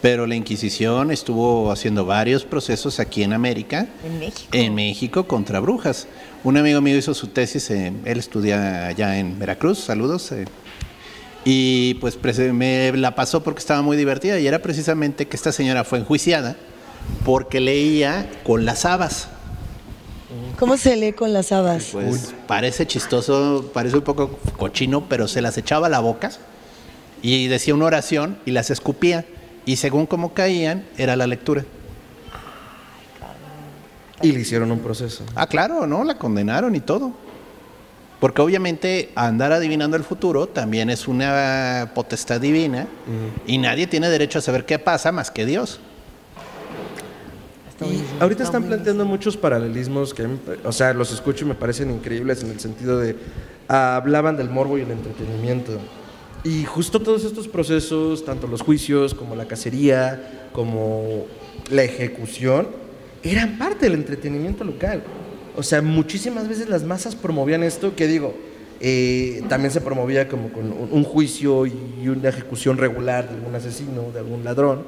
pero 0.00 0.28
la 0.28 0.36
Inquisición 0.36 1.10
estuvo 1.10 1.72
haciendo 1.72 2.06
varios 2.06 2.44
procesos 2.44 3.00
aquí 3.00 3.24
en 3.24 3.32
América, 3.32 3.88
En 4.04 4.20
México. 4.20 4.48
en 4.52 4.74
México 4.76 5.26
contra 5.26 5.58
brujas. 5.58 6.06
Un 6.44 6.56
amigo 6.56 6.80
mío 6.80 6.96
hizo 6.96 7.14
su 7.14 7.26
tesis, 7.26 7.68
eh, 7.72 7.92
él 8.04 8.18
estudia 8.20 8.86
allá 8.86 9.18
en 9.18 9.40
Veracruz, 9.40 9.80
saludos, 9.80 10.30
eh, 10.30 10.44
y 11.44 11.94
pues 11.94 12.16
prese- 12.16 12.52
me 12.52 12.92
la 12.96 13.16
pasó 13.16 13.42
porque 13.42 13.58
estaba 13.58 13.82
muy 13.82 13.96
divertida 13.96 14.38
y 14.38 14.46
era 14.46 14.60
precisamente 14.60 15.26
que 15.26 15.34
esta 15.36 15.50
señora 15.50 15.82
fue 15.82 15.98
enjuiciada 15.98 16.54
porque 17.24 17.60
leía 17.60 18.30
con 18.44 18.64
las 18.64 18.84
habas. 18.84 19.28
¿Cómo 20.58 20.76
se 20.76 20.96
lee 20.96 21.12
con 21.12 21.32
las 21.32 21.52
habas? 21.52 21.90
Pues 21.92 22.34
parece 22.46 22.86
chistoso, 22.86 23.70
parece 23.72 23.96
un 23.96 24.02
poco 24.02 24.38
cochino, 24.56 25.06
pero 25.08 25.26
se 25.26 25.42
las 25.42 25.58
echaba 25.58 25.88
a 25.88 25.90
la 25.90 26.00
boca 26.00 26.30
y 27.22 27.48
decía 27.48 27.74
una 27.74 27.86
oración 27.86 28.38
y 28.44 28.52
las 28.52 28.70
escupía. 28.70 29.24
Y 29.66 29.76
según 29.76 30.06
cómo 30.06 30.34
caían, 30.34 30.84
era 30.98 31.16
la 31.16 31.26
lectura. 31.26 31.64
Y 34.22 34.32
le 34.32 34.40
hicieron 34.40 34.70
un 34.70 34.78
proceso. 34.78 35.24
Ah, 35.34 35.46
claro, 35.46 35.86
¿no? 35.86 36.04
La 36.04 36.18
condenaron 36.18 36.74
y 36.76 36.80
todo. 36.80 37.12
Porque 38.20 38.40
obviamente 38.40 39.10
andar 39.16 39.52
adivinando 39.52 39.96
el 39.96 40.04
futuro 40.04 40.46
también 40.46 40.88
es 40.88 41.08
una 41.08 41.90
potestad 41.94 42.40
divina 42.40 42.86
y 43.46 43.58
nadie 43.58 43.86
tiene 43.86 44.08
derecho 44.08 44.38
a 44.38 44.42
saber 44.42 44.64
qué 44.64 44.78
pasa 44.78 45.12
más 45.12 45.30
que 45.30 45.44
Dios. 45.44 45.80
Y 47.90 48.22
ahorita 48.22 48.44
están 48.44 48.64
planteando 48.64 49.04
muchos 49.04 49.36
paralelismos 49.36 50.14
que, 50.14 50.26
o 50.64 50.72
sea, 50.72 50.92
los 50.92 51.12
escucho 51.12 51.44
y 51.44 51.48
me 51.48 51.54
parecen 51.54 51.90
increíbles 51.90 52.42
en 52.42 52.50
el 52.50 52.60
sentido 52.60 52.98
de, 52.98 53.16
ah, 53.68 53.96
hablaban 53.96 54.36
del 54.36 54.50
morbo 54.50 54.78
y 54.78 54.82
el 54.82 54.90
entretenimiento. 54.90 55.78
Y 56.44 56.64
justo 56.64 57.00
todos 57.00 57.24
estos 57.24 57.48
procesos, 57.48 58.24
tanto 58.24 58.46
los 58.46 58.60
juicios 58.60 59.14
como 59.14 59.34
la 59.34 59.46
cacería, 59.46 60.48
como 60.52 61.26
la 61.70 61.82
ejecución, 61.82 62.68
eran 63.22 63.56
parte 63.58 63.86
del 63.86 63.94
entretenimiento 63.94 64.64
local. 64.64 65.02
O 65.56 65.62
sea, 65.62 65.80
muchísimas 65.80 66.48
veces 66.48 66.68
las 66.68 66.84
masas 66.84 67.14
promovían 67.14 67.62
esto, 67.62 67.96
que 67.96 68.06
digo, 68.06 68.34
eh, 68.80 69.42
también 69.48 69.70
se 69.70 69.80
promovía 69.80 70.28
como 70.28 70.50
con 70.52 70.72
un 70.72 70.88
un 70.90 71.04
juicio 71.04 71.64
y 71.64 72.08
una 72.08 72.28
ejecución 72.28 72.76
regular 72.76 73.28
de 73.28 73.36
algún 73.36 73.54
asesino, 73.54 74.10
de 74.12 74.18
algún 74.18 74.44
ladrón, 74.44 74.84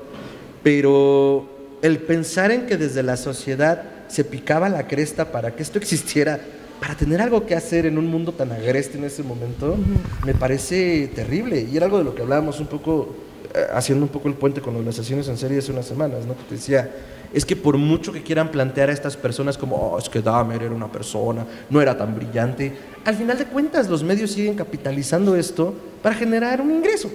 pero 0.62 1.55
el 1.86 2.00
pensar 2.00 2.50
en 2.50 2.66
que 2.66 2.76
desde 2.76 3.02
la 3.02 3.16
sociedad 3.16 3.82
se 4.08 4.24
picaba 4.24 4.68
la 4.68 4.86
cresta 4.86 5.30
para 5.30 5.52
que 5.54 5.62
esto 5.62 5.78
existiera, 5.80 6.40
para 6.80 6.94
tener 6.94 7.22
algo 7.22 7.46
que 7.46 7.54
hacer 7.54 7.86
en 7.86 7.96
un 7.96 8.06
mundo 8.06 8.32
tan 8.32 8.52
agreste 8.52 8.98
en 8.98 9.04
ese 9.04 9.22
momento, 9.22 9.76
me 10.24 10.34
parece 10.34 11.10
terrible. 11.14 11.60
Y 11.62 11.76
era 11.76 11.86
algo 11.86 11.98
de 11.98 12.04
lo 12.04 12.14
que 12.14 12.22
hablábamos 12.22 12.60
un 12.60 12.66
poco, 12.66 13.14
eh, 13.54 13.64
haciendo 13.72 14.04
un 14.04 14.10
poco 14.10 14.28
el 14.28 14.34
puente 14.34 14.60
con 14.60 14.74
los 14.74 14.86
asesinos 14.86 15.28
en 15.28 15.38
serie 15.38 15.58
hace 15.58 15.72
unas 15.72 15.86
semanas, 15.86 16.26
¿no? 16.26 16.36
Que 16.36 16.42
te 16.42 16.54
decía, 16.56 16.90
es 17.32 17.46
que 17.46 17.56
por 17.56 17.78
mucho 17.78 18.12
que 18.12 18.22
quieran 18.22 18.50
plantear 18.50 18.90
a 18.90 18.92
estas 18.92 19.16
personas 19.16 19.56
como, 19.56 19.76
oh, 19.76 19.98
es 19.98 20.08
que 20.08 20.20
Dahmer 20.20 20.62
era 20.62 20.74
una 20.74 20.92
persona, 20.92 21.46
no 21.70 21.80
era 21.80 21.96
tan 21.96 22.14
brillante, 22.14 22.72
al 23.04 23.14
final 23.14 23.38
de 23.38 23.46
cuentas 23.46 23.88
los 23.88 24.02
medios 24.02 24.32
siguen 24.32 24.54
capitalizando 24.54 25.34
esto 25.34 25.74
para 26.02 26.14
generar 26.14 26.60
un 26.60 26.72
ingreso 26.72 27.10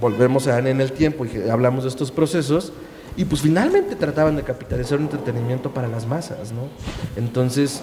volvemos 0.00 0.46
a 0.46 0.58
en 0.58 0.80
el 0.80 0.92
tiempo 0.92 1.24
y 1.24 1.48
hablamos 1.48 1.84
de 1.84 1.90
estos 1.90 2.10
procesos 2.10 2.72
y 3.16 3.24
pues 3.24 3.40
finalmente 3.42 3.96
trataban 3.96 4.36
de 4.36 4.42
capitalizar 4.42 4.98
un 4.98 5.04
entretenimiento 5.04 5.72
para 5.72 5.88
las 5.88 6.06
masas, 6.06 6.52
¿no? 6.52 6.62
Entonces, 7.16 7.80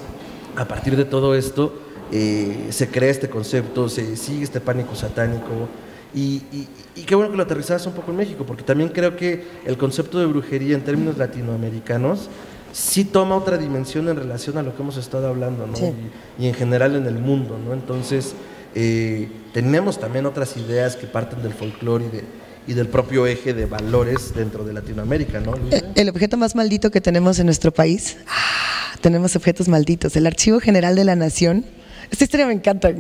a 0.55 0.65
partir 0.65 0.95
de 0.95 1.05
todo 1.05 1.35
esto, 1.35 1.73
eh, 2.11 2.67
se 2.69 2.87
crea 2.89 3.09
este 3.09 3.29
concepto, 3.29 3.89
se 3.89 4.15
sigue 4.17 4.43
este 4.43 4.61
pánico 4.61 4.95
satánico 4.95 5.67
y, 6.13 6.43
y- 6.51 6.67
y 6.95 7.01
qué 7.03 7.15
bueno 7.15 7.31
que 7.31 7.37
lo 7.37 7.43
aterrizabas 7.43 7.87
un 7.87 7.93
poco 7.93 8.11
en 8.11 8.17
México, 8.17 8.43
porque 8.45 8.61
también 8.63 8.89
creo 8.89 9.15
que 9.15 9.43
el 9.65 9.77
concepto 9.77 10.19
de 10.19 10.27
brujería 10.27 10.75
en 10.75 10.83
términos 10.83 11.17
latinoamericanos 11.17 12.29
sí 12.71 13.03
toma 13.05 13.35
otra 13.35 13.57
dimensión 13.57 14.09
en 14.09 14.15
relación 14.17 14.57
a 14.57 14.63
lo 14.63 14.75
que 14.75 14.81
hemos 14.83 14.97
estado 14.97 15.27
hablando, 15.27 15.65
¿no? 15.65 15.75
Sí. 15.75 15.91
Y, 16.37 16.43
y 16.45 16.47
en 16.49 16.53
general 16.53 16.95
en 16.95 17.07
el 17.07 17.17
mundo, 17.17 17.57
¿no? 17.63 17.73
Entonces, 17.73 18.35
eh, 18.75 19.29
tenemos 19.53 19.99
también 19.99 20.25
otras 20.27 20.55
ideas 20.57 20.95
que 20.95 21.07
parten 21.07 21.41
del 21.41 21.53
folclore 21.53 22.05
y, 22.05 22.09
de- 22.09 22.23
y 22.67 22.73
del 22.73 22.87
propio 22.87 23.27
eje 23.27 23.53
de 23.53 23.65
valores 23.65 24.33
dentro 24.35 24.63
de 24.63 24.73
Latinoamérica, 24.73 25.39
¿no? 25.39 25.55
Luisa? 25.55 25.77
Eh, 25.77 25.83
El 25.95 26.09
objeto 26.09 26.37
más 26.37 26.55
maldito 26.55 26.91
que 26.91 27.01
tenemos 27.01 27.39
en 27.39 27.45
nuestro 27.45 27.73
país, 27.73 28.17
ah, 28.27 28.95
tenemos 29.01 29.35
objetos 29.35 29.67
malditos. 29.67 30.15
El 30.15 30.25
Archivo 30.27 30.59
General 30.59 30.95
de 30.95 31.03
la 31.03 31.15
Nación. 31.15 31.65
Esta 32.11 32.25
historia 32.25 32.45
me 32.45 32.53
encanta. 32.53 32.91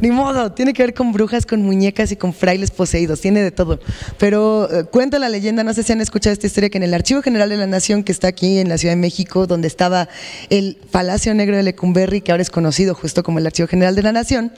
Ni 0.00 0.10
modo, 0.12 0.52
tiene 0.52 0.72
que 0.72 0.82
ver 0.82 0.94
con 0.94 1.10
brujas, 1.10 1.46
con 1.46 1.62
muñecas 1.62 2.12
y 2.12 2.16
con 2.16 2.32
frailes 2.32 2.70
poseídos, 2.70 3.20
tiene 3.20 3.42
de 3.42 3.50
todo. 3.50 3.80
Pero 4.18 4.72
eh, 4.72 4.84
cuenta 4.84 5.18
la 5.18 5.28
leyenda, 5.28 5.64
no 5.64 5.74
sé 5.74 5.82
si 5.82 5.92
han 5.92 6.00
escuchado 6.00 6.32
esta 6.32 6.46
historia, 6.46 6.70
que 6.70 6.78
en 6.78 6.84
el 6.84 6.94
Archivo 6.94 7.22
General 7.22 7.48
de 7.48 7.56
la 7.56 7.66
Nación, 7.66 8.04
que 8.04 8.12
está 8.12 8.28
aquí 8.28 8.58
en 8.58 8.68
la 8.68 8.78
Ciudad 8.78 8.94
de 8.94 9.00
México, 9.00 9.48
donde 9.48 9.66
estaba 9.66 10.08
el 10.48 10.76
Palacio 10.92 11.34
Negro 11.34 11.56
de 11.56 11.64
Lecumberri, 11.64 12.20
que 12.20 12.30
ahora 12.30 12.42
es 12.42 12.50
conocido 12.50 12.94
justo 12.94 13.24
como 13.24 13.40
el 13.40 13.46
Archivo 13.46 13.66
General 13.66 13.96
de 13.96 14.02
la 14.02 14.12
Nación, 14.12 14.52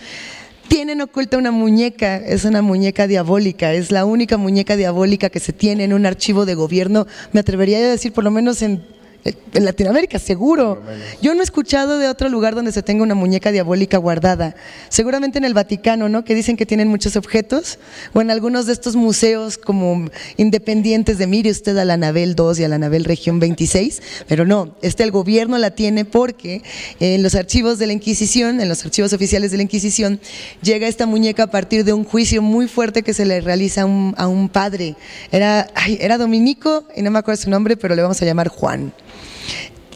tienen 0.69 1.01
oculta 1.01 1.39
una 1.39 1.51
muñeca, 1.51 2.17
es 2.17 2.45
una 2.45 2.63
muñeca 2.63 3.07
diabólica, 3.07 3.73
es 3.73 3.91
la 3.91 4.05
única 4.05 4.37
muñeca 4.37 4.77
diabólica 4.77 5.31
que 5.31 5.41
se 5.41 5.53
tiene 5.53 5.85
en 5.85 5.93
un 5.93 6.07
archivo 6.07 6.47
de 6.47 6.55
gobierno, 6.55 7.07
me 7.33 7.41
atrevería 7.41 7.79
a 7.79 7.83
decir 7.83 8.13
por 8.13 8.25
lo 8.25 8.31
menos 8.31 8.63
en, 8.63 8.83
En 9.25 9.65
Latinoamérica, 9.65 10.19
seguro. 10.19 10.81
Yo 11.21 11.35
no 11.35 11.41
he 11.41 11.45
escuchado 11.45 11.99
de 11.99 12.09
otro 12.09 12.29
lugar 12.29 12.55
donde 12.55 12.71
se 12.71 12.83
tenga 12.83 13.03
una 13.03 13.15
muñeca 13.15 13.51
diabólica 13.51 13.99
guardada. 13.99 14.55
Seguramente 14.89 15.39
en 15.39 15.45
el 15.45 15.55
Vaticano, 15.55 16.09
¿no? 16.09 16.25
Que 16.25 16.35
dicen 16.35 16.57
que 16.57 16.65
tienen 16.65 16.89
muchos 16.89 17.17
objetos. 17.17 17.79
O 18.15 18.21
en 18.21 18.31
algunos 18.31 18.67
de 18.67 18.73
estos 18.73 18.95
museos 18.95 19.59
como 19.59 20.09
independientes 20.37 21.19
de 21.19 21.27
mire 21.27 21.51
usted 21.51 21.77
a 21.77 21.85
la 21.85 21.95
Anabel 21.95 22.37
2 22.37 22.61
y 22.61 22.65
a 22.65 22.69
la 22.69 22.77
Anabel 22.77 23.05
Región 23.05 23.41
26. 23.41 24.03
Pero 24.29 24.47
no, 24.47 24.77
este 24.83 25.03
el 25.03 25.11
gobierno 25.11 25.59
la 25.59 25.73
tiene 25.73 26.05
porque 26.05 26.63
en 27.01 27.23
los 27.23 27.35
archivos 27.35 27.79
de 27.79 27.87
la 27.87 27.93
Inquisición, 27.95 28.61
en 28.61 28.69
los 28.69 28.85
archivos 28.85 29.13
oficiales 29.13 29.51
de 29.51 29.57
la 29.57 29.65
Inquisición, 29.65 30.21
llega 30.63 30.87
esta 30.87 31.07
muñeca 31.07 31.45
a 31.45 31.51
partir 31.51 31.85
de 31.85 31.93
un 31.93 32.05
juicio 32.05 32.41
muy 32.41 32.69
fuerte 32.69 33.03
que 33.03 33.15
se 33.15 33.25
le 33.25 33.41
realiza 33.41 33.83
a 33.83 33.87
un, 33.87 34.15
a 34.17 34.29
un 34.29 34.49
padre. 34.49 34.95
Era, 35.33 35.69
ay, 35.75 35.99
era 36.01 36.19
dominico 36.19 36.85
y 36.95 37.03
no 37.03 37.11
me 37.11 37.19
acuerdo 37.19 37.43
su 37.43 37.51
nombre, 37.51 37.77
pero 37.77 37.95
le 37.95 38.03
vamos 38.03 38.23
a 38.23 38.25
llamar 38.25 38.49
Juan 38.49 38.93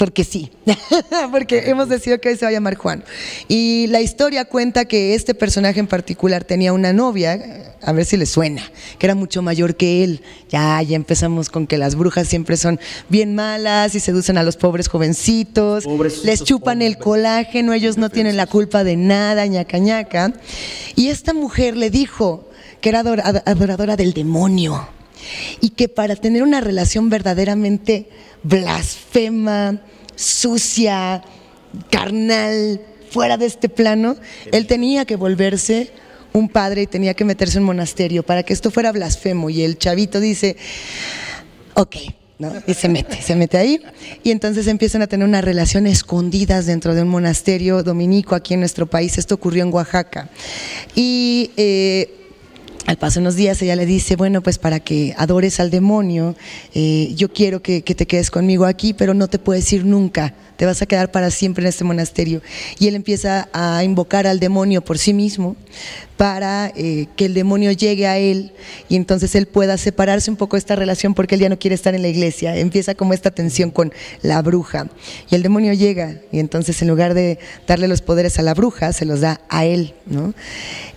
porque 0.05 0.25
sí, 0.25 0.51
porque 1.31 1.71
hemos 1.71 1.89
decidido 1.89 2.21
que 2.21 2.31
hoy 2.31 2.37
se 2.37 2.45
va 2.45 2.49
a 2.49 2.53
llamar 2.53 2.75
Juan. 2.75 3.05
Y 3.47 3.87
la 3.87 4.01
historia 4.01 4.45
cuenta 4.47 4.85
que 4.85 5.15
este 5.15 5.33
personaje 5.33 5.79
en 5.79 5.87
particular 5.87 6.43
tenía 6.43 6.73
una 6.73 6.93
novia, 6.93 7.75
a 7.81 7.93
ver 7.93 8.05
si 8.05 8.17
le 8.17 8.27
suena, 8.27 8.63
que 8.99 9.07
era 9.07 9.15
mucho 9.15 9.43
mayor 9.43 9.77
que 9.77 10.03
él. 10.03 10.21
Ya, 10.51 10.83
ya 10.83 10.97
empezamos 10.97 11.51
con 11.51 11.69
que 11.69 11.79
las 11.79 11.95
brujas 11.95 12.27
siempre 12.27 12.57
son 12.57 12.81
bien 13.09 13.37
malas 13.37 13.95
y 13.95 14.01
seducen 14.01 14.39
a 14.39 14.43
los 14.43 14.57
pobres 14.57 14.89
jovencitos, 14.89 15.85
les 16.25 16.43
chupan 16.43 16.83
el 16.83 16.99
colágeno, 16.99 17.73
ellos 17.73 17.97
no 17.97 18.11
tienen 18.11 18.37
la 18.37 18.47
culpa 18.47 18.83
de 18.83 18.97
nada, 18.97 19.47
ñaca 19.47 19.79
ñaca. 19.79 20.33
Y 20.97 21.09
esta 21.11 21.33
mujer 21.33 21.77
le 21.77 21.91
dijo 21.91 22.51
que 22.81 22.89
era 22.89 23.01
ador- 23.05 23.23
ad- 23.23 23.43
adoradora 23.47 23.95
del 23.97 24.13
demonio 24.15 24.89
y 25.61 25.71
que 25.71 25.89
para 25.89 26.17
tener 26.17 26.43
una 26.43 26.61
relación 26.61 27.09
verdaderamente 27.09 28.09
blasfema, 28.43 29.81
sucia, 30.17 31.23
carnal, 31.91 32.81
fuera 33.11 33.37
de 33.37 33.47
este 33.47 33.69
plano, 33.69 34.17
él 34.51 34.67
tenía 34.67 35.05
que 35.05 35.17
volverse 35.17 35.91
un 36.33 36.49
padre 36.49 36.83
y 36.83 36.87
tenía 36.87 37.15
que 37.15 37.25
meterse 37.25 37.59
en 37.59 37.63
un 37.63 37.67
monasterio 37.67 38.23
para 38.23 38.43
que 38.43 38.53
esto 38.53 38.71
fuera 38.71 38.91
blasfemo. 38.93 39.51
Y 39.51 39.63
el 39.63 39.79
chavito 39.79 40.19
dice, 40.19 40.57
ok, 41.75 41.97
¿no? 42.39 42.53
Y 42.67 42.75
se 42.75 42.89
mete, 42.89 43.21
se 43.21 43.37
mete 43.37 43.59
ahí. 43.59 43.83
Y 44.23 44.31
entonces 44.31 44.67
empiezan 44.67 45.03
a 45.03 45.07
tener 45.07 45.27
una 45.27 45.43
relación 45.43 45.87
escondidas 45.87 46.67
dentro 46.67 46.95
de 46.95 47.03
un 47.03 47.09
monasterio 47.09 47.83
dominico 47.83 48.35
aquí 48.35 48.55
en 48.55 48.61
nuestro 48.61 48.87
país. 48.87 49.19
Esto 49.19 49.35
ocurrió 49.35 49.63
en 49.63 49.73
Oaxaca. 49.73 50.31
Y 50.95 51.51
eh, 51.57 52.22
al 52.87 52.97
paso 52.97 53.21
de 53.21 53.23
unos 53.23 53.37
días 53.37 53.61
ella 53.63 53.77
le 53.77 53.87
dice, 53.87 54.17
bueno, 54.17 54.43
pues 54.43 54.59
para 54.59 54.81
que 54.81 55.15
adores 55.17 55.61
al 55.61 55.71
demonio, 55.71 56.35
eh, 56.75 57.13
yo 57.15 57.33
quiero 57.33 57.63
que, 57.63 57.83
que 57.83 57.95
te 57.95 58.07
quedes 58.07 58.31
conmigo 58.31 58.65
aquí, 58.65 58.93
pero 58.93 59.15
no 59.15 59.29
te 59.29 59.39
puedes 59.39 59.73
ir 59.73 59.85
nunca, 59.85 60.35
te 60.63 60.67
vas 60.67 60.81
a 60.81 60.87
quedar 60.87 61.11
para 61.11 61.29
siempre 61.33 61.65
en 61.65 61.71
este 61.71 61.83
monasterio. 61.83 62.41
Y 62.79 62.87
él 62.87 62.95
empieza 62.95 63.49
a 63.53 63.83
invocar 63.83 64.29
al 64.29 64.39
demonio 64.39 64.81
por 64.81 64.97
sí 64.97 65.13
mismo 65.13 65.57
para 66.17 66.73
eh, 66.77 67.09
que 67.17 67.25
el 67.25 67.35
demonio 67.35 67.73
llegue 67.73 68.07
a 68.07 68.17
él 68.17 68.53
y 68.89 68.95
entonces 68.95 69.35
él 69.35 69.47
pueda 69.47 69.77
separarse 69.77 70.31
un 70.31 70.37
poco 70.37 70.55
de 70.55 70.61
esta 70.61 70.77
relación 70.77 71.15
porque 71.15 71.35
él 71.35 71.41
ya 71.41 71.49
no 71.49 71.59
quiere 71.59 71.75
estar 71.75 71.97
en 71.97 72.03
la 72.03 72.07
iglesia. 72.07 72.57
Empieza 72.57 72.95
como 72.95 73.13
esta 73.13 73.33
tensión 73.33 73.73
con 73.73 73.93
la 74.23 74.41
bruja. 74.41 74.87
Y 75.29 75.35
el 75.35 75.43
demonio 75.43 75.73
llega 75.73 76.19
y 76.31 76.39
entonces 76.39 76.81
en 76.81 76.87
lugar 76.87 77.15
de 77.15 77.41
darle 77.67 77.89
los 77.89 78.01
poderes 78.01 78.39
a 78.39 78.43
la 78.43 78.55
bruja, 78.55 78.93
se 78.93 79.05
los 79.05 79.21
da 79.21 79.41
a 79.49 79.65
él, 79.65 79.95
¿no? 80.07 80.33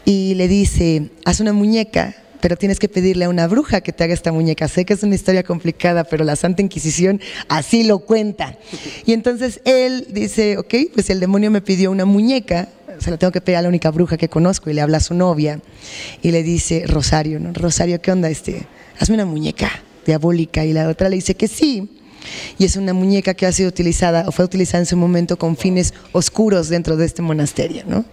Y 0.06 0.36
le 0.36 0.47
dice, 0.47 1.10
haz 1.25 1.39
una 1.39 1.54
muñeca, 1.54 2.15
pero 2.41 2.56
tienes 2.56 2.80
que 2.80 2.89
pedirle 2.89 3.26
a 3.26 3.30
una 3.30 3.48
bruja 3.48 3.82
que 3.82 3.91
te 3.91 4.04
haga 4.04 4.13
esta 4.13 4.32
muñeca. 4.32 4.67
Sé 4.67 4.86
que 4.86 4.93
es 4.93 5.04
una 5.04 5.15
historia 5.15 5.43
complicada, 5.43 6.04
pero 6.04 6.24
la 6.24 6.36
Santa 6.36 6.62
Inquisición 6.62 7.21
así 7.48 7.84
lo 7.84 8.00
cuenta. 8.00 8.58
Y 9.06 9.13
entonces 9.13 9.62
él 9.65 10.08
dice, 10.10 10.58
ok, 10.58 10.74
pues 10.93 11.10
el 11.10 11.19
demonio 11.19 11.52
me 11.52 11.62
pidió 11.62 11.91
una 11.91 12.06
muñeca, 12.06 12.69
se 13.00 13.12
la 13.12 13.17
tengo 13.17 13.32
que 13.32 13.41
pedir 13.41 13.58
a 13.58 13.62
la 13.62 13.69
única 13.69 13.91
bruja 13.91 14.17
que 14.17 14.30
conozco, 14.30 14.69
y 14.69 14.74
le 14.74 14.82
habla 14.82 14.98
a 14.98 15.02
su 15.02 15.13
novia, 15.13 15.60
y 16.21 16.32
le 16.32 16.43
dice, 16.43 16.84
Rosario, 16.88 17.39
¿no? 17.39 17.54
Rosario, 17.54 18.02
¿qué 18.02 18.12
onda? 18.12 18.30
Este, 18.30 18.65
hazme 19.00 19.15
una 19.15 19.26
muñeca 19.26 19.71
diabólica. 20.06 20.65
Y 20.65 20.74
la 20.74 20.88
otra 20.88 21.10
le 21.10 21.15
dice 21.15 21.36
que 21.36 21.48
sí. 21.48 21.89
Y 22.58 22.65
es 22.65 22.76
una 22.76 22.93
muñeca 22.93 23.34
que 23.34 23.45
ha 23.45 23.52
sido 23.52 23.69
utilizada, 23.69 24.26
o 24.28 24.32
fue 24.32 24.45
utilizada 24.45 24.80
en 24.80 24.86
su 24.86 24.98
momento 24.98 25.38
con 25.38 25.58
fines 25.58 25.93
oscuros 26.12 26.69
dentro 26.69 26.98
de 26.98 27.06
este 27.06 27.21
monasterio, 27.21 27.84
¿no? 27.88 28.06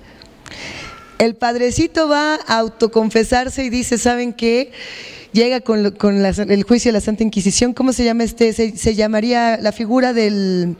El 1.22 1.36
padrecito 1.36 2.08
va 2.08 2.34
a 2.34 2.58
autoconfesarse 2.58 3.64
y 3.64 3.70
dice, 3.70 3.96
¿saben 3.96 4.32
qué? 4.32 4.72
Llega 5.32 5.60
con, 5.60 5.84
lo- 5.84 5.94
con 5.96 6.20
la- 6.20 6.30
el 6.30 6.64
juicio 6.64 6.88
de 6.88 6.94
la 6.94 7.00
Santa 7.00 7.22
Inquisición. 7.22 7.74
¿Cómo 7.74 7.92
se 7.92 8.04
llama 8.04 8.24
este? 8.24 8.52
Se, 8.52 8.76
se 8.76 8.94
llamaría 8.96 9.56
la 9.58 9.70
figura 9.70 10.12
del... 10.12 10.74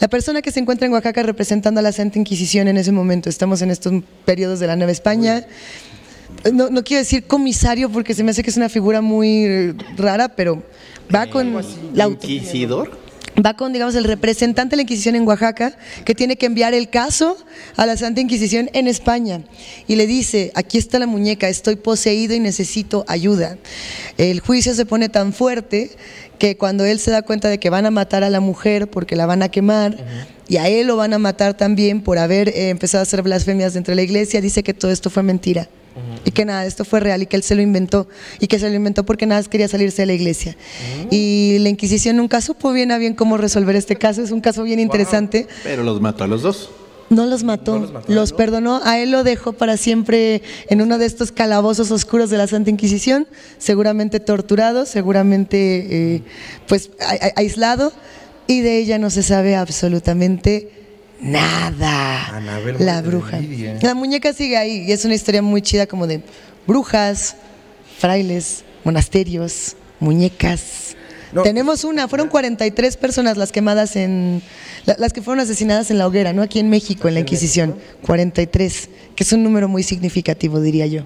La 0.00 0.08
persona 0.08 0.40
que 0.40 0.52
se 0.52 0.60
encuentra 0.60 0.86
en 0.86 0.92
Oaxaca 0.94 1.22
representando 1.22 1.80
a 1.80 1.82
la 1.82 1.92
Santa 1.92 2.18
Inquisición 2.18 2.66
en 2.68 2.78
ese 2.78 2.92
momento. 2.92 3.28
Estamos 3.28 3.60
en 3.60 3.70
estos 3.70 3.92
periodos 4.24 4.58
de 4.58 4.68
la 4.68 4.76
Nueva 4.76 4.92
España. 4.92 5.44
No, 6.52 6.70
no 6.70 6.82
quiero 6.82 7.00
decir 7.00 7.24
comisario 7.24 7.90
porque 7.90 8.14
se 8.14 8.24
me 8.24 8.30
hace 8.30 8.42
que 8.42 8.48
es 8.50 8.56
una 8.56 8.70
figura 8.70 9.02
muy 9.02 9.44
eh, 9.44 9.74
rara, 9.98 10.30
pero 10.30 10.62
va 11.14 11.26
con 11.26 11.52
la 11.92 12.04
auto- 12.04 12.26
Inquisidor. 12.26 13.07
Va 13.44 13.54
con, 13.54 13.72
digamos, 13.72 13.94
el 13.94 14.04
representante 14.04 14.72
de 14.72 14.76
la 14.76 14.82
Inquisición 14.82 15.14
en 15.14 15.26
Oaxaca, 15.26 15.76
que 16.04 16.14
tiene 16.14 16.36
que 16.36 16.46
enviar 16.46 16.74
el 16.74 16.88
caso 16.88 17.36
a 17.76 17.86
la 17.86 17.96
Santa 17.96 18.20
Inquisición 18.20 18.70
en 18.72 18.88
España. 18.88 19.42
Y 19.86 19.96
le 19.96 20.06
dice, 20.06 20.52
aquí 20.54 20.78
está 20.78 20.98
la 20.98 21.06
muñeca, 21.06 21.48
estoy 21.48 21.76
poseído 21.76 22.34
y 22.34 22.40
necesito 22.40 23.04
ayuda. 23.08 23.58
El 24.16 24.40
juicio 24.40 24.74
se 24.74 24.86
pone 24.86 25.08
tan 25.08 25.32
fuerte 25.32 25.90
que 26.38 26.56
cuando 26.56 26.84
él 26.84 27.00
se 27.00 27.10
da 27.10 27.22
cuenta 27.22 27.48
de 27.48 27.58
que 27.58 27.70
van 27.70 27.86
a 27.86 27.90
matar 27.90 28.24
a 28.24 28.30
la 28.30 28.40
mujer 28.40 28.88
porque 28.88 29.16
la 29.16 29.26
van 29.26 29.42
a 29.42 29.48
quemar, 29.48 29.96
y 30.48 30.56
a 30.56 30.68
él 30.68 30.86
lo 30.86 30.96
van 30.96 31.12
a 31.12 31.18
matar 31.18 31.54
también 31.54 32.00
por 32.00 32.18
haber 32.18 32.48
eh, 32.48 32.70
empezado 32.70 33.00
a 33.00 33.02
hacer 33.02 33.22
blasfemias 33.22 33.74
dentro 33.74 33.92
de 33.92 33.96
la 33.96 34.02
iglesia, 34.02 34.40
dice 34.40 34.62
que 34.62 34.72
todo 34.72 34.90
esto 34.90 35.10
fue 35.10 35.22
mentira. 35.22 35.68
Y 36.24 36.30
que 36.30 36.44
nada, 36.44 36.66
esto 36.66 36.84
fue 36.84 37.00
real 37.00 37.22
y 37.22 37.26
que 37.26 37.36
él 37.36 37.42
se 37.42 37.54
lo 37.54 37.62
inventó. 37.62 38.08
Y 38.40 38.46
que 38.46 38.58
se 38.58 38.68
lo 38.68 38.74
inventó 38.76 39.04
porque 39.04 39.26
nada 39.26 39.40
más 39.40 39.48
quería 39.48 39.68
salirse 39.68 40.02
de 40.02 40.06
la 40.06 40.12
iglesia. 40.14 40.56
Y 41.10 41.56
la 41.60 41.68
Inquisición 41.68 42.16
nunca 42.16 42.40
supo 42.40 42.72
bien 42.72 42.92
a 42.92 42.98
bien 42.98 43.14
cómo 43.14 43.36
resolver 43.36 43.76
este 43.76 43.96
caso. 43.96 44.22
Es 44.22 44.30
un 44.30 44.40
caso 44.40 44.62
bien 44.62 44.80
interesante. 44.80 45.46
Pero 45.62 45.82
los 45.82 46.00
mató 46.00 46.24
a 46.24 46.26
los 46.26 46.42
dos. 46.42 46.70
No 47.10 47.24
los 47.24 47.42
mató, 47.42 47.90
los, 48.06 48.34
perdonó. 48.34 48.82
A 48.84 48.98
él 48.98 49.10
lo 49.10 49.24
dejó 49.24 49.54
para 49.54 49.78
siempre 49.78 50.42
en 50.68 50.82
uno 50.82 50.98
de 50.98 51.06
estos 51.06 51.32
calabozos 51.32 51.90
oscuros 51.90 52.28
de 52.28 52.36
la 52.36 52.46
Santa 52.46 52.68
Inquisición, 52.68 53.26
seguramente 53.56 54.20
torturado, 54.20 54.84
seguramente 54.84 56.16
eh, 56.16 56.22
pues 56.66 56.90
a- 57.00 57.12
a- 57.12 57.32
aislado. 57.36 57.94
Y 58.46 58.60
de 58.60 58.76
ella 58.78 58.98
no 58.98 59.08
se 59.08 59.22
sabe 59.22 59.56
absolutamente 59.56 60.70
nada. 61.20 62.36
Anabel, 62.36 62.76
la 62.78 63.02
bruja. 63.02 63.40
La 63.82 63.94
muñeca 63.94 64.32
sigue 64.32 64.56
ahí 64.56 64.84
y 64.88 64.92
es 64.92 65.04
una 65.04 65.14
historia 65.14 65.42
muy 65.42 65.62
chida 65.62 65.86
como 65.86 66.06
de 66.06 66.22
brujas, 66.66 67.36
frailes, 67.98 68.64
monasterios, 68.84 69.76
muñecas. 70.00 70.96
No. 71.32 71.42
Tenemos 71.42 71.84
una, 71.84 72.08
fueron 72.08 72.28
43 72.28 72.96
personas 72.96 73.36
las 73.36 73.52
quemadas 73.52 73.96
en, 73.96 74.40
la- 74.86 74.96
las 74.98 75.12
que 75.12 75.20
fueron 75.20 75.42
asesinadas 75.44 75.90
en 75.90 75.98
la 75.98 76.06
hoguera, 76.06 76.32
¿no? 76.32 76.40
Aquí 76.42 76.58
en 76.58 76.70
México, 76.70 77.06
en 77.08 77.14
la 77.14 77.20
Inquisición. 77.20 77.76
43, 78.02 78.88
que 79.14 79.24
es 79.24 79.32
un 79.32 79.42
número 79.42 79.68
muy 79.68 79.82
significativo, 79.82 80.58
diría 80.60 80.86
yo. 80.86 81.02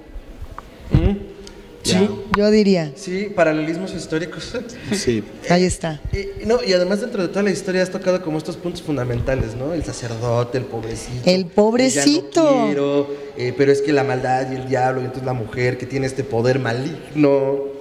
Sí, 1.83 2.09
Yo 2.37 2.51
diría, 2.51 2.93
sí, 2.95 3.29
paralelismos 3.35 3.93
históricos. 3.95 4.53
Sí. 4.93 5.25
ahí 5.51 5.65
está. 5.65 6.01
Y, 6.13 6.47
no, 6.47 6.59
y 6.65 6.73
además 6.73 7.01
dentro 7.01 7.23
de 7.23 7.29
toda 7.29 7.43
la 7.43 7.51
historia 7.51 7.83
has 7.83 7.91
tocado 7.91 8.23
como 8.23 8.39
estos 8.39 8.57
puntos 8.57 8.83
fundamentales, 8.83 9.57
¿no? 9.57 9.73
El 9.75 9.85
sacerdote, 9.85 10.59
el 10.59 10.65
pobrecito. 10.65 11.29
El 11.29 11.47
pobrecito. 11.47 12.45
Ya 12.45 12.57
no 12.57 12.67
quiero, 12.67 13.11
eh, 13.37 13.55
pero 13.57 13.73
es 13.73 13.83
que 13.83 13.93
la 13.93 14.05
maldad 14.05 14.51
y 14.53 14.57
el 14.57 14.69
diablo, 14.69 15.01
y 15.01 15.05
entonces 15.05 15.27
la 15.27 15.33
mujer 15.33 15.77
que 15.79 15.87
tiene 15.87 16.07
este 16.07 16.25
poder 16.25 16.59
maligno. 16.59 17.73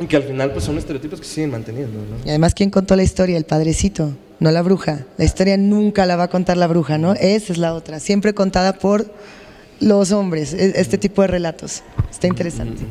Y 0.00 0.06
que 0.06 0.16
al 0.16 0.24
final 0.24 0.50
pues 0.50 0.64
son 0.64 0.76
estereotipos 0.76 1.20
que 1.20 1.26
se 1.26 1.34
siguen 1.34 1.52
manteniendo, 1.52 2.00
¿no? 2.00 2.16
Y 2.24 2.28
además, 2.28 2.52
¿quién 2.54 2.70
contó 2.70 2.96
la 2.96 3.04
historia? 3.04 3.36
El 3.36 3.44
padrecito, 3.44 4.10
no 4.40 4.50
la 4.50 4.60
bruja. 4.62 5.06
La 5.18 5.24
historia 5.24 5.56
nunca 5.56 6.04
la 6.04 6.16
va 6.16 6.24
a 6.24 6.28
contar 6.28 6.56
la 6.56 6.66
bruja, 6.66 6.98
¿no? 6.98 7.14
Esa 7.14 7.52
es 7.52 7.58
la 7.58 7.74
otra, 7.74 8.00
siempre 8.00 8.34
contada 8.34 8.72
por 8.72 9.06
los 9.80 10.12
hombres, 10.12 10.54
e- 10.54 10.80
este 10.80 10.98
tipo 10.98 11.22
de 11.22 11.28
relatos. 11.28 11.82
Está 12.10 12.26
interesante. 12.26 12.82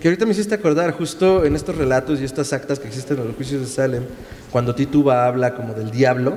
Que 0.00 0.08
ahorita 0.08 0.26
me 0.26 0.32
hiciste 0.32 0.54
acordar, 0.54 0.92
justo 0.92 1.44
en 1.44 1.54
estos 1.54 1.76
relatos 1.76 2.20
y 2.20 2.24
estas 2.24 2.52
actas 2.52 2.78
que 2.78 2.88
existen 2.88 3.18
en 3.18 3.26
los 3.28 3.36
juicios 3.36 3.60
de 3.60 3.66
Salem, 3.66 4.04
cuando 4.50 4.74
Tituba 4.74 5.26
habla 5.26 5.54
como 5.54 5.74
del 5.74 5.90
diablo, 5.90 6.36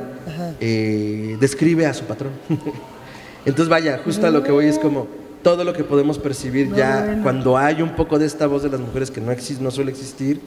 eh, 0.60 1.38
describe 1.40 1.86
a 1.86 1.94
su 1.94 2.06
patrón. 2.06 2.32
Entonces, 3.46 3.70
vaya, 3.70 4.00
justo 4.04 4.28
a 4.28 4.30
lo 4.30 4.44
que 4.44 4.52
voy 4.52 4.66
es 4.66 4.78
como 4.78 5.08
todo 5.44 5.64
lo 5.64 5.74
que 5.74 5.84
podemos 5.84 6.20
percibir 6.20 6.74
ya 6.76 7.20
cuando 7.24 7.58
hay 7.58 7.82
un 7.82 7.96
poco 7.96 8.20
de 8.20 8.26
esta 8.26 8.48
voz 8.48 8.64
de 8.64 8.70
las 8.70 8.80
mujeres 8.80 9.12
que 9.12 9.22
no, 9.22 9.32
existe, 9.32 9.64
no 9.64 9.72
suele 9.72 9.92
existir, 9.92 10.42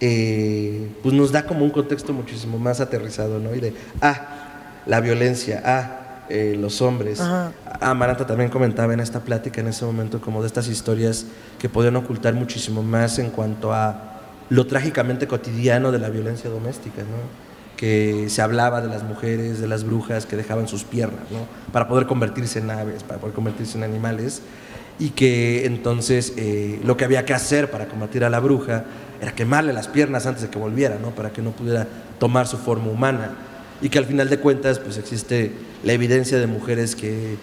eh, 0.00 0.88
pues 1.02 1.14
nos 1.14 1.30
da 1.30 1.44
como 1.46 1.64
un 1.64 1.70
contexto 1.70 2.12
muchísimo 2.12 2.58
más 2.58 2.80
aterrizado, 2.80 3.38
¿no? 3.38 3.54
Y 3.54 3.60
de, 3.60 3.74
ah, 4.00 4.82
la 4.86 5.00
violencia, 5.00 5.62
ah, 5.64 5.99
eh, 6.30 6.56
los 6.58 6.80
hombres. 6.80 7.20
Ajá. 7.20 7.52
Amaranta 7.80 8.26
también 8.26 8.50
comentaba 8.50 8.94
en 8.94 9.00
esta 9.00 9.20
plática 9.20 9.60
en 9.60 9.68
ese 9.68 9.84
momento 9.84 10.20
como 10.20 10.40
de 10.40 10.46
estas 10.46 10.68
historias 10.68 11.26
que 11.58 11.68
podían 11.68 11.96
ocultar 11.96 12.34
muchísimo 12.34 12.82
más 12.82 13.18
en 13.18 13.30
cuanto 13.30 13.72
a 13.72 14.20
lo 14.48 14.66
trágicamente 14.66 15.26
cotidiano 15.26 15.92
de 15.92 15.98
la 15.98 16.08
violencia 16.10 16.50
doméstica, 16.50 17.02
¿no? 17.02 17.50
que 17.80 18.28
se 18.28 18.42
hablaba 18.42 18.82
de 18.82 18.88
las 18.88 19.04
mujeres, 19.04 19.58
de 19.58 19.66
las 19.66 19.84
brujas 19.84 20.26
que 20.26 20.36
dejaban 20.36 20.68
sus 20.68 20.84
piernas, 20.84 21.22
¿no? 21.30 21.46
Para 21.72 21.88
poder 21.88 22.06
convertirse 22.06 22.58
en 22.58 22.70
aves, 22.70 23.02
para 23.04 23.18
poder 23.18 23.34
convertirse 23.34 23.78
en 23.78 23.84
animales. 23.84 24.42
Y 24.98 25.10
que 25.10 25.64
entonces 25.64 26.34
eh, 26.36 26.78
lo 26.84 26.98
que 26.98 27.06
había 27.06 27.24
que 27.24 27.32
hacer 27.32 27.70
para 27.70 27.86
combatir 27.86 28.22
a 28.22 28.28
la 28.28 28.38
bruja 28.38 28.84
era 29.18 29.34
quemarle 29.34 29.72
las 29.72 29.88
piernas 29.88 30.26
antes 30.26 30.42
de 30.42 30.50
que 30.50 30.58
volviera, 30.58 30.98
¿no? 31.00 31.12
Para 31.12 31.30
que 31.30 31.40
no 31.40 31.52
pudiera 31.52 31.86
tomar 32.18 32.46
su 32.46 32.58
forma 32.58 32.90
humana. 32.90 33.30
Y 33.82 33.88
que 33.88 33.98
al 33.98 34.04
final 34.06 34.28
de 34.28 34.38
cuentas, 34.38 34.78
pues 34.78 34.96
existe 34.98 35.52
la 35.84 35.92
evidencia 35.92 36.38
de 36.38 36.46
mujeres 36.46 36.94
que 36.96 37.32
eh, 37.34 37.36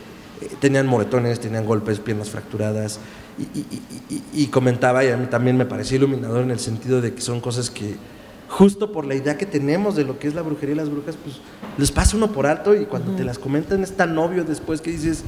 tenían 0.59 0.85
moretones, 0.87 1.39
tenían 1.39 1.65
golpes, 1.65 1.99
piernas 1.99 2.29
fracturadas. 2.29 2.99
Y, 3.39 3.43
y- 3.59 3.65
y- 4.09 4.43
y 4.43 4.47
comentaba, 4.47 5.03
y 5.03 5.09
a 5.09 5.17
mí 5.17 5.27
también 5.27 5.57
me 5.57 5.65
pareció 5.65 5.97
iluminador 5.97 6.43
en 6.43 6.51
el 6.51 6.59
sentido 6.59 7.01
de 7.01 7.13
que 7.13 7.21
son 7.21 7.39
cosas 7.41 7.69
que 7.69 7.95
justo 8.49 8.91
por 8.91 9.05
la 9.05 9.13
idea 9.15 9.37
que 9.37 9.45
tenemos 9.45 9.95
de 9.95 10.03
lo 10.05 10.19
que 10.19 10.27
es 10.27 10.33
la 10.35 10.41
brujería 10.41 10.73
y 10.73 10.77
las 10.77 10.89
brujas, 10.89 11.15
pues 11.21 11.35
les 11.77 11.91
pasa 11.91 12.15
uno 12.15 12.31
por 12.31 12.45
alto 12.47 12.73
y 12.73 12.85
cuando 12.85 13.11
te 13.15 13.23
las 13.25 13.37
comentan 13.37 13.83
es 13.83 13.91
tan 13.91 14.17
obvio 14.17 14.43
después 14.45 14.79
que 14.79 14.91
dices, 14.91 15.23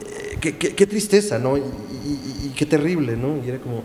eh, 0.00 0.38
qué, 0.40 0.56
qué- 0.56 0.74
qué 0.74 0.86
tristeza, 0.86 1.38
¿no? 1.38 1.56
Y 1.58 2.52
qué 2.56 2.64
terrible, 2.66 3.16
¿no? 3.16 3.36
Y 3.44 3.48
era 3.48 3.58
como, 3.58 3.82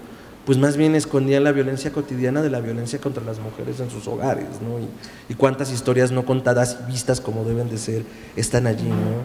pues 0.51 0.59
más 0.59 0.75
bien 0.75 0.95
escondían 0.95 1.45
la 1.45 1.53
violencia 1.53 1.91
cotidiana 1.93 2.41
de 2.41 2.49
la 2.49 2.59
violencia 2.59 2.99
contra 2.99 3.23
las 3.23 3.39
mujeres 3.39 3.79
en 3.79 3.89
sus 3.89 4.05
hogares, 4.09 4.47
¿no? 4.61 4.79
Y, 4.79 5.31
y 5.31 5.35
cuántas 5.35 5.71
historias 5.71 6.11
no 6.11 6.25
contadas 6.25 6.77
y 6.85 6.91
vistas 6.91 7.21
como 7.21 7.45
deben 7.45 7.69
de 7.69 7.77
ser 7.77 8.03
están 8.35 8.67
allí, 8.67 8.89
¿no? 8.89 9.23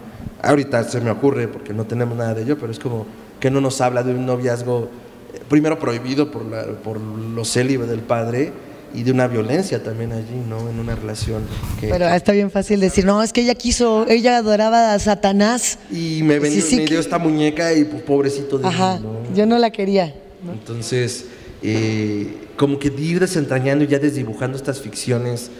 Ahorita 0.48 0.84
se 0.84 1.00
me 1.00 1.10
ocurre, 1.10 1.48
porque 1.48 1.72
no 1.72 1.84
tenemos 1.84 2.16
nada 2.16 2.32
de 2.32 2.42
ello, 2.44 2.56
pero 2.60 2.70
es 2.70 2.78
como 2.78 3.06
que 3.40 3.50
no 3.50 3.60
nos 3.60 3.80
habla 3.80 4.04
de 4.04 4.14
un 4.14 4.24
noviazgo 4.24 4.88
eh, 5.34 5.40
primero 5.48 5.80
prohibido 5.80 6.30
por, 6.30 6.44
la, 6.44 6.62
por 6.84 7.00
lo 7.00 7.44
célibe 7.44 7.88
del 7.88 8.02
padre 8.02 8.52
y 8.94 9.02
de 9.02 9.10
una 9.10 9.26
violencia 9.26 9.82
también 9.82 10.12
allí, 10.12 10.40
¿no? 10.48 10.70
En 10.70 10.78
una 10.78 10.94
relación 10.94 11.42
que... 11.80 11.88
Pero 11.88 12.06
está 12.06 12.30
bien 12.30 12.52
fácil 12.52 12.78
decir, 12.78 13.04
no, 13.04 13.20
es 13.20 13.32
que 13.32 13.40
ella 13.40 13.56
quiso, 13.56 14.06
ella 14.08 14.36
adoraba 14.36 14.94
a 14.94 14.98
Satanás. 15.00 15.80
y 15.90 16.20
me, 16.22 16.38
vendió, 16.38 16.62
Sí, 16.62 16.68
sí, 16.68 16.76
me 16.76 16.82
dio 16.84 16.90
que- 16.90 16.98
esta 17.00 17.18
muñeca 17.18 17.72
y 17.74 17.82
pues, 17.82 18.02
pobrecito 18.02 18.58
de 18.58 18.68
Ajá, 18.68 18.98
mí, 18.98 19.02
¿no? 19.02 19.34
yo 19.34 19.44
no 19.44 19.58
la 19.58 19.70
quería. 19.72 20.14
Entonces, 20.50 21.26
eh, 21.62 22.36
como 22.56 22.78
que 22.78 22.88
ir 22.88 23.20
desentrañando 23.20 23.84
y 23.84 23.88
ya 23.88 23.98
desdibujando 23.98 24.56
estas 24.56 24.80
ficciones 24.80 25.50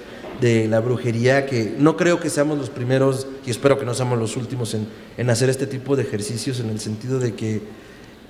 de 0.41 0.69
la 0.69 0.81
brujería, 0.81 1.47
que 1.47 1.75
no 1.79 1.97
creo 1.97 2.21
que 2.21 2.29
seamos 2.29 2.59
los 2.59 2.71
primeros 2.71 3.27
y 3.47 3.51
espero 3.51 3.79
que 3.79 3.87
no 3.87 3.95
seamos 3.95 4.19
los 4.19 4.37
últimos 4.37 4.75
en, 4.75 4.87
en 5.17 5.31
hacer 5.31 5.49
este 5.49 5.67
tipo 5.67 5.97
de 5.97 6.03
ejercicios, 6.03 6.61
en 6.61 6.69
el 6.69 6.79
sentido 6.79 7.19
de 7.19 7.35
que 7.35 7.63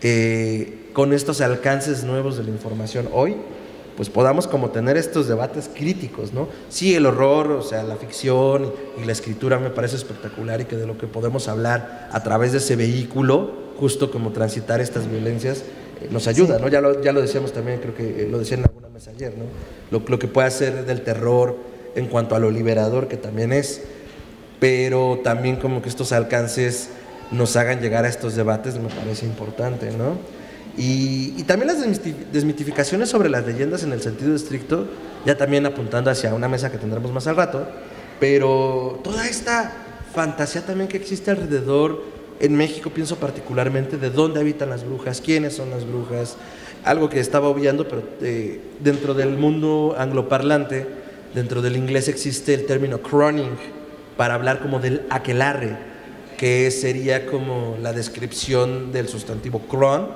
eh, 0.03 0.91
con 0.93 1.13
estos 1.13 1.41
alcances 1.41 2.05
nuevos 2.05 2.37
de 2.37 2.45
la 2.45 2.51
información 2.51 3.09
hoy, 3.13 3.35
pues 3.97 4.11
podamos 4.11 4.47
como 4.47 4.71
tener 4.71 4.97
estos 4.97 5.27
debates 5.27 5.71
críticos, 5.75 6.33
¿no? 6.33 6.49
Sí, 6.69 6.95
el 6.95 7.07
horror, 7.07 7.53
o 7.53 7.63
sea, 7.63 7.83
la 7.83 7.97
ficción 7.97 8.73
y, 9.03 9.07
la 9.07 9.13
escritura 9.13 9.59
me 9.59 9.71
parece 9.71 9.97
espectacular 9.97 10.61
y 10.61 10.67
que 10.67 10.77
de 10.77 10.87
lo 10.87 10.99
que 10.99 11.07
podemos 11.07 11.49
hablar 11.49 12.09
a 12.13 12.23
través 12.23 12.53
de 12.53 12.59
ese 12.59 12.77
vehículo, 12.77 13.53
justo 13.79 14.11
como 14.11 14.33
transitar 14.33 14.81
estas 14.81 15.11
violencias, 15.11 15.65
nos 16.11 16.27
ayuda, 16.29 16.59
¿no? 16.59 16.69
Ya 16.69 16.81
lo, 16.81 17.03
ya 17.03 17.13
lo 17.13 17.21
decíamos 17.21 17.53
también, 17.53 17.81
creo 17.81 17.95
que 17.95 18.25
eh, 18.25 18.29
lo 18.31 18.39
decía 18.39 18.57
en 18.57 18.65
alguna 18.65 18.89
mesa 18.89 19.11
ayer, 19.11 19.33
¿no? 19.37 19.45
Lo, 19.91 20.05
lo 20.07 20.19
que 20.19 20.29
puede 20.29 20.47
hacer 20.47 20.85
del 20.85 21.03
terror 21.03 21.57
en 21.95 22.07
cuanto 22.07 22.35
a 22.35 22.39
lo 22.39 22.51
liberador 22.51 23.09
que 23.09 23.17
también 23.17 23.53
es, 23.53 23.81
pero 24.61 25.21
también 25.23 25.57
como 25.57 25.83
que 25.83 25.89
estos 25.89 26.13
alcances 26.13 26.91
nos 27.31 27.57
hagan 27.57 27.81
llegar 27.81 28.05
a 28.05 28.09
estos 28.09 28.37
debates 28.37 28.79
me 28.79 28.89
parece 28.89 29.27
importante, 29.27 29.91
¿no? 29.91 30.19
Y, 30.79 31.35
y 31.39 31.43
también 31.45 31.69
las 31.69 31.85
desmiti- 31.85 32.15
desmitificaciones 32.33 33.09
sobre 33.09 33.31
las 33.31 33.47
leyendas 33.47 33.83
en 33.83 33.93
el 33.93 34.03
sentido 34.03 34.35
estricto, 34.35 34.87
ya 35.25 35.37
también 35.37 35.65
apuntando 35.65 36.11
hacia 36.11 36.35
una 36.35 36.49
mesa 36.49 36.71
que 36.71 36.77
tendremos 36.79 37.11
más 37.13 37.27
al 37.27 37.37
rato, 37.37 37.67
pero 38.21 39.01
toda 39.03 39.27
esta 39.27 39.73
fantasía 40.15 40.63
también 40.63 40.89
que 40.89 40.99
existe 40.99 41.31
alrededor, 41.31 42.03
en 42.41 42.57
México 42.57 42.91
pienso 42.91 43.16
particularmente, 43.16 43.97
de 43.97 44.11
dónde 44.11 44.41
habitan 44.41 44.70
las 44.70 44.84
brujas, 44.84 45.20
quiénes 45.20 45.55
son 45.55 45.70
las 45.70 45.87
brujas, 45.87 46.37
algo 46.84 47.09
que 47.09 47.20
estaba 47.20 47.49
obviando, 47.49 47.89
pero 47.89 48.03
eh, 48.22 48.61
dentro 48.80 49.14
del 49.14 49.37
mundo 49.37 49.95
angloparlante, 49.99 50.87
dentro 51.34 51.62
del 51.62 51.76
inglés 51.76 52.09
existe 52.09 52.55
el 52.55 52.66
término 52.66 52.99
croning, 52.99 53.57
para 54.16 54.34
hablar 54.34 54.61
como 54.61 54.78
del 54.78 55.03
aquelarre, 55.11 55.76
que 56.37 56.70
sería 56.70 57.26
como 57.26 57.76
la 57.82 57.93
descripción 57.93 58.93
del 58.93 59.09
sustantivo 59.09 59.61
cron, 59.61 60.09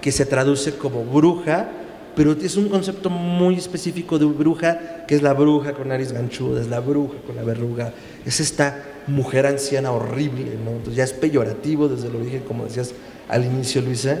que 0.00 0.12
se 0.12 0.26
traduce 0.26 0.76
como 0.76 1.04
bruja, 1.04 1.70
pero 2.14 2.32
es 2.32 2.56
un 2.56 2.68
concepto 2.68 3.08
muy 3.08 3.56
específico 3.56 4.18
de 4.18 4.26
bruja, 4.26 5.06
que 5.06 5.14
es 5.14 5.22
la 5.22 5.32
bruja 5.32 5.72
con 5.72 5.88
nariz 5.88 6.12
ganchuda, 6.12 6.60
es 6.60 6.68
la 6.68 6.80
bruja 6.80 7.14
con 7.26 7.36
la 7.36 7.42
verruga, 7.42 7.92
es 8.26 8.40
esta 8.40 8.82
mujer 9.06 9.46
anciana 9.46 9.92
horrible, 9.92 10.56
¿no? 10.64 10.70
Entonces 10.72 10.96
ya 10.96 11.04
es 11.04 11.12
peyorativo 11.12 11.88
desde 11.88 12.08
el 12.08 12.16
origen, 12.16 12.42
como 12.42 12.64
decías 12.64 12.92
al 13.28 13.44
inicio, 13.44 13.80
Luisa. 13.82 14.18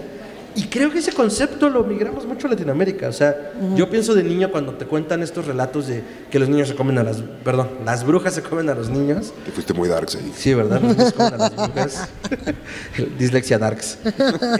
Y 0.54 0.64
creo 0.64 0.90
que 0.90 0.98
ese 0.98 1.12
concepto 1.12 1.70
lo 1.70 1.82
migramos 1.82 2.26
mucho 2.26 2.46
a 2.46 2.50
Latinoamérica. 2.50 3.08
O 3.08 3.12
sea, 3.12 3.52
yo 3.74 3.88
pienso 3.88 4.14
de 4.14 4.22
niño 4.22 4.50
cuando 4.50 4.74
te 4.74 4.84
cuentan 4.84 5.22
estos 5.22 5.46
relatos 5.46 5.86
de 5.86 6.02
que 6.30 6.38
los 6.38 6.48
niños 6.48 6.68
se 6.68 6.74
comen 6.74 6.98
a 6.98 7.02
las. 7.02 7.22
Perdón, 7.42 7.70
las 7.86 8.04
brujas 8.04 8.34
se 8.34 8.42
comen 8.42 8.68
a 8.68 8.74
los 8.74 8.90
niños. 8.90 9.32
Te 9.46 9.50
fuiste 9.50 9.72
muy 9.72 9.88
darks 9.88 10.16
ahí. 10.16 10.30
Sí, 10.36 10.52
¿verdad? 10.52 10.80
Los 10.82 10.96
niños 10.96 11.12
comen 11.14 11.34
a 11.34 11.36
las 11.38 11.56
brujas. 11.56 12.08
Dislexia 13.18 13.58
Darks. 13.58 13.98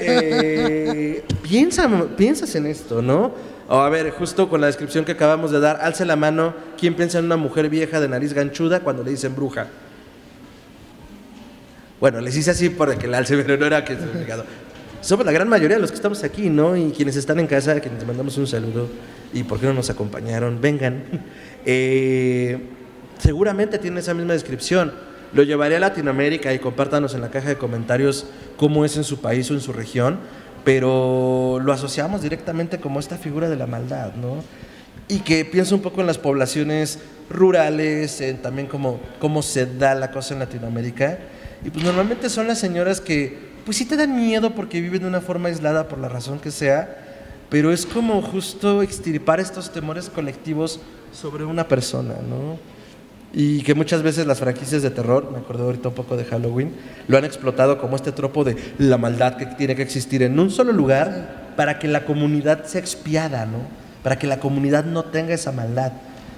Eh, 0.00 1.24
piensa, 1.42 1.90
piensas 2.16 2.54
en 2.54 2.66
esto, 2.66 3.02
¿no? 3.02 3.32
O 3.68 3.76
a 3.76 3.88
ver, 3.90 4.10
justo 4.12 4.48
con 4.48 4.62
la 4.62 4.68
descripción 4.68 5.04
que 5.04 5.12
acabamos 5.12 5.50
de 5.50 5.60
dar, 5.60 5.78
alce 5.82 6.06
la 6.06 6.16
mano. 6.16 6.54
¿Quién 6.78 6.94
piensa 6.94 7.18
en 7.18 7.26
una 7.26 7.36
mujer 7.36 7.68
vieja 7.68 8.00
de 8.00 8.08
nariz 8.08 8.32
ganchuda 8.32 8.80
cuando 8.80 9.04
le 9.04 9.10
dicen 9.10 9.36
bruja? 9.36 9.66
Bueno, 12.02 12.20
les 12.20 12.36
hice 12.36 12.50
así 12.50 12.68
para 12.68 12.98
que 12.98 13.06
la 13.06 13.18
alce, 13.18 13.36
pero 13.44 13.56
no 13.56 13.64
era 13.64 13.84
que 13.84 13.94
se. 13.94 14.00
Somos 15.02 15.24
la 15.24 15.30
gran 15.30 15.48
mayoría 15.48 15.76
de 15.76 15.80
los 15.80 15.92
que 15.92 15.94
estamos 15.94 16.24
aquí, 16.24 16.50
¿no? 16.50 16.76
Y 16.76 16.90
quienes 16.90 17.14
están 17.14 17.38
en 17.38 17.46
casa, 17.46 17.78
quienes 17.78 18.04
mandamos 18.04 18.36
un 18.38 18.48
saludo. 18.48 18.88
¿Y 19.32 19.44
por 19.44 19.60
qué 19.60 19.66
no 19.66 19.74
nos 19.74 19.88
acompañaron? 19.88 20.60
Vengan. 20.60 21.04
Eh, 21.64 22.58
seguramente 23.18 23.78
tienen 23.78 23.98
esa 23.98 24.14
misma 24.14 24.32
descripción. 24.32 24.92
Lo 25.32 25.44
llevaré 25.44 25.76
a 25.76 25.78
Latinoamérica 25.78 26.52
y 26.52 26.58
compártanos 26.58 27.14
en 27.14 27.20
la 27.20 27.30
caja 27.30 27.50
de 27.50 27.56
comentarios 27.56 28.26
cómo 28.56 28.84
es 28.84 28.96
en 28.96 29.04
su 29.04 29.20
país 29.20 29.48
o 29.48 29.54
en 29.54 29.60
su 29.60 29.72
región, 29.72 30.18
pero 30.64 31.60
lo 31.62 31.72
asociamos 31.72 32.20
directamente 32.20 32.80
como 32.80 32.98
esta 32.98 33.16
figura 33.16 33.48
de 33.48 33.54
la 33.54 33.68
maldad, 33.68 34.14
¿no? 34.16 34.42
Y 35.06 35.20
que 35.20 35.44
pienso 35.44 35.76
un 35.76 35.82
poco 35.82 36.00
en 36.00 36.08
las 36.08 36.18
poblaciones 36.18 36.98
rurales, 37.30 38.20
en 38.20 38.42
también 38.42 38.66
cómo, 38.66 38.98
cómo 39.20 39.40
se 39.42 39.66
da 39.66 39.94
la 39.94 40.10
cosa 40.10 40.34
en 40.34 40.40
Latinoamérica. 40.40 41.20
Y 41.64 41.70
pues 41.70 41.84
normalmente 41.84 42.28
son 42.28 42.48
las 42.48 42.58
señoras 42.58 43.00
que, 43.00 43.52
pues 43.64 43.76
sí 43.76 43.84
te 43.84 43.96
dan 43.96 44.16
miedo 44.16 44.54
porque 44.54 44.80
viven 44.80 45.02
de 45.02 45.08
una 45.08 45.20
forma 45.20 45.48
aislada 45.48 45.88
por 45.88 45.98
la 45.98 46.08
razón 46.08 46.40
que 46.40 46.50
sea, 46.50 46.98
pero 47.48 47.72
es 47.72 47.86
como 47.86 48.20
justo 48.22 48.82
extirpar 48.82 49.38
estos 49.38 49.72
temores 49.72 50.08
colectivos 50.08 50.80
sobre 51.12 51.44
una 51.44 51.68
persona, 51.68 52.14
¿no? 52.28 52.58
Y 53.34 53.62
que 53.62 53.74
muchas 53.74 54.02
veces 54.02 54.26
las 54.26 54.40
franquicias 54.40 54.82
de 54.82 54.90
terror, 54.90 55.30
me 55.30 55.38
acuerdo 55.38 55.64
ahorita 55.64 55.88
un 55.88 55.94
poco 55.94 56.16
de 56.16 56.24
Halloween, 56.24 56.72
lo 57.08 57.16
han 57.16 57.24
explotado 57.24 57.78
como 57.78 57.96
este 57.96 58.12
tropo 58.12 58.44
de 58.44 58.56
la 58.78 58.98
maldad 58.98 59.36
que 59.36 59.46
tiene 59.46 59.74
que 59.76 59.82
existir 59.82 60.22
en 60.22 60.38
un 60.38 60.50
solo 60.50 60.72
lugar 60.72 61.52
para 61.56 61.78
que 61.78 61.88
la 61.88 62.04
comunidad 62.04 62.64
sea 62.64 62.80
expiada, 62.80 63.46
¿no? 63.46 63.58
Para 64.02 64.18
que 64.18 64.26
la 64.26 64.38
comunidad 64.38 64.84
no 64.84 65.04
tenga 65.04 65.32
esa 65.32 65.52
maldad. 65.52 65.92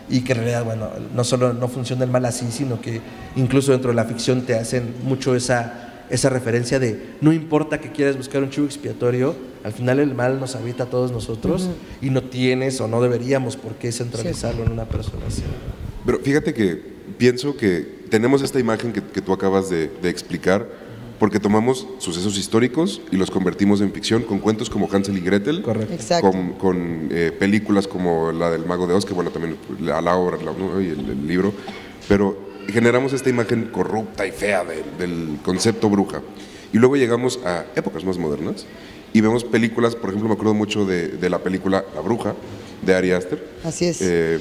Y 0.09 0.21
que 0.21 0.33
en 0.33 0.39
realidad, 0.39 0.65
bueno, 0.65 0.91
no 1.15 1.25
solo 1.25 1.53
no 1.53 1.69
funciona 1.69 2.05
el 2.05 2.11
mal 2.11 2.25
así, 2.27 2.51
sino 2.51 2.81
que 2.81 3.01
incluso 3.37 3.73
dentro 3.73 3.91
de 3.91 3.97
la 3.97 4.05
ficción 4.05 4.43
te 4.43 4.55
hacen 4.55 4.95
mucho 5.05 5.35
esa, 5.35 6.05
esa 6.11 6.29
referencia 6.29 6.79
de 6.79 7.15
no 7.21 7.33
importa 7.33 7.81
que 7.81 7.91
quieras 7.91 8.17
buscar 8.17 8.43
un 8.43 8.51
chivo 8.51 8.67
expiatorio, 8.67 9.35
al 9.65 9.73
final 9.73 9.99
el 9.99 10.15
mal 10.15 10.39
nos 10.39 10.57
habita 10.57 10.85
a 10.85 10.87
todos 10.87 11.11
nosotros 11.11 11.71
y 12.03 12.11
no 12.11 12.23
tienes 12.23 12.81
o 12.81 12.89
no 12.89 13.01
deberíamos 13.01 13.57
por 13.57 13.75
qué 13.77 13.93
centralizarlo 13.93 14.65
en 14.65 14.73
una 14.73 14.85
persona 14.85 15.23
así. 15.27 15.43
Pero 16.05 16.19
fíjate 16.19 16.53
que 16.53 16.83
pienso 17.17 17.57
que 17.57 18.05
tenemos 18.11 18.43
esta 18.43 18.61
imagen 18.61 18.93
que, 18.93 19.03
que 19.03 19.23
tú 19.23 19.33
acabas 19.33 19.71
de, 19.71 19.89
de 20.03 20.11
explicar 20.11 20.84
porque 21.25 21.41
tomamos 21.41 21.87
sucesos 22.01 22.37
históricos 22.37 23.01
y 23.11 23.16
los 23.16 23.31
convertimos 23.31 23.81
en 23.81 23.91
ficción 23.93 24.25
con 24.25 24.41
cuentos 24.41 24.68
como 24.68 24.91
Hansel 24.93 25.16
y 25.16 25.22
Gretel, 25.22 25.62
Correcto. 25.62 25.95
Exacto. 25.95 26.31
con, 26.31 26.53
con, 26.53 27.09
eh, 27.11 27.33
películas 27.39 27.89
como 27.89 28.31
la 28.31 28.51
del 28.51 28.66
Mago 28.66 28.87
de 28.87 28.93
Oz, 28.93 29.07
que 29.07 29.14
bueno, 29.14 29.31
también 29.31 29.57
la, 29.81 30.03
la 30.03 30.16
obra 30.16 30.37
la- 30.37 30.53
¿no? 30.53 30.79
y 30.83 30.89
el, 30.89 30.99
el 31.09 31.27
libro, 31.27 31.55
pero 32.11 32.37
generamos 32.68 33.14
esta 33.14 33.31
imagen 33.31 33.70
corrupta 33.72 34.27
y 34.27 34.33
fea 34.33 34.64
de- 34.64 34.85
del 34.99 35.39
concepto 35.43 35.89
bruja. 35.89 36.20
Y 36.75 36.77
luego 36.77 36.97
llegamos 36.97 37.41
a 37.43 37.64
épocas 37.75 38.05
más 38.05 38.18
modernas 38.18 38.66
y 39.14 39.22
vemos 39.22 39.45
películas, 39.45 39.97
por 39.97 40.11
ejemplo, 40.11 40.29
me 40.29 40.35
acuerdo 40.35 40.53
mucho 40.53 40.85
de, 40.85 41.09
de 41.09 41.31
la 41.31 41.39
película 41.39 41.87
La 41.95 42.03
Bruja, 42.03 42.35
de 42.85 42.95
Ari 42.95 43.12
Aster, 43.12 43.43
Así 43.64 43.87
es. 43.87 43.97
eh, 44.03 44.39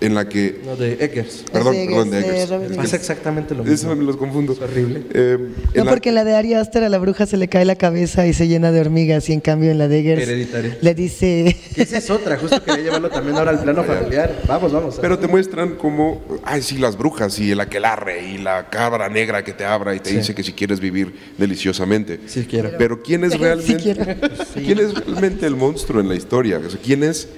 en 0.00 0.14
la 0.14 0.28
que... 0.28 0.60
No, 0.64 0.76
de 0.76 0.92
Eggers. 1.00 1.44
Perdón, 1.52 1.74
de 1.74 1.86
perdón, 1.86 2.10
de 2.10 2.18
Eggers, 2.20 2.48
de 2.50 2.56
Eggers. 2.56 2.76
Pasa 2.76 2.96
exactamente 2.96 3.54
lo 3.54 3.62
mismo. 3.64 3.74
Eso 3.74 3.96
me 3.96 4.04
los 4.04 4.16
confundo. 4.16 4.52
Es 4.52 4.60
horrible. 4.60 5.02
Eh, 5.12 5.38
No, 5.74 5.84
la- 5.84 5.90
porque 5.90 6.10
en 6.10 6.14
la 6.14 6.24
de 6.24 6.34
Ari 6.36 6.54
Aster 6.54 6.84
a 6.84 6.88
la 6.88 6.98
bruja 6.98 7.26
se 7.26 7.36
le 7.36 7.48
cae 7.48 7.64
la 7.64 7.74
cabeza 7.76 8.26
y 8.26 8.32
se 8.32 8.46
llena 8.48 8.70
de 8.70 8.80
hormigas 8.80 9.28
y 9.28 9.32
en 9.32 9.40
cambio 9.40 9.70
en 9.70 9.78
la 9.78 9.88
de 9.88 9.98
Eggers 10.00 10.22
Hereditario. 10.22 10.74
le 10.80 10.94
dice... 10.94 11.56
Esa 11.76 11.98
es 11.98 12.10
otra, 12.10 12.36
justo 12.38 12.62
quería 12.62 12.84
llevarlo 12.84 13.10
también 13.10 13.36
ahora 13.36 13.50
al 13.50 13.60
plano 13.62 13.82
familiar. 13.84 14.40
Vamos, 14.46 14.72
vamos. 14.72 14.98
Pero 15.00 15.18
te 15.18 15.26
muestran 15.26 15.74
como, 15.76 16.22
ay, 16.44 16.62
sí, 16.62 16.78
las 16.78 16.96
brujas 16.96 17.38
y 17.40 17.50
el 17.50 17.60
aquelarre 17.60 18.28
y 18.28 18.38
la 18.38 18.68
cabra 18.70 19.08
negra 19.08 19.42
que 19.44 19.52
te 19.52 19.64
abra 19.64 19.94
y 19.94 20.00
te 20.00 20.10
Sí. 20.10 20.16
dice 20.18 20.34
que 20.34 20.42
si 20.44 20.52
quieres 20.52 20.80
vivir 20.80 21.12
deliciosamente. 21.38 22.20
Sí 22.26 22.46
quiero. 22.48 22.70
Pero 22.78 23.02
¿quién 23.02 23.24
es 23.24 23.32
Sí 23.32 23.38
realmente, 23.38 23.82
quiero. 23.82 24.04
¿quién 24.54 24.78
es 24.78 24.94
realmente 24.94 25.46
el 25.46 25.56
monstruo 25.56 26.00
en 26.00 26.08
la 26.08 26.14
historia? 26.14 26.58
O 26.64 26.70
sea, 26.70 26.80
¿quién 26.82 27.02
es, 27.02 27.28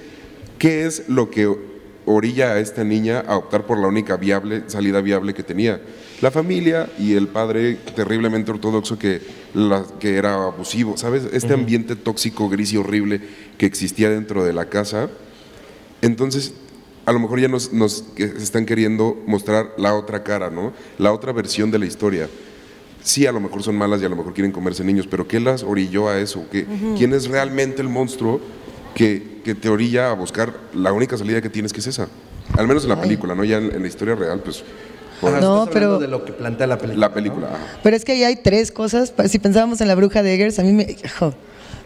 qué 0.57 0.85
es 0.85 1.03
lo 1.09 1.29
que 1.31 1.70
orilla 2.05 2.53
a 2.53 2.59
esta 2.59 2.83
niña 2.83 3.19
a 3.27 3.37
optar 3.37 3.65
por 3.65 3.77
la 3.79 3.87
única 3.87 4.17
viable, 4.17 4.63
salida 4.67 5.01
viable 5.01 5.33
que 5.33 5.43
tenía? 5.43 5.79
La 6.21 6.29
familia 6.31 6.89
y 6.99 7.13
el 7.13 7.27
padre 7.27 7.77
terriblemente 7.95 8.51
ortodoxo 8.51 8.97
que, 8.99 9.21
la- 9.53 9.85
que 9.99 10.15
era 10.17 10.45
abusivo, 10.45 10.97
¿sabes? 10.97 11.23
Este 11.33 11.53
ambiente 11.53 11.95
tóxico, 11.95 12.47
gris 12.49 12.73
y 12.73 12.77
horrible 12.77 13.21
que 13.57 13.65
existía 13.65 14.09
dentro 14.09 14.43
de 14.43 14.53
la 14.53 14.65
casa. 14.65 15.09
Entonces, 16.01 16.53
a 17.05 17.11
lo 17.11 17.19
mejor 17.19 17.39
ya 17.39 17.47
nos, 17.47 17.73
nos 17.73 18.03
están 18.17 18.65
queriendo 18.65 19.17
mostrar 19.25 19.71
la 19.77 19.95
otra 19.95 20.23
cara, 20.23 20.49
¿no? 20.49 20.73
La 20.97 21.11
otra 21.13 21.31
versión 21.31 21.71
de 21.71 21.79
la 21.79 21.85
historia. 21.85 22.29
Sí, 23.03 23.25
a 23.25 23.31
lo 23.31 23.39
mejor 23.39 23.63
son 23.63 23.75
malas 23.75 23.99
y 24.01 24.05
a 24.05 24.09
lo 24.09 24.15
mejor 24.15 24.33
quieren 24.33 24.51
comerse 24.51 24.83
niños, 24.83 25.07
pero 25.09 25.27
¿qué 25.27 25.39
las 25.39 25.63
orilló 25.63 26.07
a 26.07 26.19
eso? 26.19 26.45
¿Qué, 26.51 26.67
¿Quién 26.97 27.13
es 27.13 27.27
realmente 27.27 27.81
el 27.81 27.89
monstruo 27.89 28.39
que, 28.95 29.41
que 29.43 29.55
te 29.55 29.69
orilla 29.69 30.09
a 30.11 30.13
buscar 30.13 30.53
la 30.73 30.91
única 30.93 31.17
salida 31.17 31.41
que 31.41 31.49
tienes, 31.49 31.73
que 31.73 31.79
es 31.79 31.87
esa? 31.87 32.07
Al 32.57 32.67
menos 32.67 32.83
en 32.83 32.89
la 32.89 32.99
película, 33.01 33.33
¿no? 33.35 33.43
Ya 33.43 33.57
en, 33.57 33.73
en 33.73 33.81
la 33.81 33.87
historia 33.87 34.15
real, 34.15 34.39
pues... 34.39 34.63
Ah, 35.23 35.37
No, 35.39 35.59
estás 35.63 35.73
pero- 35.73 35.99
de 35.99 36.07
lo 36.07 36.25
que 36.25 36.33
plantea 36.33 36.65
la 36.67 36.77
película. 36.77 37.07
la 37.07 37.13
película. 37.13 37.47
ajá. 37.47 37.79
Pero 37.83 37.95
es 37.95 38.03
que 38.03 38.13
ahí 38.13 38.23
hay 38.23 38.37
tres 38.37 38.71
cosas. 38.71 39.13
Si 39.29 39.37
pensábamos 39.39 39.79
en 39.81 39.87
la 39.87 39.95
bruja 39.95 40.23
de 40.23 40.33
Eggers, 40.33 40.57
a 40.59 40.63
mí 40.63 40.71
me, 40.73 40.83
hijo, 41.03 41.33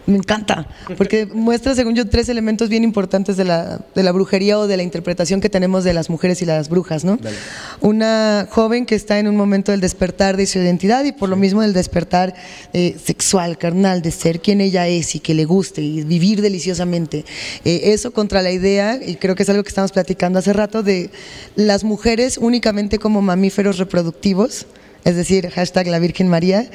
me 0.07 0.17
encanta, 0.17 0.67
porque 0.97 1.25
muestra, 1.25 1.73
según 1.73 1.95
yo, 1.95 2.07
tres 2.07 2.29
elementos 2.29 2.69
bien 2.69 2.83
importantes 2.83 3.37
de 3.37 3.43
la, 3.43 3.81
de 3.95 4.03
la 4.03 4.11
brujería 4.11 4.59
o 4.59 4.67
de 4.67 4.77
la 4.77 4.83
interpretación 4.83 5.41
que 5.41 5.49
tenemos 5.49 5.83
de 5.83 5.93
las 5.93 6.09
mujeres 6.09 6.41
y 6.41 6.45
las 6.45 6.69
brujas, 6.69 7.03
¿no? 7.03 7.17
Una 7.81 8.47
joven 8.49 8.85
que 8.85 8.95
está 8.95 9.19
en 9.19 9.27
un 9.27 9.35
momento 9.35 9.71
del 9.71 9.81
despertar 9.81 10.37
de 10.37 10.45
su 10.45 10.59
identidad 10.59 11.03
y 11.05 11.11
por 11.11 11.29
lo 11.29 11.35
mismo 11.35 11.61
del 11.61 11.73
despertar 11.73 12.35
eh, 12.73 12.97
sexual, 13.03 13.57
carnal, 13.57 14.01
de 14.01 14.11
ser 14.11 14.41
quien 14.41 14.61
ella 14.61 14.87
es 14.87 15.15
y 15.15 15.19
que 15.19 15.33
le 15.33 15.45
guste 15.45 15.81
y 15.81 16.03
vivir 16.03 16.41
deliciosamente. 16.41 17.25
Eh, 17.63 17.81
eso 17.85 18.11
contra 18.11 18.41
la 18.41 18.51
idea, 18.51 18.99
y 19.03 19.15
creo 19.15 19.35
que 19.35 19.43
es 19.43 19.49
algo 19.49 19.63
que 19.63 19.69
estamos 19.69 19.91
platicando 19.91 20.39
hace 20.39 20.53
rato, 20.53 20.83
de 20.83 21.09
las 21.55 21.83
mujeres 21.83 22.37
únicamente 22.37 22.99
como 22.99 23.21
mamíferos 23.21 23.77
reproductivos, 23.77 24.67
es 25.03 25.15
decir, 25.15 25.49
hashtag 25.49 25.87
la 25.87 25.99
Virgen 25.99 26.27
María, 26.27 26.69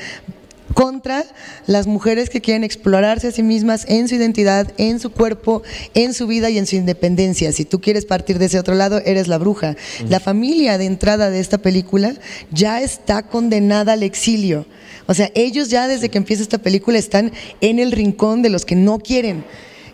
contra 0.75 1.25
las 1.67 1.87
mujeres 1.87 2.31
que 2.31 2.41
quieren 2.41 2.65
explorarse 2.65 3.29
a 3.29 3.33
sí 3.33 3.43
mismas 3.43 3.85
en 3.89 4.09
su 4.09 4.15
identidad, 4.15 4.73
en 4.77 5.01
su 5.01 5.11
cuerpo, 5.11 5.63
en 5.95 6.15
su 6.15 6.27
vida 6.27 6.51
y 6.51 6.59
en 6.59 6.67
su 6.67 6.77
independencia. 6.77 7.53
Si 7.53 7.65
tú 7.65 7.81
quieres 7.81 8.05
partir 8.05 8.39
de 8.39 8.47
ese 8.47 8.59
otro 8.59 8.75
lado, 8.75 9.01
eres 9.05 9.29
la 9.29 9.39
bruja. 9.39 9.77
La 10.09 10.21
familia 10.21 10.79
de 10.79 10.87
entrada 10.87 11.31
de 11.31 11.41
esta 11.41 11.59
película 11.59 12.15
ya 12.51 12.81
está 12.81 13.23
condenada 13.23 13.93
al 13.93 14.03
exilio. 14.03 14.67
O 15.07 15.15
sea, 15.15 15.31
ellos 15.35 15.71
ya 15.71 15.89
desde 15.89 16.09
que 16.09 16.19
empieza 16.19 16.43
esta 16.43 16.59
película 16.59 16.99
están 16.99 17.33
en 17.61 17.79
el 17.79 17.93
rincón 17.93 18.43
de 18.43 18.51
los 18.51 18.65
que 18.65 18.77
no 18.77 18.99
quieren. 18.99 19.45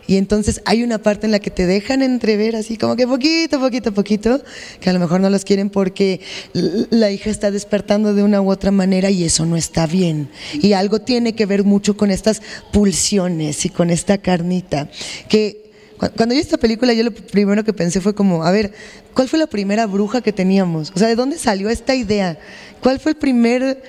Y 0.09 0.17
entonces 0.17 0.61
hay 0.65 0.83
una 0.83 0.99
parte 0.99 1.27
en 1.27 1.33
la 1.33 1.41
que 1.41 1.51
te 1.51 1.67
dejan 1.67 2.03
entrever 2.03 2.55
así 2.57 2.77
como 2.77 2.95
que 2.97 3.07
poquito, 3.07 3.59
poquito, 3.59 3.93
poquito, 3.93 4.41
que 4.81 4.91
a 4.91 4.93
lo 4.93 5.01
mejor 5.01 5.21
no 5.21 5.31
los 5.31 5.45
quieren 5.45 5.69
porque 5.69 6.21
la 6.53 7.11
hija 7.11 7.29
está 7.31 7.51
despertando 7.51 8.15
de 8.15 8.23
una 8.23 8.41
u 8.41 8.51
otra 8.51 8.71
manera 8.71 9.11
y 9.11 9.25
eso 9.25 9.45
no 9.47 9.57
está 9.57 9.87
bien. 9.87 10.29
Y 10.55 10.75
algo 10.75 11.01
tiene 11.01 11.35
que 11.35 11.47
ver 11.47 11.65
mucho 11.65 11.97
con 11.97 12.11
estas 12.11 12.41
pulsiones 12.73 13.65
y 13.65 13.69
con 13.71 13.91
esta 13.91 14.19
carnita. 14.19 14.89
Que 15.29 15.73
cu- 15.99 16.11
cuando 16.17 16.35
vi 16.35 16.41
esta 16.41 16.57
película 16.57 16.93
yo 16.93 17.03
lo 17.03 17.11
primero 17.13 17.65
que 17.65 17.73
pensé 17.73 18.01
fue 18.01 18.15
como, 18.15 18.45
a 18.45 18.51
ver, 18.53 18.73
¿cuál 19.13 19.29
fue 19.29 19.39
la 19.41 19.47
primera 19.49 19.87
bruja 19.87 20.21
que 20.21 20.33
teníamos? 20.33 20.93
O 20.95 20.99
sea, 20.99 21.09
¿de 21.09 21.17
dónde 21.17 21.37
salió 21.39 21.69
esta 21.69 21.95
idea? 21.97 22.39
¿Cuál 22.81 23.01
fue 23.01 23.13
el 23.13 23.17
primer 23.19 23.83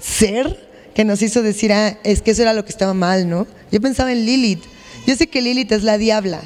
ser 0.00 0.66
que 0.94 1.04
nos 1.04 1.20
hizo 1.20 1.42
decir, 1.42 1.72
ah, 1.72 1.98
es 2.04 2.22
que 2.22 2.30
eso 2.30 2.42
era 2.42 2.54
lo 2.54 2.64
que 2.64 2.70
estaba 2.70 2.94
mal, 2.94 3.28
¿no? 3.28 3.46
Yo 3.70 3.80
pensaba 3.80 4.12
en 4.12 4.24
Lilith. 4.24 4.62
Yo 5.06 5.16
sé 5.16 5.26
que 5.26 5.42
Lilith 5.42 5.72
es 5.72 5.82
la 5.82 5.98
diabla, 5.98 6.40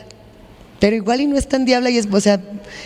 pero 0.83 0.97
igual 0.97 1.21
y 1.21 1.27
no 1.27 1.37
es 1.37 1.49
tan 1.49 1.65
diabla 1.65 1.91
y 1.91 1.99
es, 1.99 2.09
o 2.11 2.21
sea, 2.21 2.41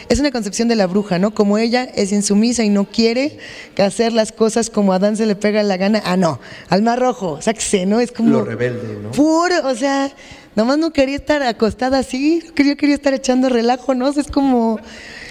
es 0.08 0.20
una 0.20 0.30
concepción 0.30 0.68
de 0.68 0.76
la 0.76 0.86
bruja, 0.86 1.18
¿no? 1.18 1.34
Como 1.34 1.56
ella 1.56 1.84
es 1.84 2.12
insumisa 2.12 2.62
y 2.62 2.68
no 2.68 2.84
quiere 2.84 3.38
hacer 3.78 4.12
las 4.12 4.32
cosas 4.32 4.68
como 4.68 4.92
a 4.92 4.96
Adán 4.96 5.16
se 5.16 5.24
le 5.26 5.34
pega 5.34 5.62
la 5.62 5.76
gana, 5.76 6.02
ah, 6.04 6.16
no, 6.16 6.38
al 6.68 6.82
mar 6.82 6.98
rojo, 6.98 7.40
sáquese, 7.40 7.86
¿no? 7.86 8.00
Es 8.00 8.12
como... 8.12 8.30
Lo 8.30 8.44
rebelde, 8.44 8.98
¿no? 9.02 9.12
Puro, 9.12 9.66
o 9.66 9.74
sea, 9.74 10.12
nomás 10.54 10.76
no 10.76 10.92
quería 10.92 11.16
estar 11.16 11.42
acostada 11.42 11.98
así, 11.98 12.42
quería, 12.54 12.76
quería 12.76 12.94
estar 12.94 13.14
echando 13.14 13.48
relajo, 13.48 13.94
¿no? 13.94 14.08
O 14.08 14.12
sea, 14.12 14.22
es 14.22 14.30
como... 14.30 14.78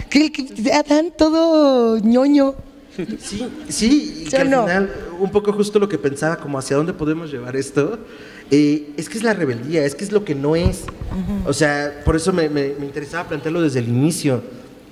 Que, 0.09 0.31
que 0.31 0.73
Adán 0.73 1.13
todo 1.15 1.99
ñoño. 1.99 2.55
Sí, 2.95 3.05
sí, 3.69 4.13
y 4.21 4.23
que 4.23 4.29
¿Sí 4.29 4.35
o 4.37 4.39
al 4.41 4.49
no? 4.49 4.61
final, 4.63 4.89
un 5.19 5.31
poco 5.31 5.51
justo 5.51 5.79
lo 5.79 5.89
que 5.89 5.97
pensaba, 5.97 6.37
como 6.37 6.57
hacia 6.57 6.77
dónde 6.77 6.93
podemos 6.93 7.31
llevar 7.31 7.55
esto, 7.55 7.99
eh, 8.51 8.89
es 8.97 9.09
que 9.09 9.17
es 9.17 9.23
la 9.23 9.33
rebeldía, 9.33 9.83
es 9.85 9.95
que 9.95 10.03
es 10.03 10.11
lo 10.11 10.23
que 10.25 10.35
no 10.35 10.55
es. 10.55 10.83
O 11.45 11.53
sea, 11.53 12.01
por 12.05 12.15
eso 12.15 12.33
me, 12.33 12.49
me- 12.49 12.73
me 12.79 12.85
interesaba 12.85 13.27
plantearlo 13.29 13.61
desde 13.61 13.79
el 13.79 13.87
inicio. 13.87 14.41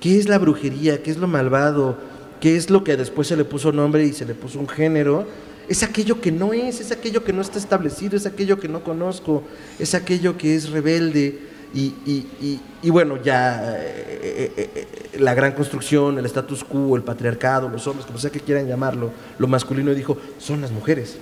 ¿Qué 0.00 0.18
es 0.18 0.28
la 0.28 0.38
brujería? 0.38 1.02
¿Qué 1.02 1.10
es 1.10 1.16
lo 1.16 1.26
malvado? 1.28 1.96
¿Qué 2.40 2.56
es 2.56 2.68
lo 2.70 2.84
que 2.84 2.96
después 2.96 3.28
se 3.28 3.36
le 3.36 3.44
puso 3.44 3.72
nombre 3.72 4.04
y 4.04 4.12
se 4.12 4.24
le 4.26 4.34
puso 4.34 4.58
un 4.58 4.68
género? 4.68 5.26
Es 5.68 5.82
aquello 5.82 6.20
que 6.20 6.30
no 6.30 6.52
es, 6.52 6.80
es 6.80 6.92
aquello 6.92 7.24
que 7.24 7.32
no 7.32 7.40
está 7.40 7.58
establecido, 7.58 8.16
es 8.16 8.26
aquello 8.26 8.58
que 8.60 8.68
no 8.68 8.84
conozco, 8.84 9.42
es 9.78 9.94
aquello 9.94 10.36
que 10.36 10.54
es 10.54 10.68
rebelde. 10.70 11.38
Y, 11.72 11.92
y- 12.06 12.26
y- 12.40 12.60
y 12.82 12.90
bueno, 12.90 13.20
ya 13.22 13.76
eh, 13.80 14.52
eh, 14.56 14.70
eh, 14.76 15.18
la 15.18 15.34
gran 15.34 15.52
construcción, 15.52 16.18
el 16.18 16.26
status 16.26 16.62
quo, 16.62 16.94
el 16.96 17.02
patriarcado, 17.02 17.68
los 17.68 17.84
hombres, 17.88 18.06
como 18.06 18.18
sea 18.18 18.30
que 18.30 18.38
quieran 18.40 18.68
llamarlo, 18.68 19.10
lo 19.38 19.48
masculino 19.48 19.92
dijo, 19.92 20.16
son 20.38 20.60
las 20.60 20.70
mujeres, 20.70 21.16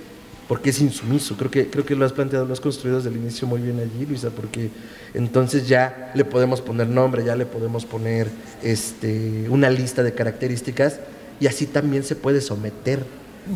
porque 0.47 0.71
es 0.71 0.81
insumiso. 0.81 1.35
Creo 1.37 1.51
que, 1.51 1.69
creo 1.69 1.85
que 1.85 1.95
lo 1.95 2.05
has 2.05 2.13
planteado, 2.13 2.45
lo 2.45 2.53
has 2.53 2.61
construido 2.61 2.97
desde 2.97 3.09
el 3.09 3.17
inicio 3.17 3.47
muy 3.47 3.61
bien 3.61 3.79
allí, 3.79 4.05
Luisa, 4.05 4.29
porque 4.29 4.69
entonces 5.13 5.67
ya 5.67 6.11
le 6.15 6.25
podemos 6.25 6.61
poner 6.61 6.87
nombre, 6.87 7.23
ya 7.23 7.35
le 7.35 7.45
podemos 7.45 7.85
poner 7.85 8.29
este, 8.61 9.47
una 9.49 9.69
lista 9.69 10.03
de 10.03 10.13
características 10.13 10.99
y 11.39 11.47
así 11.47 11.65
también 11.65 12.03
se 12.03 12.15
puede 12.15 12.41
someter. 12.41 13.03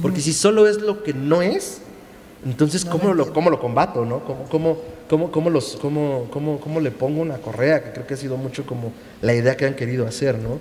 Porque 0.02 0.20
si 0.20 0.34
solo 0.34 0.68
es 0.68 0.82
lo 0.82 1.04
que 1.04 1.14
no 1.14 1.42
es, 1.42 1.80
entonces, 2.46 2.86
¿cómo 2.86 3.14
lo, 3.14 3.34
cómo 3.34 3.50
lo 3.50 3.60
combato, 3.60 4.06
no? 4.06 4.24
¿Cómo, 4.24 4.46
cómo, 4.50 4.78
cómo, 5.10 5.32
cómo 5.32 5.50
los, 5.50 5.78
cómo, 5.82 6.28
cómo, 6.32 6.60
cómo 6.60 6.80
le 6.80 6.92
pongo 6.92 7.22
una 7.22 7.38
correa? 7.38 7.84
Que 7.84 7.92
creo 7.92 8.08
que 8.08 8.14
ha 8.14 8.18
sido 8.18 8.38
mucho 8.38 8.66
como 8.66 8.92
la 9.22 9.34
idea 9.34 9.58
que 9.58 9.66
han 9.66 9.76
querido 9.76 10.06
hacer, 10.06 10.38
¿no? 10.38 10.60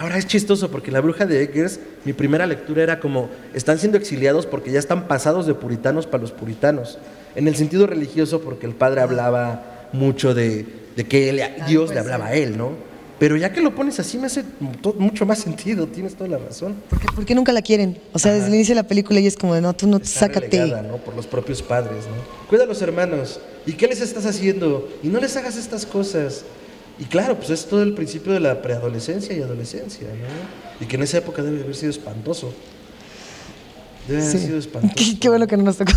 Ahora 0.00 0.16
es 0.16 0.26
chistoso 0.26 0.70
porque 0.70 0.90
la 0.90 1.00
bruja 1.02 1.26
de 1.26 1.42
Eggers, 1.42 1.78
mi 2.06 2.14
primera 2.14 2.46
lectura 2.46 2.82
era 2.82 3.00
como, 3.00 3.28
están 3.52 3.78
siendo 3.78 3.98
exiliados 3.98 4.46
porque 4.46 4.72
ya 4.72 4.78
están 4.78 5.06
pasados 5.06 5.46
de 5.46 5.52
puritanos 5.52 6.06
para 6.06 6.22
los 6.22 6.32
puritanos. 6.32 6.96
En 7.36 7.46
el 7.46 7.54
sentido 7.54 7.86
religioso 7.86 8.40
porque 8.40 8.64
el 8.66 8.74
padre 8.74 9.02
hablaba 9.02 9.88
mucho 9.92 10.32
de, 10.34 10.64
de 10.96 11.04
que 11.04 11.28
él- 11.28 11.42
Dios 11.68 11.90
le 11.92 12.00
hablaba 12.00 12.28
a 12.28 12.34
él, 12.34 12.56
¿no? 12.56 12.70
Pero 13.18 13.36
ya 13.36 13.52
que 13.52 13.60
lo 13.60 13.74
pones 13.74 14.00
así 14.00 14.16
me 14.16 14.28
hace 14.28 14.42
mucho 14.96 15.26
más 15.26 15.40
sentido, 15.40 15.86
tienes 15.86 16.14
toda 16.14 16.30
la 16.30 16.38
razón. 16.38 16.76
¿Por 16.88 16.98
qué, 16.98 17.06
por 17.14 17.26
qué 17.26 17.34
nunca 17.34 17.52
la 17.52 17.60
quieren? 17.60 17.98
O 18.14 18.18
sea, 18.18 18.32
desde 18.32 18.46
el 18.48 18.54
inicio 18.54 18.74
de 18.74 18.80
la 18.82 18.88
película 18.88 19.18
ella 19.18 19.28
es 19.28 19.36
como 19.36 19.54
de, 19.54 19.60
no, 19.60 19.74
tú 19.74 19.86
no, 19.86 19.98
Está 19.98 20.20
sácate. 20.20 20.48
relegada, 20.58 20.80
¿no? 20.82 20.96
Por 20.96 21.14
los 21.14 21.26
propios 21.26 21.60
padres, 21.60 22.06
¿no? 22.06 22.46
Cuida 22.48 22.62
a 22.64 22.66
los 22.66 22.80
hermanos. 22.80 23.38
¿Y 23.66 23.74
qué 23.74 23.86
les 23.88 24.00
estás 24.00 24.24
haciendo? 24.24 24.88
Y 25.02 25.08
no 25.08 25.20
les 25.20 25.36
hagas 25.36 25.58
estas 25.58 25.84
cosas. 25.84 26.44
Y 27.00 27.04
claro, 27.06 27.34
pues 27.36 27.50
es 27.50 27.64
todo 27.66 27.82
el 27.82 27.94
principio 27.94 28.32
de 28.32 28.40
la 28.40 28.60
preadolescencia 28.62 29.34
y 29.36 29.40
adolescencia, 29.42 30.06
¿no? 30.08 30.84
Y 30.84 30.86
que 30.86 30.96
en 30.96 31.02
esa 31.02 31.18
época 31.18 31.42
debe 31.42 31.62
haber 31.62 31.74
sido 31.74 31.90
espantoso. 31.90 32.52
Debe 34.06 34.22
haber 34.22 34.32
Sí. 34.38 34.46
sido 34.46 34.58
espantoso. 34.64 34.94
Qué, 34.96 35.18
qué 35.18 35.28
bueno 35.28 35.46
que 35.46 35.56
no 35.56 35.62
nos 35.64 35.76
tocó. 35.78 35.92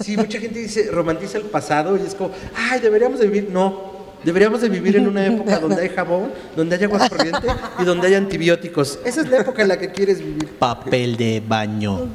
Sí, 0.00 0.16
mucha 0.16 0.40
gente 0.40 0.58
dice, 0.60 0.88
romantiza 0.90 1.36
el 1.36 1.44
pasado 1.44 1.96
y 1.98 2.00
es 2.06 2.14
como, 2.14 2.30
ay, 2.56 2.80
deberíamos 2.80 3.20
de 3.20 3.26
vivir. 3.26 3.50
No, 3.50 3.98
deberíamos 4.24 4.62
de 4.62 4.70
vivir 4.70 4.96
en 4.96 5.06
una 5.06 5.26
época 5.26 5.58
donde 5.60 5.82
hay 5.82 5.90
jabón, 5.90 6.32
donde 6.56 6.76
haya 6.76 6.86
agua 6.86 7.06
corriente 7.06 7.46
y 7.78 7.84
donde 7.84 8.06
hay 8.06 8.14
antibióticos. 8.14 8.98
Esa 9.04 9.20
es 9.20 9.28
la 9.28 9.40
época 9.40 9.60
en 9.60 9.68
la 9.68 9.78
que 9.78 9.92
quieres 9.92 10.20
vivir. 10.20 10.48
Papel 10.58 11.18
de 11.18 11.42
baño. 11.46 12.08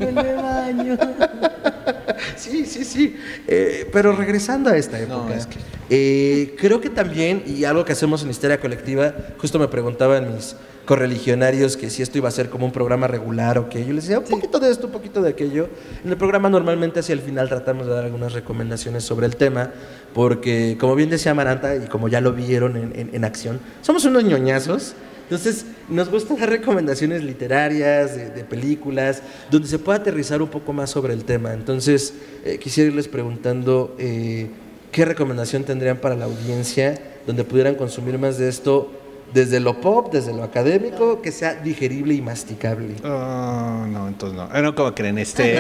Sí, 2.36 2.66
sí, 2.66 2.84
sí. 2.86 3.16
Eh, 3.48 3.90
pero 3.92 4.16
regresando 4.16 4.70
a 4.70 4.78
esta 4.78 5.00
época, 5.00 5.36
es 5.36 5.48
que- 5.48 5.60
eh, 5.90 6.56
creo 6.58 6.80
que 6.82 6.90
también, 6.90 7.44
y 7.46 7.66
algo 7.66 7.84
que 7.86 7.92
hacemos 7.94 8.24
en 8.24 8.30
Histeria 8.30 8.60
Colectiva, 8.60 9.14
justo 9.38 9.60
me 9.60 9.68
preguntaban 9.68 10.34
mis 10.34 10.56
correligionarios 10.86 11.78
que 11.78 11.90
si 11.90 12.02
esto 12.02 12.18
iba 12.18 12.28
a 12.28 12.32
ser 12.32 12.50
como 12.50 12.66
un 12.66 12.72
programa 12.74 13.08
regular 13.08 13.58
o 13.58 13.70
qué. 13.70 13.86
Yo 13.86 13.94
les 13.94 14.04
decía 14.06 14.20
un 14.20 14.26
poquito 14.26 14.60
de 14.60 14.70
esto, 14.70 14.88
un 14.88 14.92
poquito 14.94 15.22
de 15.22 15.30
aquello. 15.30 15.70
En 16.04 16.10
el 16.12 16.18
programa 16.18 16.50
normalmente 16.50 17.00
hacia 17.00 17.14
el 17.14 17.22
final 17.22 17.48
tratamos 17.48 17.88
de 17.88 17.94
dar 17.94 18.04
algunas 18.06 18.34
recomendaciones 18.34 19.04
sobre 19.04 19.26
el 19.26 19.36
tema, 19.38 19.72
porque 20.14 20.78
como 20.80 20.96
bien 20.96 21.10
decía 21.10 21.32
Amaranta, 21.32 21.76
y 21.76 21.88
como 21.88 22.08
ya 22.10 22.22
lo 22.22 22.34
vieron 22.34 22.76
en, 22.78 22.92
en- 23.00 23.10
en 23.14 23.26
acción, 23.26 23.60
somos 23.82 24.04
unos 24.06 24.24
ñoñazos. 24.24 24.94
Entonces, 25.24 25.66
nos 25.90 26.10
gusta 26.10 26.36
dar 26.36 26.50
recomendaciones 26.50 27.24
literarias, 27.24 28.16
de, 28.16 28.44
películas, 28.44 29.22
donde 29.50 29.68
se 29.68 29.80
pueda 29.80 30.00
aterrizar 30.00 30.42
un 30.42 30.50
poco 30.50 30.74
más 30.74 30.90
sobre 30.90 31.14
el 31.14 31.24
tema. 31.24 31.54
Entonces, 31.54 32.14
eh, 32.46 32.58
quisiera 32.60 32.90
irles 32.90 33.08
preguntando 33.08 33.96
eh, 33.98 34.50
qué 34.92 35.06
recomendación 35.06 35.64
tendrían 35.64 35.98
para 35.98 36.16
la 36.16 36.26
audiencia 36.26 37.00
donde 37.26 37.44
pudieran 37.44 37.76
consumir 37.76 38.20
más 38.20 38.38
de 38.38 38.50
esto 38.50 38.92
desde 39.34 39.60
lo 39.60 39.82
pop, 39.82 40.12
desde 40.12 40.34
lo 40.34 40.44
académico, 40.44 41.22
que 41.22 41.32
sea 41.32 41.56
digerible 41.56 42.14
y 42.14 42.22
masticable. 42.22 42.96
Oh, 43.04 43.86
no, 43.88 44.08
entonces 44.08 44.38
no. 44.38 44.48
Ah, 44.52 44.62
No, 44.62 44.76
¿cómo 44.76 44.94
creen? 44.94 45.18
Este... 45.18 45.60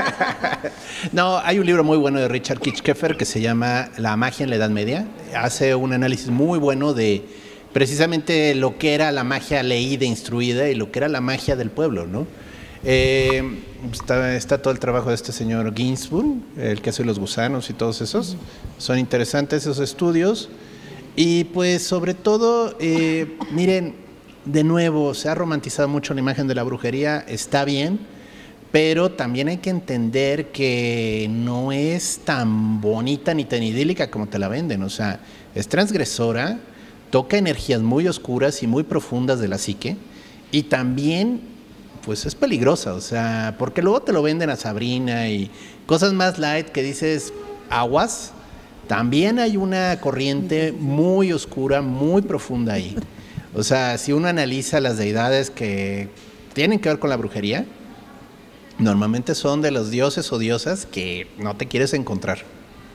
no, 1.12 1.38
hay 1.38 1.58
un 1.58 1.66
libro 1.66 1.84
muy 1.84 1.96
bueno 1.96 2.18
de 2.18 2.28
Richard 2.28 2.58
Kitchkeffer 2.58 3.16
que 3.16 3.24
se 3.24 3.40
llama 3.40 3.90
La 3.98 4.16
magia 4.16 4.44
en 4.44 4.50
la 4.50 4.56
Edad 4.56 4.70
Media. 4.70 5.06
Hace 5.36 5.74
un 5.74 5.92
análisis 5.92 6.28
muy 6.28 6.58
bueno 6.58 6.92
de 6.92 7.22
precisamente 7.74 8.54
lo 8.54 8.78
que 8.78 8.94
era 8.94 9.12
la 9.12 9.24
magia 9.24 9.62
leída, 9.62 10.06
instruida 10.06 10.70
y 10.70 10.76
lo 10.76 10.90
que 10.92 11.00
era 11.00 11.08
la 11.08 11.20
magia 11.20 11.56
del 11.56 11.70
pueblo, 11.70 12.06
¿no? 12.06 12.26
Eh, 12.84 13.42
está, 13.92 14.36
está 14.36 14.62
todo 14.62 14.72
el 14.72 14.78
trabajo 14.78 15.08
de 15.08 15.16
este 15.16 15.32
señor 15.32 15.74
Ginsburg, 15.74 16.36
el 16.56 16.80
que 16.80 16.90
hace 16.90 17.04
los 17.04 17.18
gusanos 17.18 17.68
y 17.70 17.72
todos 17.72 18.00
esos. 18.00 18.36
Son 18.78 18.98
interesantes 18.98 19.62
esos 19.62 19.80
estudios. 19.80 20.48
Y 21.16 21.44
pues 21.44 21.84
sobre 21.84 22.14
todo, 22.14 22.76
eh, 22.78 23.36
miren, 23.50 23.96
de 24.44 24.62
nuevo, 24.62 25.12
se 25.12 25.28
ha 25.28 25.34
romantizado 25.34 25.88
mucho 25.88 26.14
la 26.14 26.20
imagen 26.20 26.46
de 26.46 26.54
la 26.54 26.62
brujería, 26.62 27.24
está 27.26 27.64
bien, 27.64 27.98
pero 28.70 29.10
también 29.10 29.48
hay 29.48 29.56
que 29.56 29.70
entender 29.70 30.52
que 30.52 31.26
no 31.28 31.72
es 31.72 32.20
tan 32.24 32.80
bonita 32.80 33.34
ni 33.34 33.44
tan 33.46 33.64
idílica 33.64 34.10
como 34.10 34.28
te 34.28 34.38
la 34.38 34.46
venden. 34.46 34.84
O 34.84 34.90
sea, 34.90 35.18
es 35.56 35.66
transgresora, 35.66 36.60
toca 37.14 37.38
energías 37.38 37.80
muy 37.80 38.08
oscuras 38.08 38.64
y 38.64 38.66
muy 38.66 38.82
profundas 38.82 39.38
de 39.38 39.46
la 39.46 39.56
psique, 39.56 39.96
y 40.50 40.64
también, 40.64 41.42
pues 42.04 42.26
es 42.26 42.34
peligrosa, 42.34 42.92
o 42.92 43.00
sea, 43.00 43.54
porque 43.56 43.82
luego 43.82 44.02
te 44.02 44.12
lo 44.12 44.20
venden 44.20 44.50
a 44.50 44.56
Sabrina 44.56 45.28
y 45.28 45.48
cosas 45.86 46.12
más 46.12 46.40
light 46.40 46.70
que 46.70 46.82
dices, 46.82 47.32
aguas, 47.70 48.32
también 48.88 49.38
hay 49.38 49.56
una 49.56 50.00
corriente 50.00 50.72
muy 50.72 51.32
oscura, 51.32 51.82
muy 51.82 52.20
profunda 52.20 52.72
ahí. 52.72 52.96
O 53.54 53.62
sea, 53.62 53.96
si 53.96 54.12
uno 54.12 54.26
analiza 54.26 54.80
las 54.80 54.98
deidades 54.98 55.50
que 55.50 56.08
tienen 56.52 56.80
que 56.80 56.88
ver 56.88 56.98
con 56.98 57.10
la 57.10 57.16
brujería, 57.16 57.64
normalmente 58.80 59.36
son 59.36 59.62
de 59.62 59.70
los 59.70 59.92
dioses 59.92 60.32
o 60.32 60.38
diosas 60.38 60.84
que 60.84 61.28
no 61.38 61.54
te 61.54 61.68
quieres 61.68 61.94
encontrar 61.94 62.38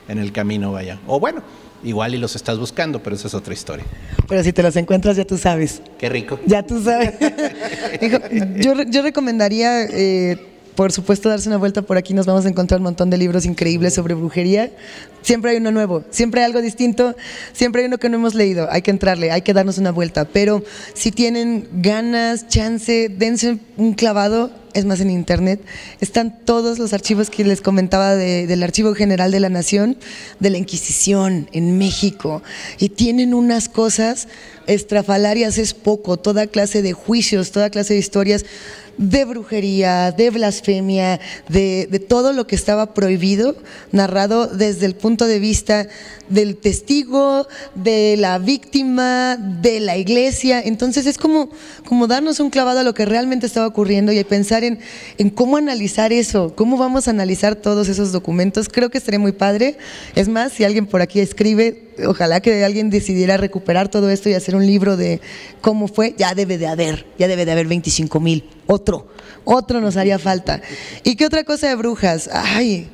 en 0.08 0.18
el 0.18 0.30
camino, 0.30 0.72
vaya. 0.72 1.00
O 1.06 1.18
bueno, 1.18 1.42
igual 1.82 2.14
y 2.14 2.18
los 2.18 2.36
estás 2.36 2.58
buscando, 2.58 3.02
pero 3.02 3.16
esa 3.16 3.28
es 3.28 3.34
otra 3.34 3.52
historia. 3.54 3.84
Pero 4.28 4.42
si 4.44 4.52
te 4.52 4.62
los 4.62 4.76
encuentras, 4.76 5.16
ya 5.16 5.24
tú 5.24 5.38
sabes. 5.38 5.82
Qué 5.98 6.08
rico. 6.08 6.38
Ya 6.46 6.62
tú 6.62 6.82
sabes. 6.82 7.14
Dijo, 8.00 8.18
yo, 8.56 8.82
yo 8.84 9.02
recomendaría, 9.02 9.84
eh, 9.84 10.38
por 10.74 10.92
supuesto, 10.92 11.28
darse 11.28 11.48
una 11.48 11.58
vuelta 11.58 11.82
por 11.82 11.96
aquí. 11.96 12.14
Nos 12.14 12.26
vamos 12.26 12.46
a 12.46 12.48
encontrar 12.48 12.80
un 12.80 12.84
montón 12.84 13.10
de 13.10 13.18
libros 13.18 13.44
increíbles 13.44 13.94
sobre 13.94 14.14
brujería. 14.14 14.70
Siempre 15.22 15.50
hay 15.50 15.58
uno 15.58 15.70
nuevo, 15.70 16.04
siempre 16.10 16.40
hay 16.40 16.46
algo 16.46 16.62
distinto, 16.62 17.14
siempre 17.52 17.82
hay 17.82 17.88
uno 17.88 17.98
que 17.98 18.08
no 18.08 18.16
hemos 18.16 18.34
leído. 18.34 18.68
Hay 18.70 18.80
que 18.82 18.90
entrarle, 18.90 19.30
hay 19.30 19.42
que 19.42 19.52
darnos 19.52 19.76
una 19.78 19.90
vuelta. 19.92 20.24
Pero 20.24 20.62
si 20.94 21.10
tienen 21.12 21.68
ganas, 21.72 22.48
chance, 22.48 23.08
dense 23.10 23.58
un 23.76 23.92
clavado. 23.94 24.50
Es 24.72 24.84
más, 24.84 25.00
en 25.00 25.10
internet 25.10 25.60
están 26.00 26.44
todos 26.44 26.78
los 26.78 26.92
archivos 26.92 27.28
que 27.28 27.42
les 27.44 27.60
comentaba 27.60 28.14
de- 28.14 28.46
del 28.46 28.62
Archivo 28.62 28.94
General 28.94 29.32
de 29.32 29.40
la 29.40 29.48
Nación, 29.48 29.96
de 30.38 30.50
la 30.50 30.58
Inquisición 30.58 31.48
en 31.52 31.76
México. 31.76 32.40
Y 32.78 32.90
tienen 32.90 33.34
unas 33.34 33.68
cosas 33.68 34.28
estrafalarias, 34.68 35.58
es 35.58 35.74
poco, 35.74 36.16
toda 36.18 36.46
clase 36.46 36.82
de 36.82 36.92
juicios, 36.92 37.50
toda 37.50 37.70
clase 37.70 37.94
de 37.94 38.00
historias 38.00 38.46
de 39.00 39.24
brujería, 39.24 40.12
de 40.12 40.28
blasfemia, 40.28 41.20
de, 41.48 41.88
de 41.90 41.98
todo 42.00 42.34
lo 42.34 42.46
que 42.46 42.54
estaba 42.54 42.92
prohibido, 42.92 43.56
narrado 43.92 44.46
desde 44.46 44.84
el 44.84 44.94
punto 44.94 45.26
de 45.26 45.38
vista 45.38 45.88
del 46.28 46.56
testigo, 46.56 47.48
de 47.74 48.16
la 48.18 48.38
víctima, 48.38 49.36
de 49.36 49.80
la 49.80 49.96
iglesia. 49.96 50.60
Entonces 50.60 51.06
es 51.06 51.16
como, 51.16 51.48
como 51.86 52.06
darnos 52.06 52.40
un 52.40 52.50
clavado 52.50 52.80
a 52.80 52.82
lo 52.82 52.92
que 52.92 53.06
realmente 53.06 53.46
estaba 53.46 53.66
ocurriendo 53.66 54.12
y 54.12 54.22
pensar 54.24 54.64
en, 54.64 54.78
en 55.16 55.30
cómo 55.30 55.56
analizar 55.56 56.12
eso, 56.12 56.54
cómo 56.54 56.76
vamos 56.76 57.08
a 57.08 57.10
analizar 57.10 57.56
todos 57.56 57.88
esos 57.88 58.12
documentos. 58.12 58.68
Creo 58.68 58.90
que 58.90 58.98
estaría 58.98 59.18
muy 59.18 59.32
padre. 59.32 59.78
Es 60.14 60.28
más, 60.28 60.52
si 60.52 60.64
alguien 60.64 60.86
por 60.86 61.00
aquí 61.00 61.20
escribe, 61.20 61.88
ojalá 62.06 62.40
que 62.40 62.64
alguien 62.64 62.90
decidiera 62.90 63.38
recuperar 63.38 63.88
todo 63.88 64.10
esto 64.10 64.28
y 64.28 64.34
hacer 64.34 64.54
un 64.54 64.66
libro 64.66 64.96
de 64.98 65.20
cómo 65.62 65.88
fue, 65.88 66.14
ya 66.18 66.34
debe 66.34 66.58
de 66.58 66.66
haber, 66.66 67.06
ya 67.18 67.28
debe 67.28 67.46
de 67.46 67.52
haber 67.52 67.66
25 67.66 68.20
mil. 68.20 68.44
Otro, 68.70 69.08
otro 69.44 69.80
nos 69.80 69.96
haría 69.96 70.20
falta. 70.20 70.62
¿Y 71.02 71.16
qué 71.16 71.26
otra 71.26 71.42
cosa 71.42 71.66
de 71.66 71.74
brujas? 71.74 72.30
Ay, 72.32 72.88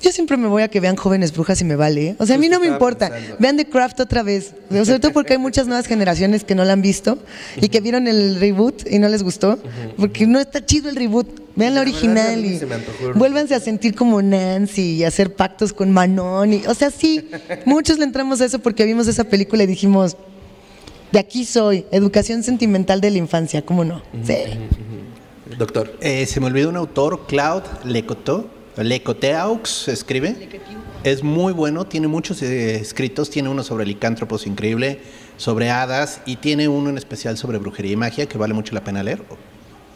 yo 0.00 0.12
siempre 0.12 0.38
me 0.38 0.48
voy 0.48 0.62
a 0.62 0.68
que 0.68 0.80
vean 0.80 0.96
jóvenes 0.96 1.32
brujas 1.32 1.60
y 1.60 1.64
me 1.64 1.76
vale. 1.76 2.08
¿eh? 2.08 2.16
O 2.18 2.24
sea, 2.24 2.36
a 2.36 2.38
mí 2.38 2.48
no 2.48 2.58
me 2.58 2.68
importa. 2.68 3.10
pensando. 3.10 3.36
Vean 3.38 3.56
The 3.58 3.66
Craft 3.66 4.00
otra 4.00 4.22
vez. 4.22 4.54
Sobre 4.70 5.00
todo 5.00 5.12
porque 5.12 5.34
hay 5.34 5.38
muchas 5.38 5.66
nuevas 5.66 5.86
generaciones 5.86 6.42
que 6.42 6.54
no 6.54 6.64
la 6.64 6.72
han 6.72 6.80
visto 6.80 7.18
y 7.60 7.68
que 7.68 7.82
vieron 7.82 8.08
el 8.08 8.40
reboot 8.40 8.90
y 8.90 8.98
no 8.98 9.10
les 9.10 9.22
gustó. 9.22 9.58
Porque 9.98 10.26
no 10.26 10.40
está 10.40 10.64
chido 10.64 10.88
el 10.88 10.96
reboot. 10.96 11.26
Vean 11.54 11.74
la 11.74 11.82
original 11.82 12.44
y 12.44 12.58
se 12.58 12.66
me 12.66 12.76
vuélvanse 13.14 13.54
a 13.54 13.60
sentir 13.60 13.94
como 13.94 14.22
Nancy 14.22 14.96
y 14.96 15.04
hacer 15.04 15.34
pactos 15.34 15.74
con 15.74 15.92
Manon. 15.92 16.52
Y, 16.52 16.66
o 16.66 16.74
sea, 16.74 16.90
sí, 16.90 17.28
muchos 17.66 17.98
le 17.98 18.04
entramos 18.04 18.40
a 18.40 18.46
eso 18.46 18.58
porque 18.58 18.84
vimos 18.84 19.06
esa 19.06 19.24
película 19.24 19.62
y 19.64 19.66
dijimos, 19.66 20.16
de 21.14 21.20
aquí 21.20 21.44
soy, 21.44 21.86
educación 21.92 22.42
sentimental 22.42 23.00
de 23.00 23.08
la 23.08 23.18
infancia, 23.18 23.64
¿cómo 23.64 23.84
no? 23.84 24.02
Sí. 24.24 24.34
Doctor. 25.56 25.96
Eh, 26.00 26.26
se 26.26 26.40
me 26.40 26.46
olvidó 26.46 26.70
un 26.70 26.76
autor, 26.76 27.28
Claude 27.28 27.68
Lecoteau, 27.84 28.48
Lecoteaux 28.76 29.68
se 29.68 29.92
escribe. 29.92 30.48
Es 31.04 31.22
muy 31.22 31.52
bueno, 31.52 31.86
tiene 31.86 32.08
muchos 32.08 32.42
eh, 32.42 32.74
escritos, 32.74 33.30
tiene 33.30 33.48
uno 33.48 33.62
sobre 33.62 33.86
licántropos 33.86 34.48
increíble, 34.48 35.02
sobre 35.36 35.70
hadas 35.70 36.20
y 36.26 36.34
tiene 36.34 36.66
uno 36.66 36.90
en 36.90 36.98
especial 36.98 37.38
sobre 37.38 37.58
brujería 37.58 37.92
y 37.92 37.96
magia 37.96 38.26
que 38.26 38.36
vale 38.36 38.52
mucho 38.52 38.74
la 38.74 38.82
pena 38.82 39.04
leer. 39.04 39.22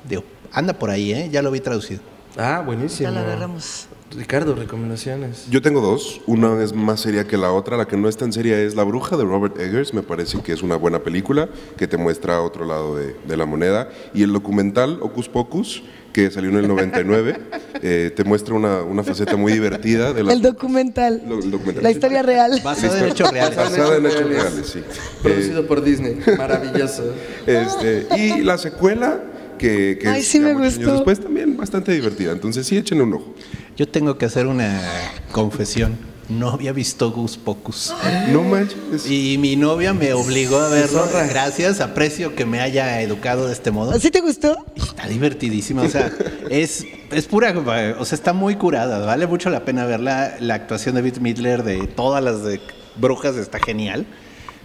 Digo, 0.09 0.23
anda 0.53 0.73
por 0.73 0.91
ahí, 0.91 1.13
¿eh? 1.13 1.29
ya 1.33 1.43
lo 1.43 1.51
vi 1.51 1.59
traducido. 1.59 2.01
Ah, 2.37 2.63
buenísimo. 2.65 3.09
Ya 3.09 3.11
la 3.11 3.23
agarramos. 3.23 3.89
Ricardo, 4.17 4.55
recomendaciones. 4.55 5.47
Yo 5.51 5.61
tengo 5.61 5.81
dos. 5.83 6.21
Una 6.27 6.63
es 6.63 6.73
más 6.75 7.01
seria 7.01 7.27
que 7.27 7.37
la 7.37 7.53
otra. 7.53 7.77
La 7.77 7.87
que 7.87 7.97
no 7.99 8.09
es 8.09 8.17
tan 8.17 8.33
seria 8.33 8.59
es 8.61 8.75
La 8.75 8.83
Bruja 8.85 9.17
de 9.19 9.25
Robert 9.25 9.59
Eggers. 9.61 9.93
Me 9.93 10.03
parece 10.03 10.41
que 10.41 10.53
es 10.53 10.63
una 10.63 10.77
buena 10.77 11.01
película 11.01 11.49
que 11.77 11.87
te 11.87 11.99
muestra 11.99 12.41
otro 12.41 12.65
lado 12.65 12.97
de, 12.97 13.15
de 13.27 13.37
la 13.37 13.45
moneda. 13.45 13.91
Y 14.15 14.23
el 14.23 14.33
documental 14.33 14.99
Ocus 15.03 15.29
Pocus, 15.29 15.83
que 16.15 16.31
salió 16.31 16.49
en 16.49 16.57
el 16.57 16.69
99, 16.69 17.37
eh, 17.83 18.11
te 18.17 18.25
muestra 18.25 18.55
una, 18.55 18.83
una 18.83 19.03
faceta 19.05 19.37
muy 19.37 19.53
divertida 19.53 20.15
de 20.15 20.25
la. 20.25 20.33
El 20.33 20.41
documental. 20.41 21.23
Lo- 21.29 21.39
el 21.41 21.51
documental. 21.51 21.83
La 21.85 21.91
historia 21.91 22.23
real. 22.23 22.59
Basado 22.65 22.97
en 22.97 23.05
hechos 23.13 23.31
reales. 23.31 23.57
Basada 23.57 23.97
en 23.99 24.07
hechos 24.07 24.27
reales, 24.27 24.67
sí. 24.67 24.81
Producido 25.23 25.61
Eh, 25.61 25.65
por 25.65 25.83
Disney. 25.85 26.19
Maravilloso. 26.39 27.13
este, 27.47 28.07
y 28.17 28.41
la 28.43 28.57
secuela, 28.57 29.21
que, 29.59 29.99
que 30.01 30.09
Ay, 30.09 30.23
sí 30.23 30.41
me 30.41 30.55
gustó. 30.55 30.81
años 30.81 30.93
después, 30.95 31.21
también 31.21 31.57
bastante 31.57 31.93
divertida. 31.93 32.33
Entonces 32.33 32.67
sí, 32.67 32.77
échenle 32.79 33.05
un 33.05 33.13
ojo. 33.15 33.35
Yo 33.79 33.87
tengo 33.87 34.19
que 34.19 34.27
hacer 34.27 34.49
una 34.49 34.83
confesión. 35.31 35.97
No 36.29 36.49
había 36.49 36.73
visto 36.73 37.13
Gus 37.13 37.37
Pocus. 37.37 37.95
No 38.33 38.43
manches. 38.43 39.09
Y 39.09 39.39
mi 39.39 39.55
novia 39.55 39.95
me 39.95 40.13
obligó 40.15 40.59
a 40.59 40.69
verlo. 40.69 41.07
Gracias, 41.29 41.81
aprecio 41.81 42.35
que 42.35 42.45
me 42.45 42.61
haya 42.61 43.01
educado 43.03 43.47
de 43.47 43.53
este 43.53 43.71
modo. 43.71 43.97
¿Sí 44.01 44.11
te 44.11 44.21
gustó? 44.21 44.57
Está 44.75 45.07
divertidísima, 45.07 45.83
o 45.83 45.89
sea, 45.89 46.11
es, 46.51 46.85
es 47.13 47.27
pura, 47.27 47.55
o 48.01 48.05
sea, 48.05 48.17
está 48.17 48.33
muy 48.33 48.57
curada, 48.57 49.07
vale 49.07 49.29
mucho 49.29 49.49
la 49.49 49.65
pena 49.65 49.85
verla. 49.85 50.35
La 50.41 50.55
actuación 50.55 50.97
de 50.97 51.03
Bette 51.03 51.21
Midler 51.21 51.63
de 51.63 51.87
todas 51.87 52.21
las 52.21 52.43
de 52.43 52.61
brujas 52.97 53.37
está 53.37 53.61
genial. 53.65 54.07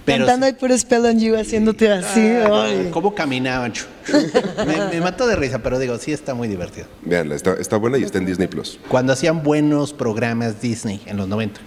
Pero 0.06 0.26
Cantando 0.26 0.46
ahí 0.48 0.54
puro 0.54 0.78
Spell 0.78 1.06
on 1.06 1.20
You, 1.20 1.36
haciéndote 1.36 1.90
así. 1.92 2.20
ay. 2.20 2.90
cómo 2.92 3.16
caminaban, 3.16 3.72
me, 4.68 4.88
me 4.96 5.02
mató 5.02 5.26
de 5.28 5.36
risa, 5.38 5.60
pero 5.60 5.80
digo, 5.80 5.98
sí 5.98 6.12
está 6.12 6.34
muy 6.34 6.50
divertido. 6.50 6.88
Veanla, 7.04 7.36
está, 7.36 7.54
está 7.54 7.78
buena 7.78 7.98
y 7.98 8.04
está 8.04 8.18
en 8.18 8.26
Disney 8.26 8.48
Plus. 8.50 8.80
Cuando 8.90 9.14
hacían 9.14 9.44
buenos 9.44 9.94
programas 9.94 10.62
Disney 10.62 11.02
en 11.06 11.18
los 11.18 11.28
90. 11.28 11.62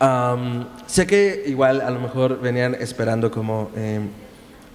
Am, 0.00 0.66
sé 0.86 1.06
que 1.06 1.44
igual 1.46 1.80
a 1.80 1.90
lo 1.90 2.00
mejor 2.00 2.40
venían 2.40 2.74
esperando 2.74 3.30
como 3.30 3.70
eh, 3.76 4.00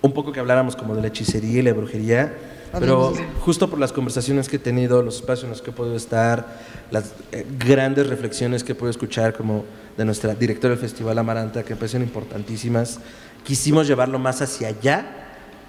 un 0.02 0.14
poco 0.14 0.32
que 0.32 0.40
habláramos 0.40 0.76
como 0.76 0.96
de 0.96 1.02
la 1.02 1.08
hechicería 1.08 1.60
y 1.60 1.62
la 1.62 1.74
brujería. 1.74 2.34
Pero 2.80 3.14
justo 3.40 3.68
por 3.70 3.80
las 3.80 3.92
conversaciones 3.92 4.48
que 4.48 4.58
he 4.58 4.60
tenido, 4.60 5.02
los 5.02 5.16
espacios 5.18 5.46
en 5.46 5.50
los 5.50 5.62
que 5.62 5.72
he 5.72 5.74
podido 5.74 5.96
estar, 5.96 6.60
las 6.92 7.14
eh, 7.32 7.46
grandes 7.58 8.08
reflexiones 8.08 8.64
que 8.64 8.74
he 8.74 8.76
podido 8.76 8.92
escuchar 8.92 9.34
como 9.34 9.66
de 10.00 10.06
nuestra 10.06 10.34
directora 10.34 10.76
del 10.76 10.80
Festival 10.80 11.18
Amaranta, 11.18 11.64
que 11.64 11.74
me 11.74 11.76
parecen 11.76 12.02
importantísimas, 12.02 13.02
quisimos 13.44 13.86
llevarlo 13.86 14.18
más 14.18 14.42
hacia 14.42 14.70
allá 14.70 15.06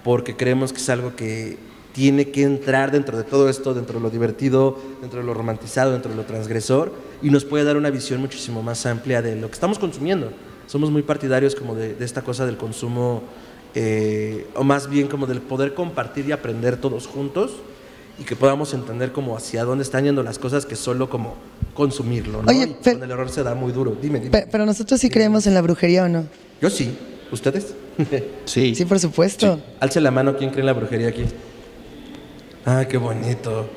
porque 0.05 0.37
creemos 0.37 0.71
que 0.71 0.79
es 0.79 0.89
algo 0.89 1.17
que 1.17 1.57
tiene 1.91 2.31
que 2.31 2.43
entrar 2.43 2.91
dentro 2.91 3.17
de 3.17 3.25
todo 3.25 3.49
esto, 3.49 3.73
dentro 3.73 3.99
de 3.99 4.03
lo 4.03 4.09
divertido, 4.09 4.79
dentro 5.01 5.19
de 5.19 5.25
lo 5.25 5.33
romantizado, 5.33 5.91
dentro 5.91 6.11
de 6.11 6.15
lo 6.15 6.23
transgresor, 6.23 6.93
y 7.21 7.29
nos 7.29 7.43
puede 7.43 7.65
dar 7.65 7.75
una 7.75 7.89
visión 7.89 8.21
muchísimo 8.21 8.63
más 8.63 8.85
amplia 8.85 9.21
de 9.21 9.35
lo 9.35 9.47
que 9.47 9.53
estamos 9.55 9.77
consumiendo. 9.77 10.31
Somos 10.65 10.91
muy 10.91 11.01
partidarios 11.01 11.53
como 11.53 11.75
de, 11.75 11.97
esta 11.99 12.21
cosa 12.21 12.45
del 12.45 12.55
consumo, 12.55 13.23
eh, 13.75 14.47
o 14.55 14.63
más 14.63 14.89
bien 14.89 15.09
como 15.09 15.27
del 15.27 15.41
poder 15.41 15.73
compartir 15.73 16.25
y 16.29 16.31
aprender 16.31 16.77
todos 16.77 17.05
juntos, 17.05 17.51
y 18.17 18.23
que 18.23 18.37
podamos 18.37 18.73
entender 18.73 19.11
como 19.11 19.35
hacia 19.35 19.65
dónde 19.65 19.83
están 19.83 20.05
yendo 20.05 20.23
las 20.23 20.39
cosas 20.39 20.65
que 20.65 20.77
solo 20.77 21.09
como 21.09 21.35
consumirlo, 21.73 22.41
¿no? 22.43 22.49
Oye, 22.49 22.75
el 22.85 23.11
error 23.11 23.29
se 23.29 23.43
da 23.43 23.55
muy 23.55 23.71
duro. 23.71 23.97
Dime, 24.01 24.19
dime. 24.19 24.47
Pero 24.51 24.65
nosotros 24.65 24.99
sí 24.99 25.09
creemos 25.09 25.47
en 25.47 25.53
la 25.53 25.61
brujería 25.61 26.03
o 26.05 26.09
no. 26.09 26.25
Yo 26.61 26.69
sí. 26.69 26.95
¿Ustedes? 27.31 27.73
sí. 28.45 28.75
Sí, 28.75 28.85
por 28.85 28.99
supuesto. 28.99 29.59
Alce 29.79 30.01
la 30.01 30.11
mano, 30.11 30.35
¿quién 30.37 30.49
cree 30.49 30.61
en 30.61 30.65
la 30.67 30.73
brujería 30.73 31.07
aquí? 31.07 31.25
Ah, 32.65 32.85
qué 32.87 32.97
bonito. 32.97 33.67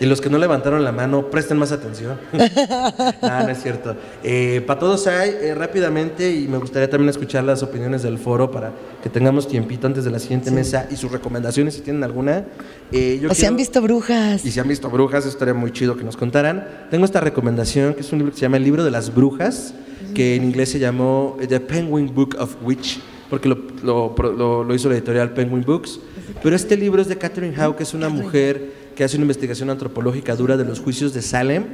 Y 0.00 0.06
los 0.06 0.20
que 0.20 0.28
no 0.28 0.38
levantaron 0.38 0.82
la 0.82 0.90
mano, 0.90 1.30
presten 1.30 1.56
más 1.56 1.70
atención. 1.70 2.18
no, 2.32 2.38
no 3.42 3.48
es 3.48 3.62
cierto. 3.62 3.96
Eh, 4.22 4.62
para 4.66 4.80
todos 4.80 5.06
hay, 5.06 5.30
eh, 5.40 5.54
rápidamente, 5.54 6.32
y 6.32 6.48
me 6.48 6.58
gustaría 6.58 6.90
también 6.90 7.08
escuchar 7.10 7.44
las 7.44 7.62
opiniones 7.62 8.02
del 8.02 8.18
foro 8.18 8.50
para 8.50 8.72
que 9.02 9.08
tengamos 9.08 9.46
tiempito 9.46 9.86
antes 9.86 10.04
de 10.04 10.10
la 10.10 10.18
siguiente 10.18 10.50
mesa 10.50 10.88
y 10.90 10.96
sus 10.96 11.12
recomendaciones, 11.12 11.74
si 11.74 11.80
tienen 11.80 12.02
alguna. 12.02 12.44
Eh, 12.90 13.26
o 13.28 13.34
si 13.34 13.46
han 13.46 13.56
visto 13.56 13.80
brujas. 13.80 14.44
Y 14.44 14.50
si 14.50 14.58
han 14.58 14.68
visto 14.68 14.90
brujas, 14.90 15.26
estaría 15.26 15.54
muy 15.54 15.72
chido 15.72 15.96
que 15.96 16.04
nos 16.04 16.16
contaran. 16.16 16.66
Tengo 16.90 17.04
esta 17.04 17.20
recomendación, 17.20 17.94
que 17.94 18.00
es 18.00 18.12
un 18.12 18.18
libro 18.18 18.32
que 18.32 18.38
se 18.38 18.42
llama 18.42 18.56
El 18.56 18.64
libro 18.64 18.84
de 18.84 18.90
las 18.90 19.14
brujas, 19.14 19.74
que 20.14 20.36
en 20.36 20.44
inglés 20.44 20.70
se 20.70 20.78
llamó 20.78 21.36
The 21.48 21.60
Penguin 21.60 22.12
Book 22.12 22.36
of 22.38 22.56
Witch, 22.62 23.00
porque 23.30 23.48
lo, 23.48 23.58
lo, 23.82 24.64
lo 24.64 24.74
hizo 24.74 24.88
la 24.88 24.96
editorial 24.96 25.30
Penguin 25.30 25.64
Books. 25.64 26.00
Pero 26.42 26.56
este 26.56 26.76
libro 26.76 27.00
es 27.00 27.08
de 27.08 27.16
Catherine 27.16 27.56
Howe, 27.56 27.76
que 27.76 27.84
es 27.84 27.94
una 27.94 28.08
mujer 28.08 28.83
que 28.94 29.04
hace 29.04 29.16
una 29.16 29.24
investigación 29.24 29.70
antropológica 29.70 30.36
dura 30.36 30.56
de 30.56 30.64
los 30.64 30.80
juicios 30.80 31.12
de 31.14 31.22
Salem, 31.22 31.64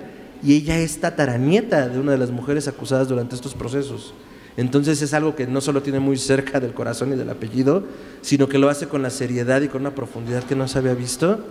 y 0.42 0.54
ella 0.54 0.78
es 0.78 1.00
tataranieta 1.00 1.88
de 1.88 1.98
una 1.98 2.12
de 2.12 2.18
las 2.18 2.30
mujeres 2.30 2.66
acusadas 2.66 3.08
durante 3.08 3.34
estos 3.34 3.54
procesos. 3.54 4.14
Entonces 4.56 5.00
es 5.02 5.14
algo 5.14 5.36
que 5.36 5.46
no 5.46 5.60
solo 5.60 5.82
tiene 5.82 6.00
muy 6.00 6.16
cerca 6.16 6.60
del 6.60 6.72
corazón 6.72 7.12
y 7.12 7.16
del 7.16 7.30
apellido, 7.30 7.84
sino 8.20 8.48
que 8.48 8.58
lo 8.58 8.68
hace 8.68 8.88
con 8.88 9.02
la 9.02 9.10
seriedad 9.10 9.60
y 9.62 9.68
con 9.68 9.82
una 9.82 9.94
profundidad 9.94 10.42
que 10.44 10.56
no 10.56 10.66
se 10.66 10.78
había 10.78 10.94
visto 10.94 11.44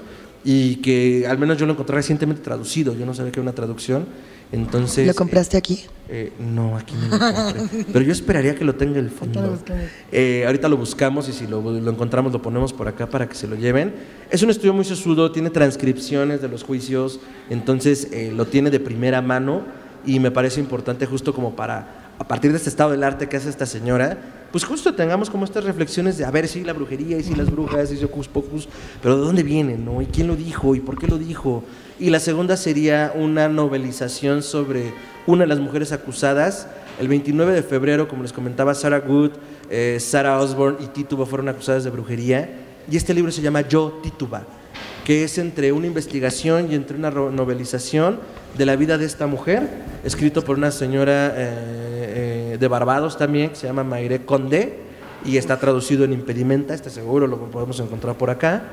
y 0.43 0.77
que 0.77 1.27
al 1.27 1.37
menos 1.37 1.57
yo 1.57 1.65
lo 1.65 1.73
encontré 1.73 1.95
recientemente 1.95 2.41
traducido, 2.41 2.95
yo 2.95 3.05
no 3.05 3.13
sabía 3.13 3.31
que 3.31 3.39
era 3.39 3.43
una 3.43 3.55
traducción 3.55 4.05
entonces, 4.51 5.05
¿Lo 5.05 5.13
compraste 5.13 5.57
aquí? 5.57 5.81
Eh, 6.07 6.33
no, 6.39 6.75
aquí 6.75 6.95
no 6.95 7.17
lo 7.17 7.19
compré. 7.19 7.85
Pero 7.93 8.03
yo 8.03 8.11
esperaría 8.11 8.55
que 8.55 8.65
lo 8.65 8.73
tenga 8.73 8.99
el 8.99 9.11
fondo. 9.11 9.59
Eh, 10.11 10.43
ahorita 10.47 10.67
lo 10.67 10.77
buscamos 10.77 11.29
y 11.29 11.33
si 11.33 11.45
lo, 11.45 11.59
encontramos 11.87 12.33
lo 12.33 12.41
ponemos 12.41 12.73
por 12.73 12.87
acá 12.87 13.07
para 13.07 13.29
que 13.29 13.35
se 13.35 13.47
lo 13.47 13.55
lleven. 13.55 13.93
Es 14.31 14.41
un 14.41 14.49
estudio 14.49 14.73
muy 14.73 14.85
sesudo, 14.85 15.31
tiene 15.31 15.51
transcripciones 15.51 16.41
de 16.41 16.47
los 16.47 16.63
juicios, 16.63 17.19
entonces 17.51 18.07
eh, 18.11 18.31
lo 18.35 18.47
tiene 18.47 18.71
de 18.71 18.79
primera 18.79 19.21
mano 19.21 19.61
y 20.03 20.19
me 20.19 20.31
parece 20.31 20.59
importante 20.59 21.05
justo 21.05 21.31
como 21.31 21.55
para, 21.55 21.98
a 22.19 22.27
partir 22.27 22.51
de 22.51 22.57
este 22.57 22.69
estado 22.69 22.91
del 22.91 23.03
arte 23.03 23.29
que 23.29 23.37
hace 23.37 23.49
esta 23.49 23.65
señora, 23.65 24.17
pues 24.51 24.65
justo 24.65 24.93
tengamos 24.93 25.29
como 25.29 25.45
estas 25.45 25.63
reflexiones 25.63 26.17
de 26.17 26.25
a 26.25 26.31
ver 26.31 26.47
si 26.47 26.63
la 26.63 26.73
brujería 26.73 27.17
y 27.17 27.23
si 27.23 27.33
las 27.33 27.49
brujas 27.49 27.91
y 27.91 27.97
si 27.97 28.03
ocus 28.03 28.27
pocus, 28.27 28.67
pero 29.01 29.17
de 29.17 29.25
dónde 29.25 29.41
vienen, 29.41 29.85
¿no? 29.85 30.01
¿Y 30.01 30.05
quién 30.07 30.27
lo 30.27 30.35
dijo? 30.35 30.75
¿Y 30.75 30.81
por 30.81 30.99
qué 30.99 31.07
lo 31.07 31.17
dijo? 31.17 31.63
Y 31.97 32.09
la 32.09 32.19
segunda 32.19 32.57
sería 32.57 33.13
una 33.15 33.47
novelización 33.47 34.43
sobre 34.43 34.93
una 35.27 35.43
de 35.43 35.47
las 35.47 35.59
mujeres 35.59 35.91
acusadas. 35.93 36.67
El 36.99 37.07
29 37.07 37.53
de 37.53 37.63
febrero, 37.63 38.07
como 38.09 38.23
les 38.23 38.33
comentaba, 38.33 38.75
Sarah 38.75 38.99
Good, 38.99 39.31
eh, 39.69 39.97
Sarah 40.01 40.39
Osborne 40.39 40.77
y 40.83 40.87
Tituba 40.87 41.25
fueron 41.25 41.47
acusadas 41.47 41.85
de 41.85 41.89
brujería. 41.89 42.49
Y 42.91 42.97
este 42.97 43.13
libro 43.13 43.31
se 43.31 43.41
llama 43.41 43.61
Yo 43.61 43.99
Tituba, 44.03 44.43
que 45.05 45.23
es 45.23 45.37
entre 45.37 45.71
una 45.71 45.87
investigación 45.87 46.71
y 46.71 46.75
entre 46.75 46.97
una 46.97 47.11
novelización 47.11 48.19
de 48.57 48.65
la 48.65 48.75
vida 48.75 48.97
de 48.97 49.05
esta 49.05 49.27
mujer, 49.27 49.69
escrito 50.03 50.43
por 50.43 50.57
una 50.57 50.71
señora 50.71 51.33
eh, 51.35 51.88
eh, 52.49 52.57
de 52.57 52.67
Barbados 52.67 53.17
también, 53.17 53.49
que 53.49 53.55
se 53.55 53.67
llama 53.67 53.83
Maire 53.83 54.25
Condé, 54.25 54.79
y 55.25 55.37
está 55.37 55.57
traducido 55.57 56.05
en 56.05 56.13
Impedimenta, 56.13 56.73
este 56.73 56.89
seguro 56.89 57.27
lo 57.27 57.37
podemos 57.51 57.79
encontrar 57.79 58.15
por 58.15 58.29
acá, 58.29 58.63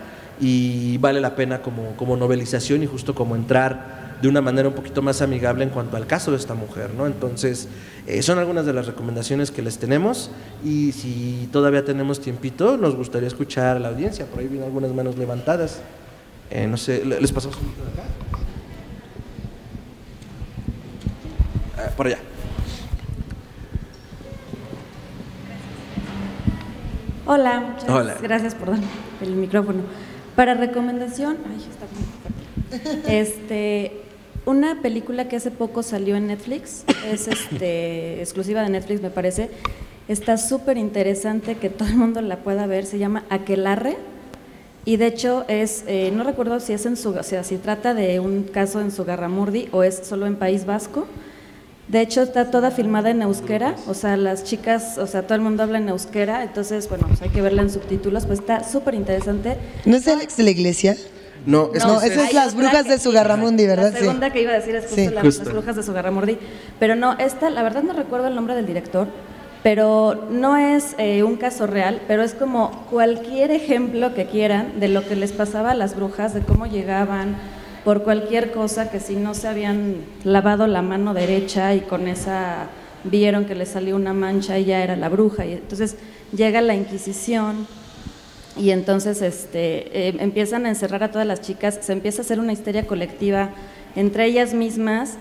y 0.41 0.99
vale 0.99 1.21
la 1.21 1.35
pena 1.35 1.63
como, 1.63 1.97
como 1.97 2.17
novelización 2.17 2.83
y 2.83 2.87
justo 2.87 3.15
como 3.15 3.37
entrar 3.37 4.17
de 4.21 4.29
una 4.29 4.41
manera 4.41 4.69
un 4.69 4.75
poquito 4.75 5.03
más 5.03 5.21
amigable 5.23 5.65
en 5.65 5.71
cuanto 5.71 5.97
al 5.97 6.07
caso 6.07 6.31
de 6.31 6.37
esta 6.37 6.55
mujer, 6.55 6.91
¿no? 6.95 7.07
Entonces, 7.07 7.69
eh, 8.07 8.23
son 8.23 8.39
algunas 8.39 8.65
de 8.65 8.73
las 8.73 8.87
recomendaciones 8.87 9.51
que 9.51 9.63
les 9.63 9.79
tenemos 9.79 10.31
y 10.65 10.93
si 10.93 11.49
todavía 11.53 11.85
tenemos 11.85 12.21
tiempito, 12.21 12.77
nos 12.77 12.95
gustaría 12.95 13.29
escuchar 13.29 13.77
a 13.77 13.81
la 13.81 13.89
audiencia. 13.89 14.27
Por 14.27 14.41
ahí 14.41 14.47
vienen 14.49 14.67
algunas 14.67 14.93
manos 14.93 15.17
levantadas. 15.17 15.81
no 16.69 16.77
sé, 16.77 17.05
¿les 17.05 17.33
pasamos 17.33 17.57
un 17.59 17.65
de 17.65 17.93
acá? 17.93 18.09
por 21.97 22.07
allá. 22.07 22.19
Hola, 27.29 27.75
muchas 27.89 28.23
gracias 28.23 28.55
por 28.55 28.71
darme 28.71 28.87
el 29.21 29.35
micrófono. 29.35 29.81
Para 30.37 30.55
recomendación, 30.55 31.39
ay, 31.49 31.67
está 31.69 33.03
muy 33.05 33.13
Este, 33.13 34.03
una 34.45 34.81
película 34.81 35.27
que 35.27 35.35
hace 35.35 35.51
poco 35.51 35.83
salió 35.83 36.15
en 36.15 36.29
Netflix, 36.29 36.85
es 37.05 37.27
este, 37.27 38.21
exclusiva 38.21 38.63
de 38.63 38.69
Netflix 38.69 39.03
me 39.03 39.11
parece, 39.11 39.51
está 40.07 40.37
súper 40.39 40.79
interesante 40.79 41.57
que 41.57 41.69
todo 41.69 41.89
el 41.89 41.97
mundo 41.97 42.21
la 42.21 42.37
pueda 42.37 42.69
ver, 42.69 42.87
se 42.87 42.99
llama 42.99 43.25
Aquelarre 43.29 43.97
y 44.85 44.97
de 44.97 45.09
hecho 45.09 45.45
es, 45.49 45.83
eh, 45.89 46.13
no 46.15 46.23
recuerdo 46.23 46.61
si 46.61 46.75
es 46.75 46.87
en 46.87 46.97
su, 46.97 47.11
o 47.11 47.23
sea, 47.25 47.43
si 47.43 47.57
trata 47.57 47.93
de 47.93 48.21
un 48.21 48.45
caso 48.45 48.81
en 48.81 48.93
Sugarramurdi 48.93 49.69
o 49.73 49.83
es 49.83 49.97
solo 49.97 50.27
en 50.27 50.37
País 50.37 50.65
Vasco, 50.65 51.09
de 51.89 52.01
hecho, 52.01 52.23
está 52.23 52.51
toda 52.51 52.73
filmada 52.73 53.11
en 53.11 53.23
euskera, 53.23 53.77
o 53.87 53.95
sea, 53.95 54.17
las 54.17 54.43
chicas, 54.43 54.99
o 54.99 55.07
sea, 55.07 55.23
todo 55.23 55.37
el 55.37 55.41
mundo 55.41 55.63
habla 55.63 55.79
en 55.79 55.89
euskera, 55.89 56.43
entonces, 56.43 56.89
bueno, 56.89 57.07
pues 57.07 57.23
hay 57.23 57.29
que 57.29 57.41
verla 57.43 57.63
en 57.63 57.71
subtítulos, 57.71 58.27
pues 58.27 58.41
está 58.41 58.65
súper 58.65 58.95
interesante. 58.95 59.57
¿No 59.85 59.97
es 59.97 60.09
Alex 60.09 60.37
de 60.37 60.43
la 60.43 60.51
iglesia? 60.51 60.97
No, 61.47 61.71
es 61.73 61.85
no, 61.85 62.03
esas 62.03 62.29
es 62.29 62.35
las 62.35 62.57
brujas 62.57 62.89
de 62.89 62.99
Sugarramundi, 62.99 63.67
¿verdad? 63.69 63.93
La 63.93 63.99
segunda 64.01 64.31
que 64.31 64.43
iba 64.43 64.51
a 64.51 64.57
decir 64.57 64.75
es 64.75 64.87
justo, 64.87 65.11
las 65.13 65.53
brujas 65.53 65.77
de 65.77 65.85
Sugarramundi. 65.85 66.39
Pero 66.81 66.97
no, 66.97 67.17
esta, 67.19 67.51
la 67.51 67.63
verdad 67.63 67.85
no 67.85 67.93
recuerdo 67.93 68.27
el 68.27 68.35
nombre 68.35 68.57
del 68.57 68.67
director, 68.67 69.07
pero 69.63 70.27
no 70.29 70.57
es 70.57 70.97
eh, 70.99 71.23
un 71.23 71.37
caso 71.37 71.69
real, 71.69 72.01
pero 72.09 72.25
es 72.25 72.35
como 72.35 72.85
cualquier 72.91 73.53
ejemplo 73.53 74.13
que 74.13 74.27
quieran 74.27 74.81
de 74.81 74.89
lo 74.89 75.07
que 75.07 75.15
les 75.15 75.31
pasaba 75.31 75.71
a 75.71 75.75
las 75.75 75.95
brujas, 75.95 76.35
de 76.35 76.41
cómo 76.41 76.67
llegaban, 76.67 77.37
por 77.87 78.03
cualquier 78.03 78.51
cosa 78.51 78.91
que 78.91 78.99
si 78.99 79.15
no 79.15 79.33
se 79.33 79.47
habían 79.47 79.99
lavado 80.25 80.67
la 80.67 80.83
mano 80.83 81.15
derecha 81.15 81.73
y 81.73 81.83
con 81.83 82.09
esa 82.09 82.67
vieron 83.05 83.45
que 83.45 83.55
le 83.55 83.65
salió 83.65 83.95
una 83.95 84.13
mancha 84.13 84.59
y 84.59 84.65
ya 84.65 84.83
era 84.83 84.97
la 84.97 85.09
bruja 85.09 85.47
y 85.47 85.53
entonces 85.53 85.95
llega 86.33 86.61
la 86.63 86.75
Inquisición 86.75 87.69
y 88.57 88.71
entonces 88.71 89.23
este, 89.23 90.09
eh, 90.09 90.17
empiezan 90.19 90.67
a 90.67 90.69
encerrar 90.69 91.05
a 91.05 91.13
todas 91.13 91.29
las 91.29 91.43
chicas, 91.43 91.79
se 91.81 91.93
empieza 91.93 92.23
a 92.23 92.25
hacer 92.25 92.41
una 92.41 92.53
histeria 92.53 92.89
colectiva 92.89 93.51
entre 93.95 94.25
ellas 94.25 94.53
mismas, 94.53 95.17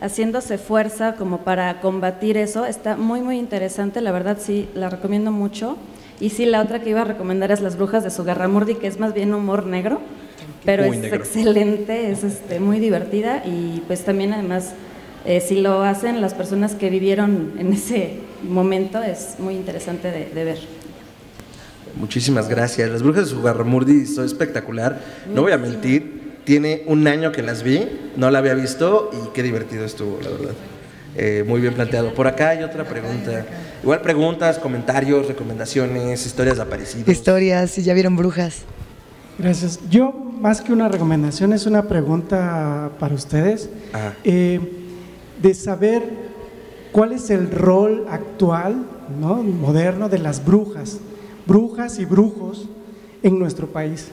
haciéndose 0.00 0.56
fuerza 0.56 1.16
como 1.16 1.40
para 1.40 1.82
combatir 1.82 2.38
eso. 2.38 2.64
Está 2.64 2.96
muy, 2.96 3.20
muy 3.20 3.38
interesante, 3.38 4.00
la 4.00 4.12
verdad 4.12 4.38
sí, 4.40 4.70
la 4.74 4.88
recomiendo 4.88 5.32
mucho. 5.32 5.76
Y 6.18 6.30
sí, 6.30 6.46
la 6.46 6.62
otra 6.62 6.80
que 6.80 6.88
iba 6.88 7.02
a 7.02 7.04
recomendar 7.04 7.52
es 7.52 7.60
Las 7.60 7.76
Brujas 7.76 8.04
de 8.04 8.10
Sugarramurdi, 8.10 8.76
que 8.76 8.86
es 8.86 8.98
más 8.98 9.12
bien 9.12 9.34
humor 9.34 9.66
negro 9.66 10.00
pero 10.64 10.84
es 10.84 11.12
excelente, 11.12 12.10
es 12.10 12.24
este, 12.24 12.60
muy 12.60 12.80
divertida 12.80 13.42
y 13.44 13.82
pues 13.86 14.04
también 14.04 14.32
además 14.32 14.74
eh, 15.24 15.40
si 15.40 15.60
lo 15.60 15.82
hacen 15.82 16.20
las 16.20 16.34
personas 16.34 16.74
que 16.74 16.88
vivieron 16.88 17.54
en 17.58 17.72
ese 17.72 18.18
momento 18.48 19.02
es 19.02 19.36
muy 19.38 19.54
interesante 19.54 20.10
de, 20.10 20.44
ver. 20.44 20.58
Muchísimas 21.96 22.48
gracias. 22.48 22.90
Las 22.90 23.02
brujas 23.02 23.24
de 23.24 23.30
Sugarramurdi 23.30 24.06
son 24.06 24.24
espectacular. 24.24 25.00
No 25.32 25.42
voy 25.42 25.52
a 25.52 25.58
mentir, 25.58 26.40
tiene 26.44 26.84
un 26.86 27.08
año 27.08 27.32
que 27.32 27.42
las 27.42 27.62
vi, 27.62 27.88
no 28.16 28.30
la 28.30 28.38
había 28.38 28.54
visto 28.54 29.10
y 29.12 29.32
qué 29.34 29.42
divertido 29.42 29.84
estuvo, 29.84 30.20
la 30.22 30.30
verdad. 30.30 30.54
Eh, 31.16 31.44
muy 31.46 31.60
bien 31.60 31.74
planteado. 31.74 32.14
Por 32.14 32.26
acá 32.26 32.50
hay 32.50 32.62
otra 32.62 32.84
pregunta. 32.84 33.46
Igual 33.82 34.02
preguntas, 34.02 34.58
comentarios, 34.58 35.26
recomendaciones, 35.26 36.24
historias 36.24 36.56
de 36.56 36.62
aparecidos. 36.62 37.08
Historias, 37.08 37.70
si 37.70 37.82
ya 37.82 37.94
vieron 37.94 38.16
brujas. 38.16 38.64
Gracias. 39.38 39.80
Yo, 39.90 40.12
más 40.40 40.60
que 40.60 40.72
una 40.72 40.88
recomendación, 40.88 41.52
es 41.52 41.66
una 41.66 41.82
pregunta 41.82 42.90
para 42.98 43.14
ustedes, 43.14 43.68
eh, 44.24 44.60
de 45.42 45.54
saber 45.54 46.02
cuál 46.92 47.12
es 47.12 47.28
el 47.28 47.50
rol 47.50 48.06
actual, 48.10 48.86
¿no? 49.20 49.42
moderno, 49.42 50.08
de 50.08 50.18
las 50.18 50.44
brujas, 50.44 50.98
brujas 51.46 51.98
y 51.98 52.06
brujos 52.06 52.66
en 53.22 53.38
nuestro 53.38 53.66
país. 53.66 54.08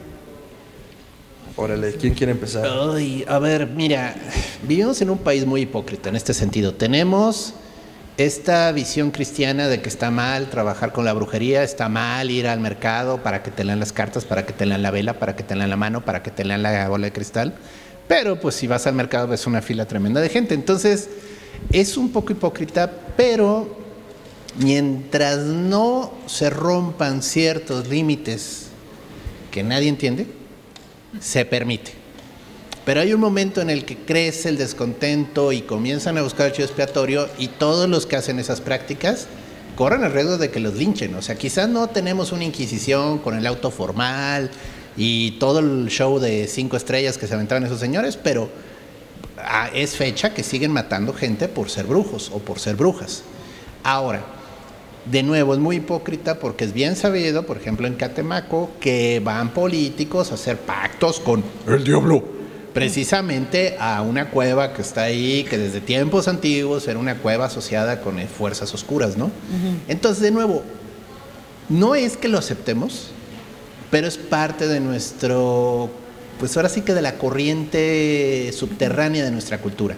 Órale, 1.56 1.94
¿quién 1.94 2.14
quiere 2.14 2.32
empezar? 2.32 2.66
Ay, 2.68 3.24
a 3.28 3.40
ver, 3.40 3.68
mira, 3.68 4.16
vivimos 4.68 5.02
en 5.02 5.12
un 5.12 5.20
país 5.20 5.46
muy 5.46 5.62
hipócrita 5.62 6.10
en 6.10 6.16
este 6.16 6.34
sentido. 6.34 6.74
Tenemos 6.74 7.54
esta 8.18 8.72
visión 8.72 9.12
cristiana 9.12 9.68
de 9.68 9.82
que 9.82 9.90
está 9.90 10.12
mal 10.12 10.50
trabajar 10.50 10.92
con 10.92 11.04
la 11.04 11.14
brujería, 11.14 11.64
está 11.64 11.90
mal 11.90 12.30
ir 12.30 12.48
al 12.48 12.60
mercado 12.60 13.24
para 13.24 13.42
que 13.42 13.50
te 13.50 13.64
lean 13.64 13.80
las 13.80 13.92
cartas, 13.92 14.26
para 14.26 14.46
que 14.46 14.54
te 14.54 14.66
lean 14.66 14.84
la 14.84 14.92
vela, 14.92 15.18
para 15.18 15.36
que 15.36 15.44
te 15.44 15.56
lean 15.56 15.70
la 15.70 15.78
mano, 15.78 16.06
para 16.06 16.22
que 16.22 16.30
te 16.30 16.46
lean 16.46 16.62
la 16.62 16.88
bola 16.90 17.06
de 17.06 17.14
cristal. 17.14 17.56
Pero 18.08 18.40
pues 18.40 18.56
si 18.56 18.68
vas 18.68 18.86
al 18.86 18.94
mercado 18.94 19.28
ves 19.28 19.48
una 19.48 19.62
fila 19.62 19.86
tremenda 19.86 20.22
de 20.22 20.30
gente. 20.30 20.54
Entonces 20.54 21.10
es 21.72 21.98
un 21.98 22.12
poco 22.12 22.34
hipócrita, 22.34 22.92
pero 23.18 23.80
mientras 24.58 25.40
no 25.40 26.14
se 26.28 26.50
rompan 26.50 27.24
ciertos 27.24 27.88
límites 27.88 28.68
que 29.50 29.64
nadie 29.64 29.90
entiende, 29.90 30.28
se 31.20 31.46
permite. 31.46 32.03
Pero 32.86 33.00
hay 33.00 33.14
un 33.14 33.22
momento 33.22 33.62
en 33.62 33.70
el 33.70 33.86
que 33.86 33.98
crece 33.98 34.50
el 34.50 34.58
descontento 34.58 35.54
y 35.54 35.62
comienzan 35.62 36.18
a 36.18 36.22
buscar 36.22 36.48
el 36.48 36.52
chivo 36.52 36.66
expiatorio 36.66 37.30
y 37.38 37.48
todos 37.48 37.88
los 37.88 38.06
que 38.06 38.18
hacen 38.18 38.40
esas 38.40 38.60
prácticas 38.60 39.28
corren 39.78 40.04
el 40.04 40.12
riesgo 40.12 40.38
de 40.38 40.52
que 40.52 40.60
los 40.60 40.76
linchen. 40.76 41.16
O 41.16 41.22
sea, 41.22 41.36
quizás 41.36 41.70
no 41.70 41.88
tenemos 41.88 42.34
una 42.34 42.44
inquisición 42.44 43.20
con 43.20 43.38
el 43.38 43.48
auto 43.48 43.72
formal 43.72 44.52
y 44.98 45.32
todo 45.40 45.60
el 45.60 45.88
show 45.88 46.20
de 46.20 46.48
cinco 46.48 46.76
estrellas 46.76 47.18
que 47.18 47.26
se 47.26 47.34
aventaban 47.34 47.64
esos 47.64 47.80
señores, 47.80 48.18
pero 48.22 48.50
ah, 49.38 49.70
es 49.74 49.96
fecha 49.96 50.34
que 50.34 50.44
siguen 50.44 50.72
matando 50.72 51.14
gente 51.14 51.48
por 51.48 51.70
ser 51.70 51.86
brujos 51.86 52.32
o 52.34 52.40
por 52.40 52.60
ser 52.60 52.76
brujas. 52.76 53.24
Ahora, 53.86 54.26
de 55.10 55.24
nuevo, 55.24 55.54
es 55.54 55.60
muy 55.60 55.78
hipócrita 55.78 56.38
porque 56.38 56.66
es 56.66 56.74
bien 56.74 56.98
sabido, 56.98 57.46
por 57.46 57.56
ejemplo, 57.56 57.88
en 57.88 57.96
Catemaco, 57.96 58.72
que 58.82 59.22
van 59.24 59.54
políticos 59.54 60.32
a 60.32 60.36
hacer 60.36 60.58
pactos 60.58 61.22
con 61.22 61.44
el 61.66 61.84
diablo 61.86 62.33
precisamente 62.74 63.78
a 63.80 64.02
una 64.02 64.30
cueva 64.30 64.74
que 64.74 64.82
está 64.82 65.04
ahí, 65.04 65.46
que 65.48 65.58
desde 65.58 65.80
tiempos 65.80 66.28
antiguos 66.28 66.88
era 66.88 67.00
una 67.00 67.16
cueva 67.18 67.46
asociada 67.46 68.02
con 68.02 68.20
fuerzas 68.28 68.74
oscuras, 68.74 69.16
¿no? 69.18 69.32
Entonces, 69.88 70.22
de 70.22 70.32
nuevo, 70.32 70.64
no 71.70 71.96
es 71.96 72.18
que 72.18 72.28
lo 72.28 72.40
aceptemos, 72.40 73.12
pero 73.92 74.08
es 74.08 74.18
parte 74.18 74.68
de 74.68 74.80
nuestro, 74.80 75.90
pues 76.40 76.58
ahora 76.58 76.70
sí 76.70 76.82
que 76.82 76.94
de 76.94 77.02
la 77.02 77.18
corriente 77.18 78.52
subterránea 78.54 79.24
de 79.24 79.32
nuestra 79.32 79.60
cultura. 79.60 79.96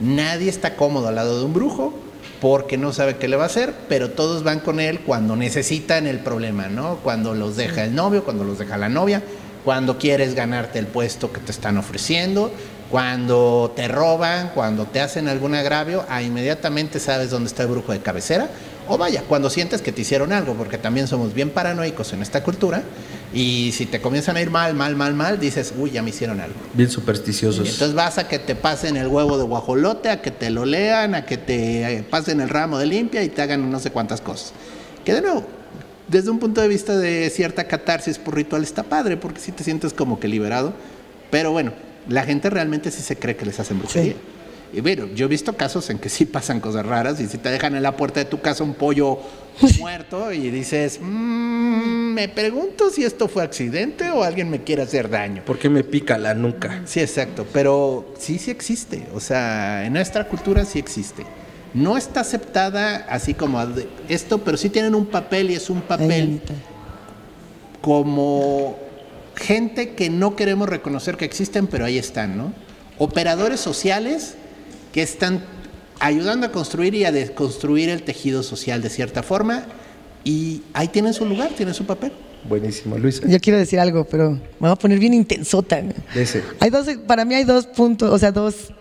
Nadie 0.00 0.50
está 0.50 0.74
cómodo 0.74 1.06
al 1.08 1.14
lado 1.14 1.38
de 1.38 1.44
un 1.44 1.52
brujo 1.52 1.94
porque 2.40 2.76
no 2.76 2.92
sabe 2.92 3.18
qué 3.18 3.28
le 3.28 3.36
va 3.36 3.44
a 3.44 3.46
hacer, 3.46 3.72
pero 3.88 4.10
todos 4.10 4.42
van 4.42 4.58
con 4.58 4.80
él 4.80 5.00
cuando 5.00 5.36
necesitan 5.36 6.08
el 6.08 6.18
problema, 6.18 6.66
¿no? 6.66 6.96
Cuando 6.96 7.34
los 7.34 7.56
deja 7.56 7.84
el 7.84 7.94
novio, 7.94 8.24
cuando 8.24 8.42
los 8.42 8.58
deja 8.58 8.76
la 8.76 8.88
novia, 8.88 9.22
cuando 9.64 9.98
quieres 9.98 10.34
ganarte 10.34 10.78
el 10.78 10.86
puesto 10.86 11.32
que 11.32 11.40
te 11.40 11.52
están 11.52 11.76
ofreciendo, 11.78 12.52
cuando 12.90 13.72
te 13.74 13.88
roban, 13.88 14.50
cuando 14.54 14.84
te 14.84 15.00
hacen 15.00 15.26
algún 15.28 15.54
agravio, 15.54 16.04
ah, 16.08 16.22
inmediatamente 16.22 17.00
sabes 17.00 17.30
dónde 17.30 17.48
está 17.48 17.62
el 17.62 17.70
brujo 17.70 17.92
de 17.92 18.00
cabecera. 18.00 18.50
O 18.88 18.98
vaya, 18.98 19.22
cuando 19.26 19.48
sientes 19.48 19.80
que 19.80 19.92
te 19.92 20.02
hicieron 20.02 20.32
algo, 20.32 20.54
porque 20.54 20.76
también 20.76 21.06
somos 21.06 21.32
bien 21.32 21.50
paranoicos 21.50 22.12
en 22.12 22.20
esta 22.20 22.42
cultura, 22.42 22.82
y 23.32 23.72
si 23.72 23.86
te 23.86 24.00
comienzan 24.02 24.36
a 24.36 24.42
ir 24.42 24.50
mal, 24.50 24.74
mal, 24.74 24.96
mal, 24.96 25.14
mal, 25.14 25.40
dices, 25.40 25.72
uy, 25.78 25.92
ya 25.92 26.02
me 26.02 26.10
hicieron 26.10 26.40
algo. 26.40 26.56
Bien 26.74 26.90
supersticiosos. 26.90 27.66
entonces 27.66 27.94
vas 27.94 28.18
a 28.18 28.28
que 28.28 28.38
te 28.38 28.54
pasen 28.54 28.96
el 28.96 29.06
huevo 29.06 29.38
de 29.38 29.44
guajolote, 29.44 30.10
a 30.10 30.20
que 30.20 30.30
te 30.30 30.50
lo 30.50 30.66
lean, 30.66 31.14
a 31.14 31.24
que 31.24 31.38
te 31.38 32.04
pasen 32.10 32.40
el 32.40 32.50
ramo 32.50 32.78
de 32.78 32.86
limpia 32.86 33.22
y 33.22 33.28
te 33.28 33.40
hagan 33.40 33.70
no 33.70 33.78
sé 33.78 33.90
cuántas 33.90 34.20
cosas. 34.20 34.52
Que 35.04 35.14
de 35.14 35.22
nuevo, 35.22 35.46
desde 36.12 36.30
un 36.30 36.38
punto 36.38 36.60
de 36.60 36.68
vista 36.68 36.96
de 36.96 37.30
cierta 37.30 37.64
catarsis 37.64 38.18
por 38.18 38.36
ritual 38.36 38.62
está 38.62 38.82
padre, 38.82 39.16
porque 39.16 39.40
si 39.40 39.50
te 39.50 39.64
sientes 39.64 39.94
como 39.94 40.20
que 40.20 40.28
liberado. 40.28 40.74
Pero 41.30 41.52
bueno, 41.52 41.72
la 42.06 42.22
gente 42.22 42.50
realmente 42.50 42.90
sí 42.90 43.02
se 43.02 43.16
cree 43.16 43.34
que 43.34 43.46
les 43.46 43.58
hacen 43.58 43.78
brujería. 43.78 44.14
Y 44.74 44.80
bueno, 44.82 45.06
yo 45.14 45.26
he 45.26 45.28
visto 45.28 45.54
casos 45.54 45.88
en 45.90 45.98
que 45.98 46.10
sí 46.10 46.26
pasan 46.26 46.60
cosas 46.60 46.84
raras 46.84 47.18
y 47.20 47.26
si 47.26 47.38
te 47.38 47.50
dejan 47.50 47.74
en 47.76 47.82
la 47.82 47.96
puerta 47.96 48.20
de 48.20 48.26
tu 48.26 48.40
casa 48.40 48.62
un 48.62 48.74
pollo 48.74 49.18
muerto 49.78 50.32
y 50.32 50.50
dices, 50.50 50.98
mmm, 51.00 52.12
me 52.12 52.28
pregunto 52.28 52.90
si 52.90 53.04
esto 53.04 53.26
fue 53.26 53.42
accidente 53.42 54.10
o 54.10 54.22
alguien 54.22 54.50
me 54.50 54.62
quiere 54.62 54.82
hacer 54.82 55.08
daño. 55.08 55.42
¿Por 55.46 55.58
qué 55.58 55.70
me 55.70 55.82
pica 55.82 56.18
la 56.18 56.34
nuca? 56.34 56.82
Sí, 56.84 57.00
exacto, 57.00 57.46
pero 57.52 58.14
sí, 58.18 58.38
sí 58.38 58.50
existe. 58.50 59.06
O 59.14 59.20
sea, 59.20 59.86
en 59.86 59.94
nuestra 59.94 60.28
cultura 60.28 60.64
sí 60.66 60.78
existe 60.78 61.24
no 61.74 61.96
está 61.96 62.20
aceptada 62.20 63.06
así 63.08 63.34
como 63.34 63.58
esto, 64.08 64.38
pero 64.38 64.56
sí 64.56 64.68
tienen 64.68 64.94
un 64.94 65.06
papel 65.06 65.50
y 65.50 65.54
es 65.54 65.70
un 65.70 65.80
papel 65.80 66.40
como 67.80 68.78
gente 69.34 69.94
que 69.94 70.10
no 70.10 70.36
queremos 70.36 70.68
reconocer 70.68 71.16
que 71.16 71.24
existen, 71.24 71.66
pero 71.66 71.84
ahí 71.84 71.98
están, 71.98 72.36
¿no? 72.36 72.52
Operadores 72.98 73.60
sociales 73.60 74.34
que 74.92 75.02
están 75.02 75.44
ayudando 75.98 76.46
a 76.46 76.52
construir 76.52 76.94
y 76.94 77.04
a 77.04 77.12
desconstruir 77.12 77.88
el 77.88 78.02
tejido 78.02 78.42
social 78.42 78.82
de 78.82 78.90
cierta 78.90 79.22
forma 79.22 79.64
y 80.24 80.62
ahí 80.74 80.88
tienen 80.88 81.14
su 81.14 81.24
lugar, 81.24 81.50
tienen 81.56 81.74
su 81.74 81.86
papel. 81.86 82.12
Buenísimo, 82.48 82.98
Luisa. 82.98 83.26
Yo 83.26 83.38
quiero 83.40 83.58
decir 83.58 83.78
algo, 83.78 84.04
pero 84.04 84.32
me 84.32 84.40
voy 84.58 84.70
a 84.70 84.76
poner 84.76 84.98
bien 84.98 85.14
intensota. 85.14 85.82
Hay 86.60 86.70
dos, 86.70 86.86
para 87.06 87.24
mí 87.24 87.34
hay 87.34 87.44
dos 87.44 87.66
puntos, 87.66 88.10
o 88.10 88.18
sea, 88.18 88.32
dos 88.32 88.72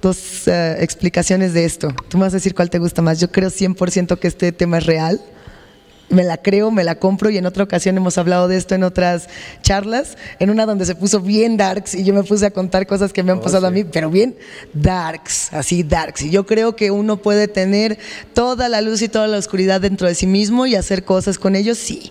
dos 0.00 0.46
eh, 0.48 0.76
explicaciones 0.80 1.54
de 1.54 1.64
esto. 1.64 1.88
Tú 2.08 2.18
me 2.18 2.24
vas 2.24 2.34
a 2.34 2.36
decir 2.36 2.54
cuál 2.54 2.70
te 2.70 2.78
gusta 2.78 3.02
más. 3.02 3.20
Yo 3.20 3.30
creo 3.30 3.50
100% 3.50 4.18
que 4.18 4.28
este 4.28 4.52
tema 4.52 4.78
es 4.78 4.86
real. 4.86 5.20
Me 6.10 6.24
la 6.24 6.38
creo, 6.38 6.70
me 6.70 6.84
la 6.84 6.94
compro 6.94 7.28
y 7.28 7.36
en 7.36 7.44
otra 7.44 7.64
ocasión 7.64 7.94
hemos 7.98 8.16
hablado 8.16 8.48
de 8.48 8.56
esto 8.56 8.74
en 8.74 8.82
otras 8.82 9.28
charlas, 9.60 10.16
en 10.38 10.48
una 10.48 10.64
donde 10.64 10.86
se 10.86 10.94
puso 10.94 11.20
bien 11.20 11.58
darks 11.58 11.94
y 11.94 12.02
yo 12.02 12.14
me 12.14 12.22
puse 12.22 12.46
a 12.46 12.50
contar 12.50 12.86
cosas 12.86 13.12
que 13.12 13.22
me 13.22 13.30
han 13.30 13.38
oh, 13.38 13.42
pasado 13.42 13.66
a 13.66 13.70
mí, 13.70 13.84
pero 13.84 14.08
bien 14.08 14.34
darks, 14.72 15.52
así 15.52 15.82
darks. 15.82 16.22
Y 16.22 16.30
yo 16.30 16.46
creo 16.46 16.76
que 16.76 16.90
uno 16.90 17.18
puede 17.18 17.46
tener 17.46 17.98
toda 18.32 18.70
la 18.70 18.80
luz 18.80 19.02
y 19.02 19.10
toda 19.10 19.26
la 19.26 19.36
oscuridad 19.36 19.82
dentro 19.82 20.08
de 20.08 20.14
sí 20.14 20.26
mismo 20.26 20.64
y 20.64 20.76
hacer 20.76 21.04
cosas 21.04 21.38
con 21.38 21.54
ellos, 21.54 21.76
sí 21.76 22.10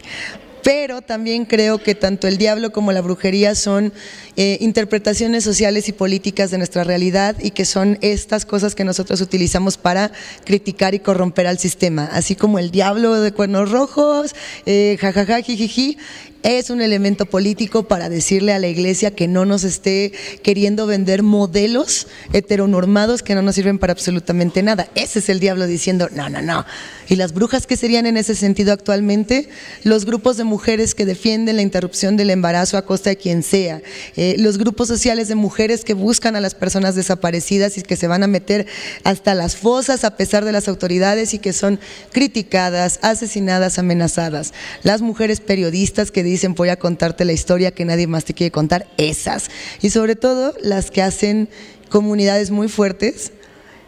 pero 0.64 1.02
también 1.02 1.46
creo 1.46 1.78
que 1.78 1.96
tanto 1.96 2.28
el 2.28 2.38
diablo 2.38 2.72
como 2.72 2.92
la 2.92 3.02
brujería 3.02 3.56
son 3.56 3.94
eh, 4.36 4.58
interpretaciones 4.62 5.44
sociales 5.44 5.90
y 5.90 5.94
políticas 5.94 6.52
de 6.52 6.58
nuestra 6.58 6.84
realidad 6.84 7.36
y 7.40 7.52
que 7.52 7.66
son 7.66 7.98
estas 8.02 8.46
cosas 8.46 8.76
que 8.76 8.84
nosotros 8.84 9.22
utilizamos 9.22 9.78
para 9.78 10.12
criticar 10.46 10.94
y 10.94 11.00
corromper 11.00 11.48
al 11.48 11.60
sistema, 11.60 12.10
así 12.12 12.36
como 12.36 12.60
el 12.60 12.72
diablo 12.72 13.20
de 13.22 13.32
cuernos 13.32 13.72
rojos, 13.72 14.36
eh, 14.66 14.98
jajaja, 15.00 15.42
jijiji, 15.42 15.98
es 16.44 16.70
un 16.70 16.82
elemento 16.82 17.26
político 17.26 17.88
para 17.88 18.10
decirle 18.10 18.54
a 18.54 18.60
la 18.60 18.68
iglesia 18.68 19.12
que 19.12 19.28
no 19.28 19.46
nos 19.46 19.64
esté 19.64 20.12
queriendo 20.44 20.88
vender 20.88 21.24
modelos 21.24 22.08
heteronormados 22.34 23.24
que 23.24 23.36
no 23.36 23.42
nos 23.42 23.56
sirven 23.56 23.80
para 23.80 23.94
absolutamente 23.94 24.64
nada. 24.64 24.90
Ese 24.96 25.20
es 25.20 25.30
el 25.30 25.40
diablo 25.40 25.68
diciendo, 25.68 26.10
no, 26.14 26.30
no, 26.30 26.42
no. 26.42 26.66
¿Y 27.10 27.16
las 27.16 27.34
brujas 27.34 27.68
qué 27.68 27.78
serían 27.78 28.06
en 28.06 28.18
ese 28.18 28.36
sentido 28.36 28.74
actualmente? 28.74 29.50
Los 29.84 30.06
grupos 30.06 30.38
de 30.38 30.44
mujeres 30.44 30.94
que 30.94 31.06
defienden 31.06 31.56
la 31.56 31.62
interrupción 31.62 32.18
del 32.18 32.30
embarazo 32.30 32.78
a 32.78 32.86
costa 32.86 33.10
de 33.10 33.18
quien 33.18 33.44
sea. 33.44 33.82
Eh, 34.16 34.36
los 34.40 34.58
grupos 34.58 34.90
sociales 34.90 35.30
de 35.30 35.36
mujeres 35.36 35.86
que 35.86 35.94
buscan 35.94 36.36
a 36.36 36.42
las 36.42 36.54
personas 36.54 36.96
desaparecidas 36.96 37.78
y 37.78 37.82
que 37.82 37.96
se 37.96 38.08
van 38.08 38.24
a 38.24 38.28
meter 38.28 38.68
hasta 39.04 39.36
las 39.36 39.56
fosas 39.56 40.04
a 40.04 40.18
pesar 40.18 40.44
de 40.44 40.52
las 40.52 40.68
autoridades 40.68 41.34
y 41.34 41.40
que 41.40 41.54
son 41.54 41.80
criticadas, 42.12 43.00
asesinadas, 43.02 43.80
amenazadas. 43.80 44.54
Las 44.84 45.02
mujeres 45.02 45.40
periodistas 45.40 46.12
que 46.12 46.24
dicen 46.28 46.54
voy 46.54 46.70
a 46.70 46.78
contarte 46.78 47.26
la 47.26 47.34
historia 47.34 47.72
que 47.72 47.86
nadie 47.86 48.08
más 48.08 48.26
te 48.26 48.34
quiere 48.34 48.52
contar, 48.52 48.88
esas. 48.98 49.50
Y 49.82 49.90
sobre 49.90 50.16
todo 50.16 50.54
las 50.62 50.92
que 50.92 51.02
hacen 51.02 51.50
comunidades 51.90 52.52
muy 52.52 52.68
fuertes 52.68 53.32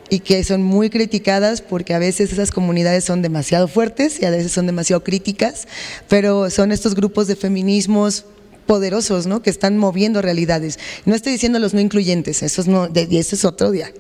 y 0.10 0.20
que 0.20 0.44
son 0.44 0.64
muy 0.64 0.90
criticadas 0.90 1.62
porque 1.62 1.94
a 1.94 2.00
veces 2.00 2.34
esas 2.34 2.52
comunidades 2.52 3.04
son 3.04 3.22
demasiado 3.22 3.68
fuertes 3.68 4.20
y 4.22 4.26
a 4.26 4.32
veces 4.32 4.52
son 4.52 4.66
demasiado 4.66 5.04
críticas, 5.04 5.68
pero 6.08 6.50
son 6.50 6.72
estos 6.72 6.96
grupos 6.96 7.28
de 7.28 7.36
feminismos 7.36 8.26
poderosos, 8.66 9.26
¿no? 9.26 9.42
Que 9.42 9.50
están 9.50 9.80
moviendo 9.80 10.22
realidades. 10.22 10.78
No 11.06 11.16
estoy 11.16 11.32
diciendo 11.32 11.58
los 11.58 11.74
no 11.74 11.80
incluyentes, 11.80 12.44
esos 12.44 12.68
no, 12.68 12.88
y 12.94 13.18
eso 13.18 13.36
es 13.36 13.44
otro 13.44 13.72
día. 13.72 13.92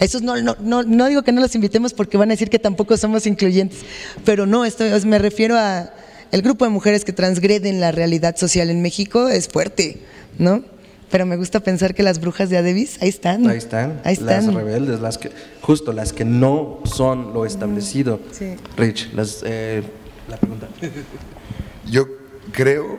Esos 0.00 0.22
no, 0.22 0.40
no, 0.40 0.56
no, 0.60 0.82
no 0.82 1.06
digo 1.08 1.22
que 1.22 1.32
no 1.32 1.42
los 1.42 1.54
invitemos 1.54 1.92
porque 1.92 2.16
van 2.16 2.30
a 2.30 2.32
decir 2.32 2.48
que 2.48 2.58
tampoco 2.58 2.96
somos 2.96 3.26
incluyentes, 3.26 3.80
pero 4.24 4.46
no, 4.46 4.64
esto, 4.64 4.84
me 5.04 5.18
refiero 5.18 5.58
a 5.58 5.92
el 6.32 6.42
grupo 6.42 6.64
de 6.64 6.70
mujeres 6.70 7.04
que 7.04 7.12
transgreden 7.12 7.80
la 7.80 7.92
realidad 7.92 8.36
social 8.36 8.70
en 8.70 8.82
México 8.82 9.28
es 9.28 9.48
fuerte, 9.48 9.98
¿no? 10.38 10.62
Pero 11.10 11.24
me 11.24 11.36
gusta 11.36 11.60
pensar 11.60 11.94
que 11.94 12.02
las 12.02 12.20
brujas 12.20 12.50
de 12.50 12.58
Adebis, 12.58 13.00
ahí 13.00 13.08
están. 13.08 13.46
Ahí 13.48 13.56
están. 13.56 14.00
Ahí 14.04 14.12
están. 14.12 14.46
Las 14.46 14.54
rebeldes, 14.54 15.00
las 15.00 15.16
que, 15.16 15.30
justo 15.62 15.92
las 15.92 16.12
que 16.12 16.24
no 16.24 16.80
son 16.84 17.32
lo 17.32 17.46
establecido. 17.46 18.20
Sí. 18.30 18.56
Rich, 18.76 19.12
las, 19.14 19.42
eh, 19.46 19.82
la 20.28 20.36
pregunta. 20.36 20.68
Yo 21.90 22.06
creo, 22.52 22.98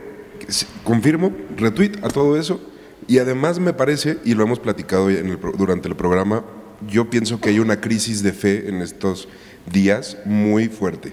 confirmo, 0.82 1.32
retweet 1.56 1.92
a 2.02 2.08
todo 2.08 2.36
eso. 2.36 2.60
Y 3.06 3.18
además 3.18 3.58
me 3.58 3.72
parece, 3.72 4.18
y 4.24 4.34
lo 4.34 4.42
hemos 4.42 4.58
platicado 4.58 5.08
durante 5.56 5.88
el 5.88 5.96
programa, 5.96 6.44
yo 6.88 7.10
pienso 7.10 7.40
que 7.40 7.50
hay 7.50 7.58
una 7.58 7.80
crisis 7.80 8.22
de 8.22 8.32
fe 8.32 8.68
en 8.68 8.82
estos 8.82 9.28
días 9.70 10.18
muy 10.24 10.68
fuerte. 10.68 11.12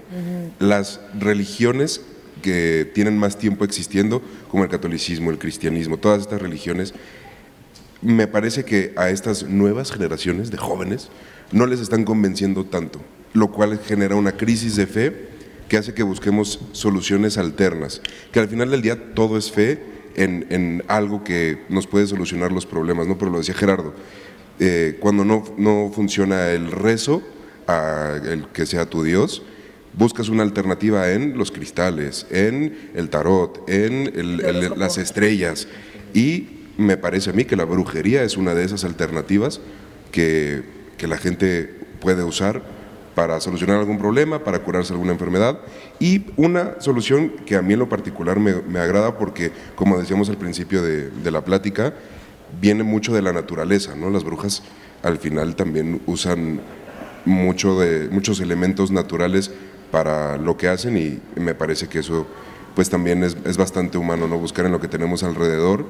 Las 0.60 1.00
religiones 1.18 2.02
que 2.42 2.90
tienen 2.94 3.18
más 3.18 3.38
tiempo 3.38 3.66
existiendo, 3.66 4.22
como 4.50 4.64
el 4.64 4.70
catolicismo, 4.70 5.32
el 5.32 5.40
cristianismo, 5.40 5.98
todas 5.98 6.22
estas 6.22 6.42
religiones, 6.42 6.94
me 8.02 8.28
parece 8.28 8.64
que 8.64 8.94
a 8.96 9.10
estas 9.10 9.44
nuevas 9.44 9.92
generaciones 9.92 10.52
de 10.52 10.58
jóvenes 10.58 11.10
no 11.52 11.66
les 11.66 11.80
están 11.80 12.04
convenciendo 12.04 12.66
tanto, 12.66 13.02
lo 13.34 13.52
cual 13.52 13.80
genera 13.80 14.16
una 14.16 14.34
crisis 14.34 14.76
de 14.76 14.88
fe 14.88 15.28
que 15.68 15.78
hace 15.78 15.94
que 15.94 16.04
busquemos 16.04 16.60
soluciones 16.72 17.38
alternas, 17.38 18.02
que 18.32 18.40
al 18.40 18.48
final 18.48 18.72
del 18.72 18.82
día 18.82 19.14
todo 19.14 19.38
es 19.38 19.52
fe 19.52 19.84
en, 20.16 20.84
algo 20.88 21.24
que 21.24 21.64
nos 21.70 21.86
puede 21.86 22.08
solucionar 22.08 22.52
los 22.52 22.66
problemas, 22.66 23.08
¿no? 23.08 23.18
Pero 23.18 23.32
lo 23.32 23.38
decía 23.38 23.54
Gerardo, 23.54 23.94
eh, 24.60 24.98
cuando 25.00 25.24
no, 25.24 25.44
no, 25.58 25.92
funciona 25.94 26.50
el 26.50 26.72
rezo 26.72 27.22
a 27.68 28.16
el 28.26 28.48
que 28.48 28.66
sea 28.66 28.86
tu 28.86 29.04
Dios, 29.04 29.44
buscas 29.94 30.30
una 30.30 30.44
alternativa 30.44 31.12
en 31.12 31.38
los 31.38 31.52
cristales, 31.52 32.28
en 32.30 32.92
el 32.94 33.10
tarot, 33.10 33.64
en 33.68 34.12
las 34.80 34.98
estrellas. 34.98 35.68
Y 36.14 36.50
me 36.78 36.98
parece 36.98 37.32
a 37.32 37.34
mí 37.34 37.46
que 37.46 37.56
la 37.56 37.66
brujería 37.66 38.24
es 38.24 38.38
una 38.38 38.54
de 38.54 38.64
esas 38.64 38.84
alternativas 38.84 39.60
que, 40.12 40.64
que 40.98 41.08
la 41.08 41.18
gente 41.18 41.74
puede 42.00 42.24
usar 42.24 42.62
para 43.16 43.40
solucionar 43.40 43.80
algún 43.80 43.98
problema, 43.98 44.44
para 44.44 44.60
curarse 44.60 44.94
alguna 44.94 45.12
enfermedad. 45.12 45.60
Y 46.00 46.26
una 46.36 46.80
solución 46.80 47.32
que 47.48 47.56
a 47.56 47.64
mí 47.64 47.74
en 47.74 47.80
lo 47.80 47.90
particular 47.90 48.40
me, 48.40 48.54
me 48.62 48.78
agrada 48.78 49.18
porque, 49.18 49.52
como 49.76 49.98
decíamos 49.98 50.30
al 50.30 50.38
principio 50.38 50.84
de, 50.84 51.10
de, 51.10 51.32
la 51.32 51.44
plática, 51.44 51.96
viene 52.62 52.84
mucho 52.84 53.16
de 53.16 53.24
la 53.24 53.34
naturaleza, 53.34 53.96
¿no? 53.96 54.12
Las 54.12 54.24
brujas 54.24 54.62
al 55.02 55.18
final 55.18 55.56
también 55.56 56.00
usan 56.06 56.62
mucho 57.28 57.80
de, 57.80 58.10
muchos 58.10 58.40
elementos 58.40 58.92
naturales 58.92 59.52
para 59.92 60.38
lo 60.38 60.58
que 60.58 60.68
hacen 60.68 60.98
y 60.98 61.20
me 61.40 61.54
parece 61.54 61.88
que 61.88 62.00
eso 62.00 62.26
pues 62.76 62.90
también 62.90 63.24
es, 63.24 63.38
es 63.46 63.58
bastante 63.58 63.98
humano, 63.98 64.28
¿no? 64.28 64.38
Buscar 64.38 64.66
en 64.66 64.72
lo 64.72 64.80
que 64.80 64.88
tenemos 64.88 65.24
alrededor 65.24 65.86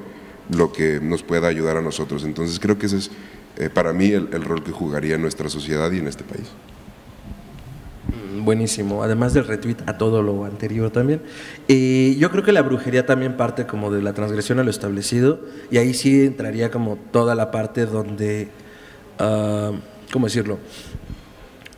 lo 0.50 0.72
que 0.72 1.00
nos 1.00 1.22
pueda 1.22 1.48
ayudar 1.48 1.76
a 1.76 1.82
nosotros. 1.82 2.24
Entonces 2.24 2.58
creo 2.58 2.78
que 2.78 2.86
ese 2.86 2.98
es 2.98 3.10
eh, 3.56 3.70
para 3.70 3.92
mí 3.92 4.10
el, 4.10 4.44
rol 4.44 4.62
que 4.62 4.72
jugaría 4.72 5.16
en 5.16 5.22
nuestra 5.22 5.48
sociedad 5.48 5.90
y 5.92 5.98
en 5.98 6.06
este 6.06 6.24
país. 6.24 6.46
Mm, 8.36 8.44
buenísimo, 8.44 9.02
además 9.02 9.34
del 9.34 9.46
retweet 9.46 9.78
a 9.86 9.98
todo 9.98 10.22
lo 10.22 10.44
anterior 10.44 10.90
también. 10.90 11.20
y 11.66 12.16
yo 12.16 12.30
creo 12.30 12.42
que 12.42 12.52
la 12.52 12.62
brujería 12.62 13.04
también 13.04 13.36
parte 13.36 13.66
como 13.66 13.90
de 13.90 14.02
la 14.02 14.12
transgresión 14.12 14.58
a 14.58 14.64
lo 14.64 14.70
establecido 14.70 15.40
y 15.70 15.78
ahí 15.78 15.92
sí 15.94 16.24
entraría 16.24 16.70
como 16.70 16.96
toda 16.96 17.34
la 17.34 17.50
parte 17.50 17.84
donde, 17.86 18.48
uh, 19.20 19.76
¿cómo 20.12 20.26
decirlo? 20.26 20.58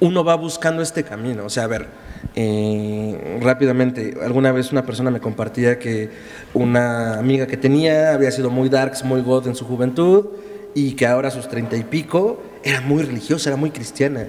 Uno 0.00 0.24
va 0.24 0.34
buscando 0.34 0.82
este 0.82 1.04
camino, 1.04 1.44
o 1.44 1.50
sea, 1.50 1.64
a 1.64 1.66
ver, 1.66 1.86
eh, 2.34 3.38
rápidamente, 3.42 4.14
alguna 4.22 4.50
vez 4.50 4.72
una 4.72 4.84
persona 4.84 5.10
me 5.10 5.20
compartía 5.20 5.78
que 5.78 6.10
una 6.54 7.18
amiga 7.18 7.46
que 7.46 7.56
tenía 7.56 8.14
había 8.14 8.30
sido 8.30 8.50
muy 8.50 8.68
darks, 8.68 9.04
muy 9.04 9.20
god 9.20 9.46
en 9.46 9.54
su 9.54 9.66
juventud 9.66 10.26
y 10.74 10.92
que 10.92 11.06
ahora 11.06 11.28
a 11.28 11.30
sus 11.30 11.48
treinta 11.48 11.76
y 11.76 11.82
pico 11.82 12.42
era 12.64 12.80
muy 12.80 13.02
religiosa, 13.02 13.50
era 13.50 13.56
muy 13.56 13.70
cristiana. 13.70 14.28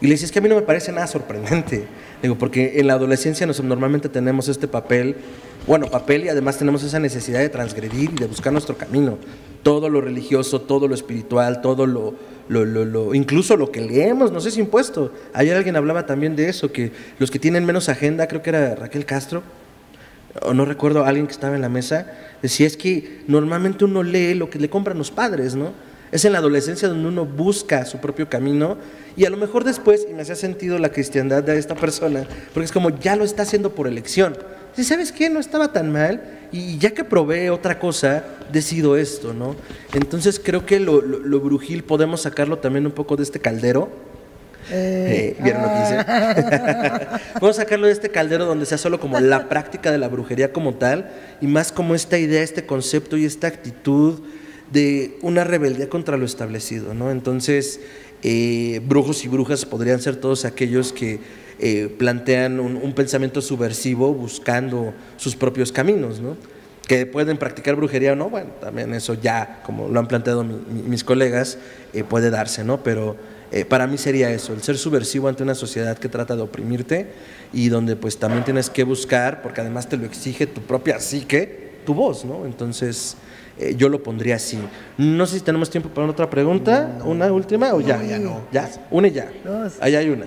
Y 0.00 0.06
le 0.06 0.12
decía, 0.12 0.26
es 0.26 0.32
que 0.32 0.38
a 0.38 0.42
mí 0.42 0.48
no 0.48 0.54
me 0.54 0.62
parece 0.62 0.92
nada 0.92 1.06
sorprendente. 1.06 1.86
Digo, 2.22 2.36
porque 2.36 2.80
en 2.80 2.86
la 2.86 2.94
adolescencia 2.94 3.46
nos, 3.46 3.62
normalmente 3.62 4.08
tenemos 4.08 4.48
este 4.48 4.68
papel, 4.68 5.16
bueno, 5.66 5.86
papel 5.86 6.24
y 6.24 6.28
además 6.28 6.58
tenemos 6.58 6.82
esa 6.82 6.98
necesidad 6.98 7.40
de 7.40 7.48
transgredir 7.48 8.10
y 8.10 8.16
de 8.16 8.26
buscar 8.26 8.52
nuestro 8.52 8.76
camino. 8.76 9.18
Todo 9.62 9.88
lo 9.88 10.00
religioso, 10.00 10.60
todo 10.60 10.88
lo 10.88 10.94
espiritual, 10.94 11.60
todo 11.60 11.86
lo, 11.86 12.14
lo, 12.48 13.14
incluso 13.14 13.56
lo 13.56 13.70
que 13.70 13.80
leemos 13.80 14.32
nos 14.32 14.46
es 14.46 14.56
impuesto. 14.56 15.12
Ayer 15.34 15.56
alguien 15.56 15.76
hablaba 15.76 16.06
también 16.06 16.34
de 16.34 16.48
eso, 16.48 16.72
que 16.72 16.92
los 17.18 17.30
que 17.30 17.38
tienen 17.38 17.64
menos 17.66 17.88
agenda, 17.88 18.26
creo 18.26 18.42
que 18.42 18.50
era 18.50 18.74
Raquel 18.74 19.04
Castro, 19.04 19.42
o 20.42 20.54
no 20.54 20.64
recuerdo, 20.64 21.04
alguien 21.04 21.26
que 21.26 21.32
estaba 21.32 21.56
en 21.56 21.60
la 21.60 21.68
mesa, 21.68 22.06
decía 22.40 22.66
es 22.66 22.76
que 22.76 23.22
normalmente 23.26 23.84
uno 23.84 24.02
lee 24.02 24.34
lo 24.34 24.48
que 24.48 24.58
le 24.58 24.70
compran 24.70 24.96
los 24.96 25.10
padres, 25.10 25.56
¿no? 25.56 25.72
Es 26.12 26.24
en 26.24 26.32
la 26.32 26.38
adolescencia 26.38 26.88
donde 26.88 27.06
uno 27.06 27.24
busca 27.24 27.84
su 27.84 27.98
propio 27.98 28.28
camino 28.28 28.76
y 29.16 29.24
a 29.26 29.30
lo 29.30 29.36
mejor 29.36 29.64
después, 29.64 30.06
y 30.10 30.14
me 30.14 30.22
hacía 30.22 30.34
sentido 30.34 30.78
la 30.78 30.90
cristiandad 30.90 31.42
de 31.42 31.58
esta 31.58 31.74
persona, 31.74 32.26
porque 32.52 32.64
es 32.64 32.72
como 32.72 32.90
ya 32.90 33.14
lo 33.16 33.24
está 33.24 33.42
haciendo 33.42 33.74
por 33.74 33.86
elección. 33.86 34.36
Si 34.76 34.84
sabes 34.84 35.12
qué, 35.12 35.30
no 35.30 35.40
estaba 35.40 35.72
tan 35.72 35.90
mal 35.90 36.22
y 36.52 36.78
ya 36.78 36.90
que 36.90 37.04
probé 37.04 37.50
otra 37.50 37.78
cosa, 37.78 38.24
decido 38.52 38.96
esto, 38.96 39.32
¿no? 39.32 39.56
Entonces 39.94 40.40
creo 40.42 40.66
que 40.66 40.80
lo, 40.80 41.00
brujil 41.40 41.84
podemos 41.84 42.22
sacarlo 42.22 42.58
también 42.58 42.86
un 42.86 42.92
poco 42.92 43.16
de 43.16 43.22
este 43.22 43.40
caldero. 43.40 43.88
Eh, 44.70 45.36
eh 45.36 45.42
¿Vieron 45.42 45.62
lo 45.62 45.68
que 45.68 45.80
hice? 45.82 45.96
Ah. 45.98 47.20
Podemos 47.34 47.56
sacarlo 47.56 47.86
de 47.86 47.92
este 47.92 48.10
caldero 48.10 48.44
donde 48.44 48.66
sea 48.66 48.78
solo 48.78 49.00
como 49.00 49.18
la 49.18 49.48
práctica 49.48 49.90
de 49.90 49.98
la 49.98 50.08
brujería 50.08 50.52
como 50.52 50.74
tal 50.74 51.10
y 51.40 51.46
más 51.46 51.72
como 51.72 51.94
esta 51.94 52.18
idea, 52.18 52.42
este 52.42 52.66
concepto 52.66 53.16
y 53.16 53.24
esta 53.24 53.46
actitud 53.46 54.20
de 54.70 55.18
una 55.22 55.44
rebeldía 55.44 55.88
contra 55.88 56.16
lo 56.16 56.26
establecido, 56.26 56.94
¿no? 56.94 57.10
Entonces, 57.10 57.80
eh, 58.22 58.80
brujos 58.84 59.24
y 59.24 59.28
brujas 59.28 59.64
podrían 59.64 60.00
ser 60.00 60.16
todos 60.16 60.44
aquellos 60.44 60.92
que 60.92 61.20
eh, 61.62 61.94
plantean 61.98 62.58
un, 62.58 62.92
pensamiento 62.94 63.42
subversivo 63.42 64.14
buscando 64.14 64.94
sus 65.18 65.36
propios 65.36 65.70
caminos, 65.70 66.18
¿no? 66.18 66.36
Que 66.88 67.04
pueden 67.04 67.36
practicar 67.36 67.76
brujería 67.76 68.14
o 68.14 68.16
no, 68.16 68.30
bueno, 68.30 68.50
también 68.62 68.94
eso 68.94 69.12
ya, 69.12 69.60
como 69.62 69.88
lo 69.88 70.00
han 70.00 70.08
planteado 70.08 70.42
mis 70.42 71.04
colegas, 71.04 71.58
eh, 71.92 72.02
puede 72.02 72.30
darse, 72.30 72.64
¿no? 72.64 72.82
Pero 72.82 73.16
eh, 73.52 73.66
para 73.66 73.86
mí 73.86 73.98
sería 73.98 74.30
eso, 74.30 74.54
el 74.54 74.62
ser 74.62 74.78
subversivo 74.78 75.28
ante 75.28 75.42
una 75.42 75.54
sociedad 75.54 75.98
que 75.98 76.08
trata 76.08 76.34
de 76.34 76.40
oprimirte 76.40 77.08
y 77.52 77.68
donde 77.68 77.94
pues 77.94 78.16
también 78.16 78.42
tienes 78.42 78.70
que 78.70 78.84
buscar, 78.84 79.42
porque 79.42 79.60
además 79.60 79.86
te 79.86 79.98
lo 79.98 80.06
exige 80.06 80.46
tu 80.46 80.62
propia 80.62 80.98
psique, 80.98 81.72
tu 81.84 81.92
voz, 81.92 82.24
¿no? 82.24 82.46
Entonces... 82.46 83.16
yo 83.76 83.88
lo 83.88 84.02
pondría 84.02 84.36
así. 84.36 84.58
No 84.98 85.26
sé 85.26 85.38
si 85.38 85.44
tenemos 85.44 85.70
tiempo 85.70 85.88
para 85.88 86.08
otra 86.08 86.28
pregunta, 86.28 86.98
una 87.04 87.32
última 87.32 87.72
o 87.74 87.80
ya. 87.80 88.02
ya 88.02 88.18
no. 88.18 88.42
¿Ya? 88.52 88.68
Una 88.90 89.08
y 89.08 89.12
ya. 89.12 89.28
Ahí 89.80 89.94
hay 89.94 90.08
una 90.08 90.26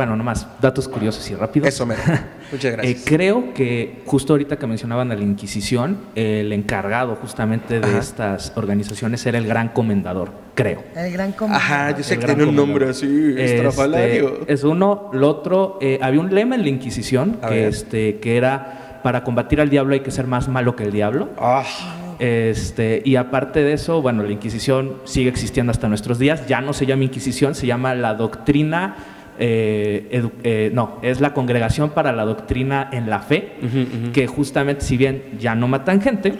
bueno, 0.00 0.16
nomás 0.16 0.46
datos 0.62 0.88
curiosos 0.88 1.28
y 1.30 1.34
rápidos. 1.34 1.68
Eso, 1.68 1.84
me. 1.84 1.94
Muchas 2.52 2.72
gracias. 2.72 3.00
Eh, 3.00 3.02
creo 3.04 3.52
que 3.52 4.00
justo 4.06 4.32
ahorita 4.32 4.56
que 4.56 4.66
mencionaban 4.66 5.12
a 5.12 5.14
la 5.14 5.22
Inquisición, 5.22 5.98
el 6.14 6.52
encargado 6.54 7.16
justamente 7.16 7.80
de 7.80 7.98
estas 7.98 8.54
organizaciones 8.56 9.24
era 9.26 9.36
el 9.36 9.46
Gran 9.46 9.68
Comendador, 9.68 10.30
creo. 10.54 10.82
El 10.96 11.12
Gran 11.12 11.32
Comendador. 11.32 11.62
Ajá, 11.62 11.96
yo 11.98 12.02
sé 12.02 12.18
que 12.18 12.24
tiene 12.24 12.44
un 12.44 12.56
nombre 12.56 12.88
así, 12.88 13.34
este, 13.36 13.68
Es 14.46 14.64
uno. 14.64 15.10
Lo 15.12 15.28
otro, 15.28 15.78
eh, 15.82 15.98
había 16.00 16.20
un 16.20 16.34
lema 16.34 16.54
en 16.54 16.62
la 16.62 16.68
Inquisición 16.68 17.38
que, 17.46 17.68
este, 17.68 18.20
que 18.20 18.38
era: 18.38 19.00
para 19.02 19.22
combatir 19.22 19.60
al 19.60 19.68
diablo 19.68 19.92
hay 19.92 20.00
que 20.00 20.10
ser 20.10 20.26
más 20.26 20.48
malo 20.48 20.76
que 20.76 20.84
el 20.84 20.92
diablo. 20.92 21.28
Ah. 21.38 21.64
Este, 22.20 23.02
y 23.04 23.16
aparte 23.16 23.64
de 23.64 23.72
eso, 23.72 24.00
bueno, 24.02 24.22
la 24.22 24.30
Inquisición 24.30 24.98
sigue 25.04 25.28
existiendo 25.28 25.72
hasta 25.72 25.88
nuestros 25.88 26.20
días. 26.20 26.46
Ya 26.46 26.60
no 26.60 26.72
se 26.72 26.86
llama 26.86 27.04
Inquisición, 27.04 27.56
se 27.56 27.66
llama 27.66 27.94
la 27.94 28.14
doctrina 28.14 28.96
eh, 29.42 30.28
eh, 30.44 30.70
no, 30.74 30.98
es 31.00 31.22
la 31.22 31.32
Congregación 31.32 31.90
para 31.90 32.12
la 32.12 32.26
Doctrina 32.26 32.90
en 32.92 33.08
la 33.08 33.20
Fe, 33.20 33.54
que 34.12 34.26
justamente, 34.26 34.84
si 34.84 34.98
bien 34.98 35.22
ya 35.38 35.54
no 35.54 35.66
matan 35.66 36.02
gente, 36.02 36.34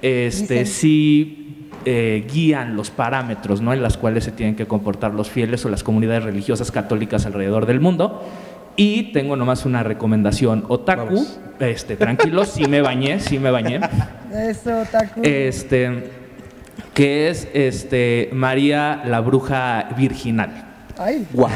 este, 0.00 0.64
sí 0.64 1.70
eh, 1.84 2.24
guían 2.32 2.76
los 2.76 2.90
parámetros 2.90 3.60
¿no? 3.60 3.72
en 3.72 3.82
los 3.82 3.96
cuales 3.96 4.22
se 4.22 4.30
tienen 4.30 4.54
que 4.54 4.66
comportar 4.66 5.12
los 5.12 5.28
fieles 5.28 5.64
o 5.64 5.68
las 5.68 5.82
comunidades 5.82 6.22
religiosas 6.22 6.70
católicas 6.70 7.26
alrededor 7.26 7.66
del 7.66 7.80
mundo. 7.80 8.22
Y 8.76 9.12
tengo 9.12 9.36
nomás 9.36 9.64
una 9.64 9.82
recomendación, 9.82 10.64
otaku, 10.68 11.26
este, 11.58 11.96
tranquilos, 11.96 12.48
sí 12.48 12.66
me 12.66 12.80
bañé, 12.82 13.20
sí 13.20 13.38
me 13.38 13.50
bañé. 13.50 13.80
Eso, 14.32 14.80
otaku. 14.80 15.20
Este, 15.22 16.10
que 16.92 17.30
es 17.30 17.48
este, 17.54 18.30
María 18.32 19.02
la 19.06 19.20
Bruja 19.20 19.88
Virginal. 19.96 20.64
Ay. 20.98 21.26
Wow 21.32 21.50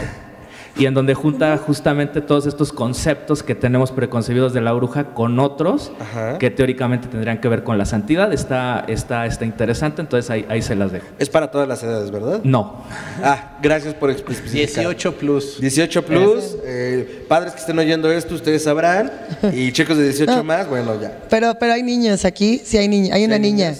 y 0.80 0.86
en 0.86 0.94
donde 0.94 1.12
junta 1.12 1.58
justamente 1.58 2.22
todos 2.22 2.46
estos 2.46 2.72
conceptos 2.72 3.42
que 3.42 3.54
tenemos 3.54 3.92
preconcebidos 3.92 4.54
de 4.54 4.62
la 4.62 4.72
bruja 4.72 5.12
con 5.12 5.38
otros 5.38 5.92
que 6.38 6.50
teóricamente 6.50 7.06
tendrían 7.06 7.38
que 7.38 7.48
ver 7.48 7.64
con 7.64 7.76
la 7.76 7.84
santidad. 7.84 8.32
Está, 8.32 8.86
está, 8.88 9.26
está 9.26 9.44
interesante, 9.44 10.00
entonces 10.00 10.30
ahí, 10.30 10.46
ahí 10.48 10.62
se 10.62 10.74
las 10.74 10.90
dejo. 10.90 11.06
Es 11.18 11.28
para 11.28 11.50
todas 11.50 11.68
las 11.68 11.82
edades, 11.82 12.10
¿verdad? 12.10 12.40
No. 12.44 12.82
Ah, 13.22 13.58
gracias 13.62 13.92
por 13.92 14.10
explicar. 14.10 14.48
18 14.48 15.16
plus. 15.16 15.60
18 15.60 16.02
plus. 16.02 16.56
Eh, 16.64 17.26
padres 17.28 17.52
que 17.52 17.60
estén 17.60 17.78
oyendo 17.78 18.10
esto, 18.10 18.34
ustedes 18.34 18.64
sabrán. 18.64 19.12
Y 19.52 19.72
chicos 19.72 19.98
de 19.98 20.04
18 20.04 20.42
más, 20.44 20.66
bueno, 20.66 20.98
ya. 20.98 21.14
Pero, 21.28 21.54
pero 21.60 21.74
hay 21.74 21.82
niños 21.82 22.24
aquí, 22.24 22.62
sí 22.64 22.78
hay 22.78 22.88
niños, 22.88 23.12
hay 23.12 23.26
una 23.26 23.38
niña 23.38 23.74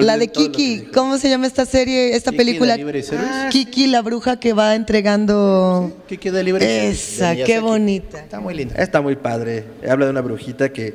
la 0.00 0.18
de 0.18 0.28
Kiki, 0.28 0.88
¿cómo 0.92 1.18
se 1.18 1.28
llama 1.28 1.46
esta 1.46 1.66
serie, 1.66 2.14
esta 2.14 2.32
película? 2.32 2.76
Ah, 3.18 3.48
Kiki, 3.50 3.86
la 3.86 4.02
bruja 4.02 4.38
que 4.38 4.52
va 4.52 4.74
entregando. 4.74 5.92
Kiki 6.08 6.30
de 6.30 6.44
Libre 6.44 6.88
Esa, 6.88 7.34
qué 7.34 7.60
bonita. 7.60 8.20
Está 8.20 8.40
muy 8.40 8.54
linda. 8.54 8.74
Está 8.76 9.00
muy 9.00 9.16
padre. 9.16 9.64
Habla 9.88 10.06
de 10.06 10.10
una 10.10 10.20
brujita 10.20 10.72
que 10.72 10.94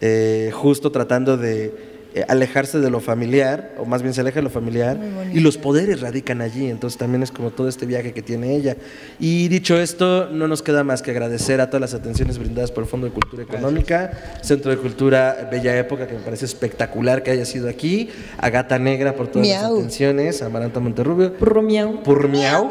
eh, 0.00 0.50
justo 0.52 0.90
tratando 0.90 1.36
de 1.36 1.93
eh, 2.16 2.24
alejarse 2.28 2.78
de 2.78 2.90
lo 2.90 3.00
familiar, 3.00 3.74
o 3.76 3.86
más 3.86 4.02
bien 4.02 4.14
se 4.14 4.20
aleja 4.20 4.36
de 4.36 4.44
lo 4.44 4.50
familiar, 4.50 4.96
y 5.32 5.40
los 5.40 5.58
poderes 5.58 6.00
radican 6.00 6.42
allí, 6.42 6.70
entonces 6.70 6.96
también 6.96 7.24
es 7.24 7.32
como 7.32 7.50
todo 7.50 7.68
este 7.68 7.86
viaje 7.86 8.12
que 8.12 8.22
tiene 8.22 8.54
ella. 8.54 8.76
Y 9.18 9.48
dicho 9.48 9.76
esto, 9.76 10.28
no 10.30 10.46
nos 10.46 10.62
queda 10.62 10.84
más 10.84 11.02
que 11.02 11.10
agradecer 11.10 11.60
a 11.60 11.66
todas 11.70 11.80
las 11.80 11.92
atenciones 11.92 12.38
brindadas 12.38 12.70
por 12.70 12.84
el 12.84 12.88
Fondo 12.88 13.08
de 13.08 13.12
Cultura 13.12 13.42
Económica, 13.42 14.38
Centro 14.42 14.70
de 14.70 14.76
Cultura 14.76 15.48
Bella 15.50 15.76
Época, 15.76 16.06
que 16.06 16.14
me 16.14 16.20
parece 16.20 16.44
espectacular 16.44 17.24
que 17.24 17.32
haya 17.32 17.44
sido 17.44 17.68
aquí, 17.68 18.10
a 18.38 18.48
Gata 18.48 18.78
Negra 18.78 19.16
por 19.16 19.26
todas 19.26 19.48
las 19.48 19.64
atenciones, 19.64 20.40
a 20.40 20.48
Maranta 20.48 20.78
Monterrubio. 20.78 21.34
Purmiau. 21.34 22.00
Purmiau. 22.04 22.68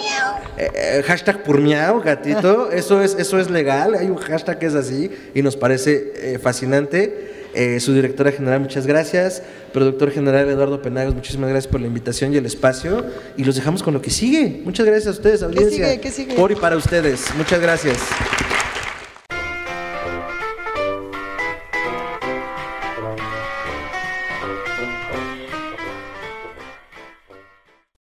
Eh, 0.57 0.69
eh, 0.73 1.03
hashtag 1.05 1.43
Purmiau, 1.43 2.01
gatito, 2.01 2.71
eso 2.71 3.01
es, 3.01 3.13
eso 3.19 3.37
es 3.37 3.49
legal, 3.49 3.95
hay 3.95 4.07
un 4.07 4.15
hashtag 4.15 4.57
que 4.57 4.67
es 4.67 4.75
así 4.75 5.11
y 5.35 5.41
nos 5.41 5.57
parece 5.57 6.39
fascinante. 6.41 7.32
Eh, 7.53 7.79
su 7.79 7.93
directora 7.93 8.31
general, 8.31 8.61
muchas 8.61 8.87
gracias. 8.87 9.43
Productor 9.71 10.11
general 10.11 10.49
Eduardo 10.49 10.81
Penagos, 10.81 11.13
muchísimas 11.13 11.49
gracias 11.49 11.71
por 11.71 11.81
la 11.81 11.87
invitación 11.87 12.33
y 12.33 12.37
el 12.37 12.45
espacio. 12.45 13.05
Y 13.37 13.43
los 13.43 13.55
dejamos 13.55 13.83
con 13.83 13.93
lo 13.93 14.01
que 14.01 14.09
sigue. 14.09 14.61
Muchas 14.63 14.85
gracias 14.85 15.07
a 15.07 15.11
ustedes, 15.11 15.43
audiencia. 15.43 15.69
¿Qué 15.69 15.91
sigue? 15.91 16.01
¿Qué 16.01 16.11
sigue? 16.11 16.33
Por 16.35 16.51
y 16.51 16.55
para 16.55 16.77
ustedes. 16.77 17.33
Muchas 17.35 17.61
gracias. 17.61 17.97